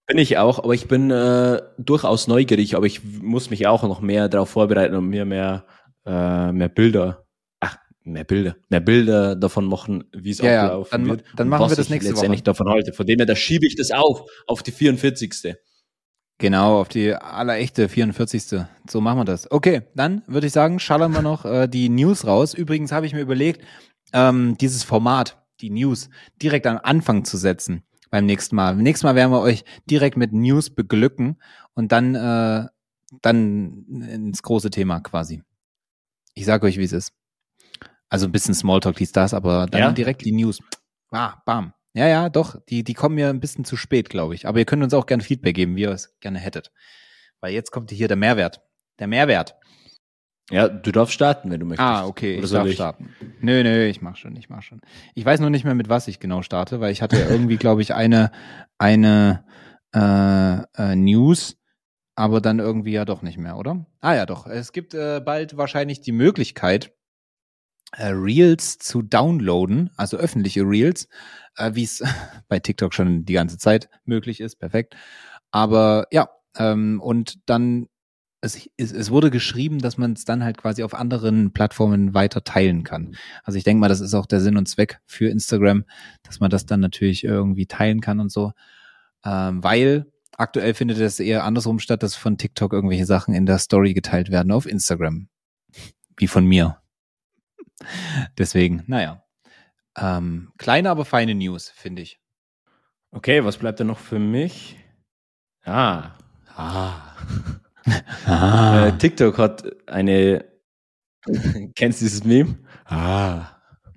[0.04, 4.00] bin ich auch, aber ich bin äh, durchaus neugierig, aber ich muss mich auch noch
[4.00, 5.64] mehr darauf vorbereiten und mir mehr,
[6.04, 7.24] äh, mehr Bilder,
[7.60, 11.24] ach, mehr Bilder, mehr Bilder davon machen, wie es ja, ablaufen dann, wird.
[11.36, 12.46] Dann machen wir das nächste letztendlich Woche.
[12.46, 12.92] davon halte.
[12.92, 15.54] Von dem her, da schiebe ich das auf, auf die 44.
[16.38, 18.64] Genau, auf die allerechte 44.
[18.90, 19.48] So machen wir das.
[19.52, 22.54] Okay, dann würde ich sagen, schallern wir noch äh, die News raus.
[22.54, 23.64] Übrigens habe ich mir überlegt,
[24.12, 28.74] ähm, dieses Format, die News, direkt am Anfang zu setzen beim nächsten Mal.
[28.74, 31.42] Beim nächsten Mal werden wir euch direkt mit News beglücken
[31.74, 32.66] und dann, äh,
[33.22, 35.42] dann ins große Thema quasi.
[36.34, 37.12] Ich sage euch, wie es ist.
[38.08, 39.92] Also ein bisschen Smalltalk hieß das, aber dann ja?
[39.92, 40.60] direkt die News.
[41.10, 41.72] Ah, bam.
[41.94, 42.56] Ja, ja, doch.
[42.68, 44.46] Die, die kommen mir ein bisschen zu spät, glaube ich.
[44.46, 46.72] Aber ihr könnt uns auch gerne Feedback geben, wie ihr es gerne hättet.
[47.40, 48.60] Weil jetzt kommt hier der Mehrwert.
[48.98, 49.56] Der Mehrwert.
[50.50, 51.88] Ja, du darfst starten, wenn du möchtest.
[51.88, 52.74] Ah, okay, Oder ich darf ich?
[52.74, 53.14] starten.
[53.40, 54.80] Nö, nö, ich mach schon, ich mach schon.
[55.14, 57.82] Ich weiß nur nicht mehr, mit was ich genau starte, weil ich hatte irgendwie, glaube
[57.82, 58.30] ich, eine,
[58.78, 59.44] eine
[59.94, 61.56] äh, äh, News,
[62.14, 63.86] aber dann irgendwie ja doch nicht mehr, oder?
[64.00, 64.46] Ah ja, doch.
[64.46, 66.92] Es gibt äh, bald wahrscheinlich die Möglichkeit,
[67.96, 71.08] äh, Reels zu downloaden, also öffentliche Reels,
[71.56, 72.02] äh, wie es
[72.48, 74.56] bei TikTok schon die ganze Zeit möglich ist.
[74.56, 74.94] Perfekt.
[75.50, 76.28] Aber ja,
[76.58, 77.88] ähm, und dann
[78.44, 82.84] es, es, wurde geschrieben, dass man es dann halt quasi auf anderen Plattformen weiter teilen
[82.84, 83.16] kann.
[83.42, 85.84] Also ich denke mal, das ist auch der Sinn und Zweck für Instagram,
[86.22, 88.52] dass man das dann natürlich irgendwie teilen kann und so.
[89.24, 93.58] Ähm, weil aktuell findet es eher andersrum statt, dass von TikTok irgendwelche Sachen in der
[93.58, 95.28] Story geteilt werden auf Instagram.
[96.16, 96.80] Wie von mir.
[98.38, 99.24] Deswegen, naja.
[99.96, 102.20] Ähm, kleine, aber feine News, finde ich.
[103.10, 104.76] Okay, was bleibt denn noch für mich?
[105.64, 106.10] Ah.
[106.54, 107.16] Ah.
[108.26, 108.86] Ah.
[108.86, 110.44] Äh, TikTok hat eine.
[111.74, 112.58] Kennst du dieses Meme?
[112.86, 113.48] Ah.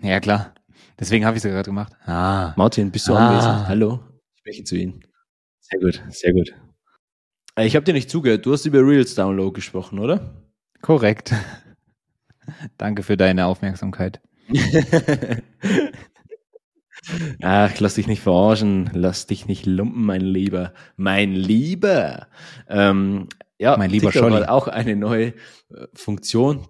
[0.01, 0.53] Ja, klar.
[0.99, 1.93] Deswegen habe ich es gerade gemacht.
[2.05, 2.53] Ah.
[2.55, 3.27] Martin, bist du ah.
[3.27, 3.67] anwesend?
[3.67, 3.99] Hallo?
[4.33, 5.03] Ich spreche zu Ihnen.
[5.59, 6.53] Sehr gut, sehr gut.
[7.55, 8.45] Äh, ich habe dir nicht zugehört.
[8.45, 10.33] Du hast über Reels Download gesprochen, oder?
[10.81, 11.33] Korrekt.
[12.77, 14.21] Danke für deine Aufmerksamkeit.
[17.41, 20.73] Ach, lass dich nicht verarschen, lass dich nicht lumpen, mein Lieber.
[20.95, 22.27] Mein Lieber.
[22.69, 23.27] Ähm,
[23.59, 24.41] ja, mein lieber TikTok Scholli.
[24.41, 25.33] hat auch eine neue äh,
[25.93, 26.67] Funktion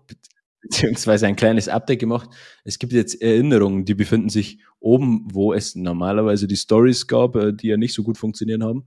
[0.62, 2.30] beziehungsweise ein kleines Update gemacht.
[2.64, 7.54] Es gibt jetzt Erinnerungen, die befinden sich oben, wo es normalerweise die Stories gab, äh,
[7.54, 8.86] die ja nicht so gut funktionieren haben.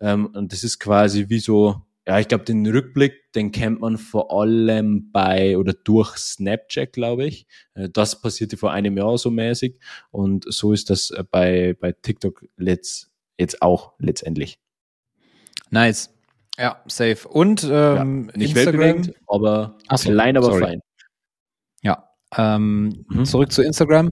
[0.00, 3.98] Ähm, und das ist quasi wie so, ja, ich glaube, den Rückblick, den kennt man
[3.98, 7.46] vor allem bei oder durch Snapchat, glaube ich.
[7.74, 9.78] Äh, das passierte vor einem Jahr so mäßig
[10.10, 14.58] und so ist das bei, bei TikTok letzt, jetzt auch letztendlich.
[15.70, 16.10] Nice.
[16.60, 17.26] Ja, safe.
[17.26, 17.70] Und ähm,
[18.32, 20.60] ja, nicht Instagram, aber so, klein, aber sorry.
[20.60, 20.80] fein.
[21.82, 23.24] Ja, ähm, mhm.
[23.24, 24.10] zurück zu Instagram.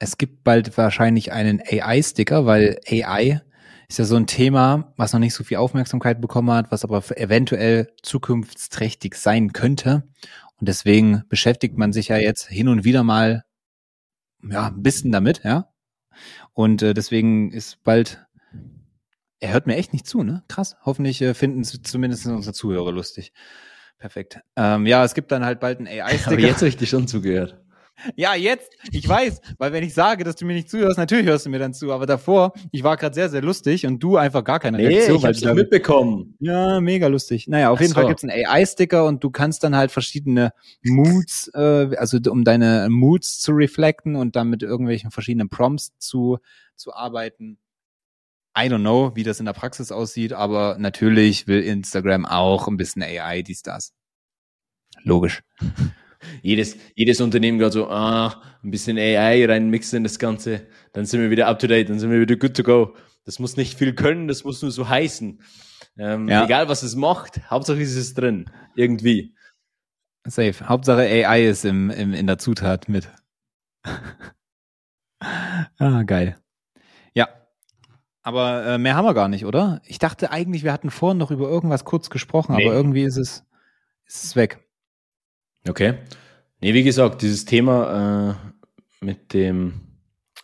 [0.00, 3.42] Es gibt bald wahrscheinlich einen AI-Sticker, weil AI
[3.88, 7.04] ist ja so ein Thema, was noch nicht so viel Aufmerksamkeit bekommen hat, was aber
[7.16, 10.02] eventuell zukunftsträchtig sein könnte.
[10.58, 13.44] Und deswegen beschäftigt man sich ja jetzt hin und wieder mal
[14.42, 15.68] ja, ein bisschen damit, ja.
[16.54, 18.26] Und äh, deswegen ist bald,
[19.42, 20.44] er hört mir echt nicht zu, ne?
[20.48, 20.76] Krass.
[20.84, 23.32] Hoffentlich äh, finden zumindest unsere Zuhörer lustig.
[23.98, 24.40] Perfekt.
[24.56, 26.30] Ähm, ja, es gibt dann halt bald ein AI-Sticker.
[26.32, 27.58] Aber jetzt habe ich dir schon zugehört.
[28.16, 31.46] Ja, jetzt, ich weiß, weil wenn ich sage, dass du mir nicht zuhörst, natürlich hörst
[31.46, 34.42] du mir dann zu, aber davor, ich war gerade sehr, sehr lustig und du einfach
[34.42, 35.18] gar keine nee, Reaktion.
[35.18, 36.34] ich hab's ja mitbekommen.
[36.40, 37.46] Ja, mega lustig.
[37.48, 38.00] Naja, auf Ach jeden so.
[38.00, 40.52] Fall gibt's einen AI-Sticker und du kannst dann halt verschiedene
[40.82, 46.38] Moods, äh, also um deine Moods zu reflekten und dann mit irgendwelchen verschiedenen Prompts zu,
[46.74, 47.58] zu arbeiten.
[48.56, 52.76] I don't know, wie das in der Praxis aussieht, aber natürlich will Instagram auch ein
[52.76, 53.92] bisschen AI, dies, das.
[55.04, 55.42] Logisch
[56.42, 61.20] jedes, jedes Unternehmen gerade so, ah, ein bisschen AI reinmixen in das Ganze, dann sind
[61.20, 62.94] wir wieder up to date, dann sind wir wieder good to go.
[63.24, 65.40] Das muss nicht viel können, das muss nur so heißen.
[65.98, 66.44] Ähm, ja.
[66.44, 68.50] Egal was es macht, Hauptsache ist es drin.
[68.74, 69.34] Irgendwie.
[70.24, 70.54] Safe.
[70.68, 73.08] Hauptsache AI ist im, im, in der Zutat mit.
[75.20, 76.36] ah, geil.
[78.22, 79.80] Aber äh, mehr haben wir gar nicht, oder?
[79.84, 82.64] Ich dachte eigentlich, wir hatten vorhin noch über irgendwas kurz gesprochen, nee.
[82.64, 83.44] aber irgendwie ist es,
[84.06, 84.64] ist es weg.
[85.68, 85.94] Okay.
[86.60, 88.38] Nee, wie gesagt, dieses Thema
[89.00, 89.80] äh, mit dem,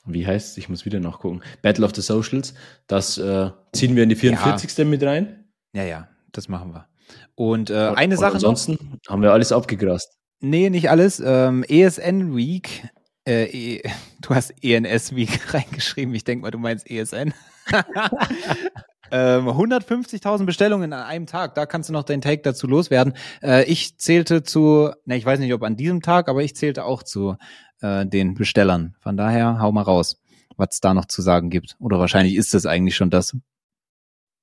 [0.04, 2.54] wie heißt es, ich muss wieder nachgucken, Battle of the Socials,
[2.88, 4.76] das äh, ziehen wir in die 44.
[4.76, 4.84] Ja.
[4.84, 5.44] mit rein.
[5.72, 6.88] Ja, ja, das machen wir.
[7.36, 8.34] Und äh, eine und Sache.
[8.34, 10.18] Ansonsten noch, haben wir alles abgegrast.
[10.40, 11.22] Nee, nicht alles.
[11.24, 12.88] Ähm, ESN Week.
[13.26, 13.82] Äh, e,
[14.20, 16.14] du hast ENS Week reingeschrieben.
[16.14, 17.32] Ich denke mal, du meinst ESN.
[19.10, 23.14] Ähm, 150.000 Bestellungen an einem Tag, da kannst du noch deinen Take dazu loswerden.
[23.42, 26.84] Äh, ich zählte zu, ne, ich weiß nicht, ob an diesem Tag, aber ich zählte
[26.84, 27.36] auch zu
[27.80, 28.94] äh, den Bestellern.
[29.00, 30.20] Von daher hau mal raus,
[30.56, 31.76] was es da noch zu sagen gibt.
[31.78, 33.36] Oder wahrscheinlich ist das eigentlich schon das.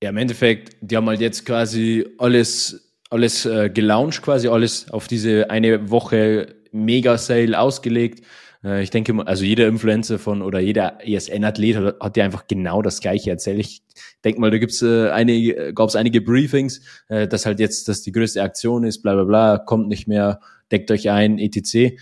[0.02, 5.06] Ja, im Endeffekt, die haben halt jetzt quasi alles, alles äh, gelauncht, quasi alles auf
[5.06, 8.24] diese eine Woche Mega-Sale ausgelegt.
[8.66, 12.82] Äh, ich denke, also jeder Influencer von oder jeder ESN-Athlet hat, hat ja einfach genau
[12.82, 13.60] das Gleiche erzählt.
[13.60, 13.82] Ich
[14.24, 18.02] denke mal, da gibt's äh, einige, gab es einige Briefings, äh, dass halt jetzt das
[18.02, 20.40] die größte Aktion ist, bla bla bla, kommt nicht mehr,
[20.72, 21.96] deckt euch ein, etc.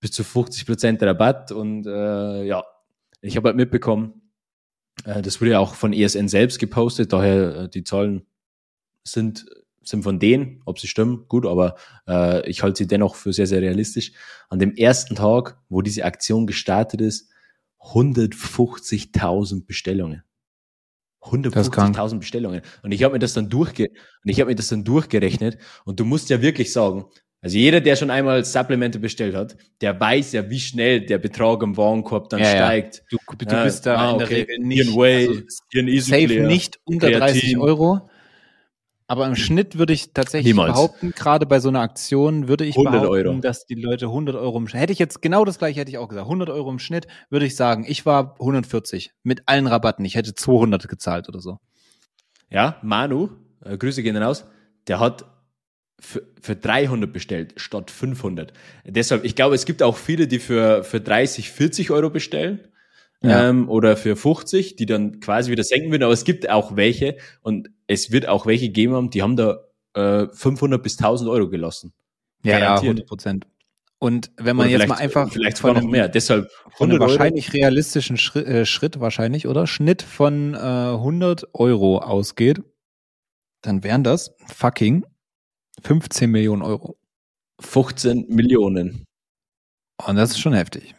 [0.00, 2.64] Bis zu 50 Prozent Rabatt und äh, ja,
[3.22, 4.32] ich habe halt mitbekommen,
[5.04, 8.26] äh, das wurde ja auch von ESN selbst gepostet, daher äh, die Zahlen
[9.04, 9.46] sind
[9.88, 11.76] sind von denen, ob sie stimmen, gut, aber
[12.08, 14.12] äh, ich halte sie dennoch für sehr, sehr realistisch.
[14.48, 17.30] An dem ersten Tag, wo diese Aktion gestartet ist,
[17.80, 20.22] 150.000 Bestellungen.
[21.22, 22.62] 150.000 Bestellungen.
[22.82, 25.98] Und ich habe mir das dann durchge und ich habe mir das dann durchgerechnet und
[25.98, 27.06] du musst ja wirklich sagen,
[27.42, 31.62] also jeder, der schon einmal Supplemente bestellt hat, der weiß ja, wie schnell der Betrag
[31.62, 33.04] im Warenkorb dann ja, steigt.
[33.10, 33.18] Ja.
[33.28, 37.58] Du, du bist da ah, in der Regel nicht, Way, also, safe nicht unter 30
[37.58, 38.08] Euro.
[39.08, 40.72] Aber im Schnitt würde ich tatsächlich Niemals.
[40.72, 43.38] behaupten, gerade bei so einer Aktion würde ich behaupten, Euro.
[43.38, 45.98] dass die Leute 100 Euro im Schnitt, hätte ich jetzt genau das gleiche hätte ich
[45.98, 50.04] auch gesagt, 100 Euro im Schnitt würde ich sagen, ich war 140 mit allen Rabatten,
[50.04, 51.58] ich hätte 200 gezahlt oder so.
[52.50, 53.28] Ja, Manu,
[53.64, 54.44] äh, Grüße gehen raus,
[54.88, 55.24] der hat
[56.00, 58.52] für, für 300 bestellt statt 500.
[58.84, 62.60] Deshalb, ich glaube, es gibt auch viele, die für, für 30, 40 Euro bestellen
[63.22, 63.48] ja.
[63.48, 66.02] ähm, oder für 50, die dann quasi wieder senken würden.
[66.02, 69.60] Aber es gibt auch welche und es wird auch welche geben haben, die haben da
[69.94, 71.92] äh, 500 bis 1000 Euro gelassen.
[72.42, 73.46] Ja, ja, 100 Prozent.
[73.98, 77.56] Und wenn man jetzt mal einfach vielleicht von noch mehr, deshalb von einem wahrscheinlich Euro.
[77.56, 82.60] realistischen Schritt, äh, Schritt wahrscheinlich oder Schnitt von äh, 100 Euro ausgeht,
[83.62, 85.06] dann wären das fucking
[85.82, 86.98] 15 Millionen Euro.
[87.60, 89.06] 15 Millionen.
[90.06, 90.95] Und das ist schon heftig.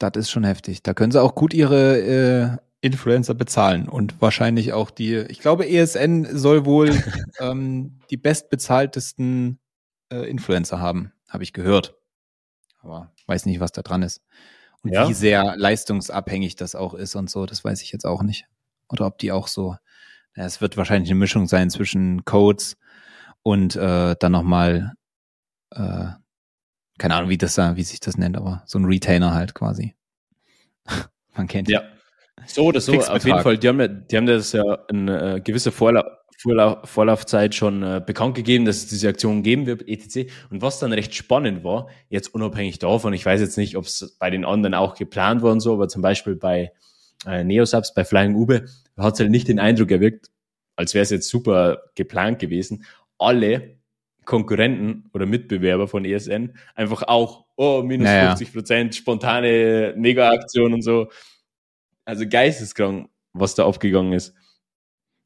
[0.00, 0.82] Das ist schon heftig.
[0.82, 5.68] Da können sie auch gut ihre äh, Influencer bezahlen und wahrscheinlich auch die, ich glaube,
[5.68, 6.90] ESN soll wohl
[7.38, 9.60] ähm, die bestbezahltesten
[10.10, 11.94] äh, Influencer haben, habe ich gehört.
[12.80, 14.22] Aber weiß nicht, was da dran ist.
[14.82, 15.06] Und ja.
[15.06, 18.46] wie sehr leistungsabhängig das auch ist und so, das weiß ich jetzt auch nicht.
[18.88, 19.76] Oder ob die auch so,
[20.34, 22.78] ja, es wird wahrscheinlich eine Mischung sein zwischen Codes
[23.42, 24.94] und äh, dann nochmal
[25.72, 26.06] äh,
[27.00, 29.94] keine Ahnung, wie das da, wie sich das nennt, aber so ein Retainer halt quasi.
[31.34, 31.82] Man kennt ja.
[32.46, 33.56] So oder so, auf jeden Fall.
[33.56, 36.04] Die haben, die haben das ja in äh, gewisser Vorlauf,
[36.38, 40.30] Vorlauf, Vorlaufzeit schon äh, bekannt gegeben, dass es diese Aktion geben wird, etc.
[40.50, 44.16] Und was dann recht spannend war, jetzt unabhängig davon, ich weiß jetzt nicht, ob es
[44.18, 46.72] bei den anderen auch geplant war und so, aber zum Beispiel bei
[47.26, 48.66] äh, Neosubs, bei Flying Ube,
[48.98, 50.30] hat es halt nicht den Eindruck erwirkt,
[50.76, 52.84] als wäre es jetzt super geplant gewesen.
[53.18, 53.79] Alle
[54.24, 58.28] Konkurrenten oder Mitbewerber von ESN einfach auch, oh, minus naja.
[58.28, 61.10] 50 Prozent, spontane Mega-Aktion und so.
[62.04, 63.08] Also geisteskrank.
[63.32, 64.34] was da abgegangen ist.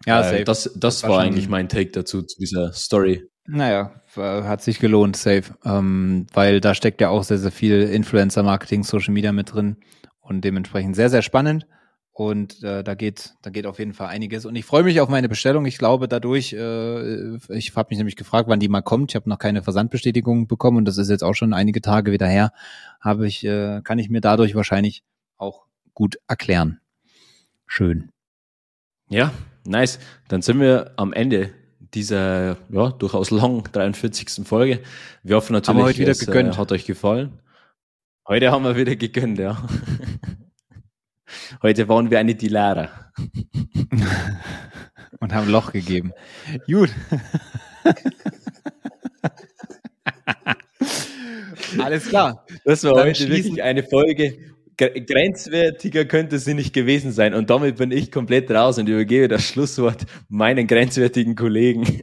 [0.07, 0.45] Ja, äh, safe.
[0.45, 3.29] Das, das, das war, war eigentlich mein Take dazu, zu dieser Story.
[3.47, 5.55] Naja, hat sich gelohnt, safe.
[5.65, 9.77] Ähm, weil da steckt ja auch sehr, sehr viel Influencer-Marketing, Social Media mit drin
[10.21, 11.67] und dementsprechend sehr, sehr spannend.
[12.17, 14.47] Und äh, da geht, da geht auf jeden Fall einiges.
[14.47, 15.67] Und ich freue mich auf meine Bestellung.
[15.67, 19.11] Ich glaube, dadurch, äh, ich habe mich nämlich gefragt, wann die mal kommt.
[19.11, 22.29] Ich habe noch keine Versandbestätigung bekommen und das ist jetzt auch schon einige Tage wieder
[22.29, 22.53] her.
[23.01, 25.03] Habe ich, äh, kann ich mir dadurch wahrscheinlich
[25.39, 26.79] auch gut erklären.
[27.67, 28.11] Schön.
[29.09, 29.33] Ja,
[29.67, 29.99] nice.
[30.29, 31.51] Dann sind wir am Ende
[31.95, 34.47] dieser ja, durchaus lang 43.
[34.47, 34.85] Folge.
[35.25, 37.41] Wir hoffen natürlich, es äh, hat euch gefallen.
[38.29, 39.67] Heute haben wir wieder gegönnt, ja.
[41.63, 42.91] Heute waren wir eine Dilera.
[45.21, 46.13] Und haben Loch gegeben.
[46.67, 46.91] Gut.
[51.79, 52.45] Alles klar.
[52.65, 54.37] Das war Dann heute wirklich eine Folge.
[54.77, 57.35] Grenzwertiger könnte sie nicht gewesen sein.
[57.35, 62.03] Und damit bin ich komplett raus und übergebe das Schlusswort meinen grenzwertigen Kollegen.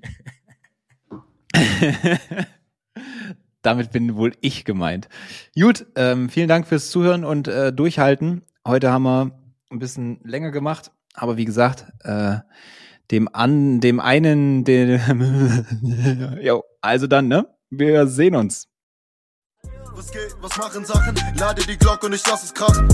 [3.62, 5.10] damit bin wohl ich gemeint.
[5.60, 8.44] Gut, ähm, vielen Dank fürs Zuhören und äh, Durchhalten.
[8.68, 9.32] Heute haben wir
[9.72, 12.38] ein bisschen länger gemacht, aber wie gesagt, äh,
[13.10, 17.48] dem an, dem einen, den, jo, also dann, ne?
[17.72, 18.68] Wir sehen uns.
[19.94, 21.16] Was geht, was machen Sachen?
[21.38, 22.88] Lade die Glocke und ich lass es krachen.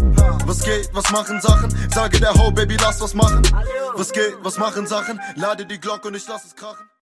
[0.45, 1.69] Was geht, was machen Sachen?
[1.93, 3.41] Sage der Ho, Baby, lass was machen.
[3.95, 5.19] Was geht, was machen Sachen?
[5.35, 6.87] Lade die Glocke und ich lass es krachen.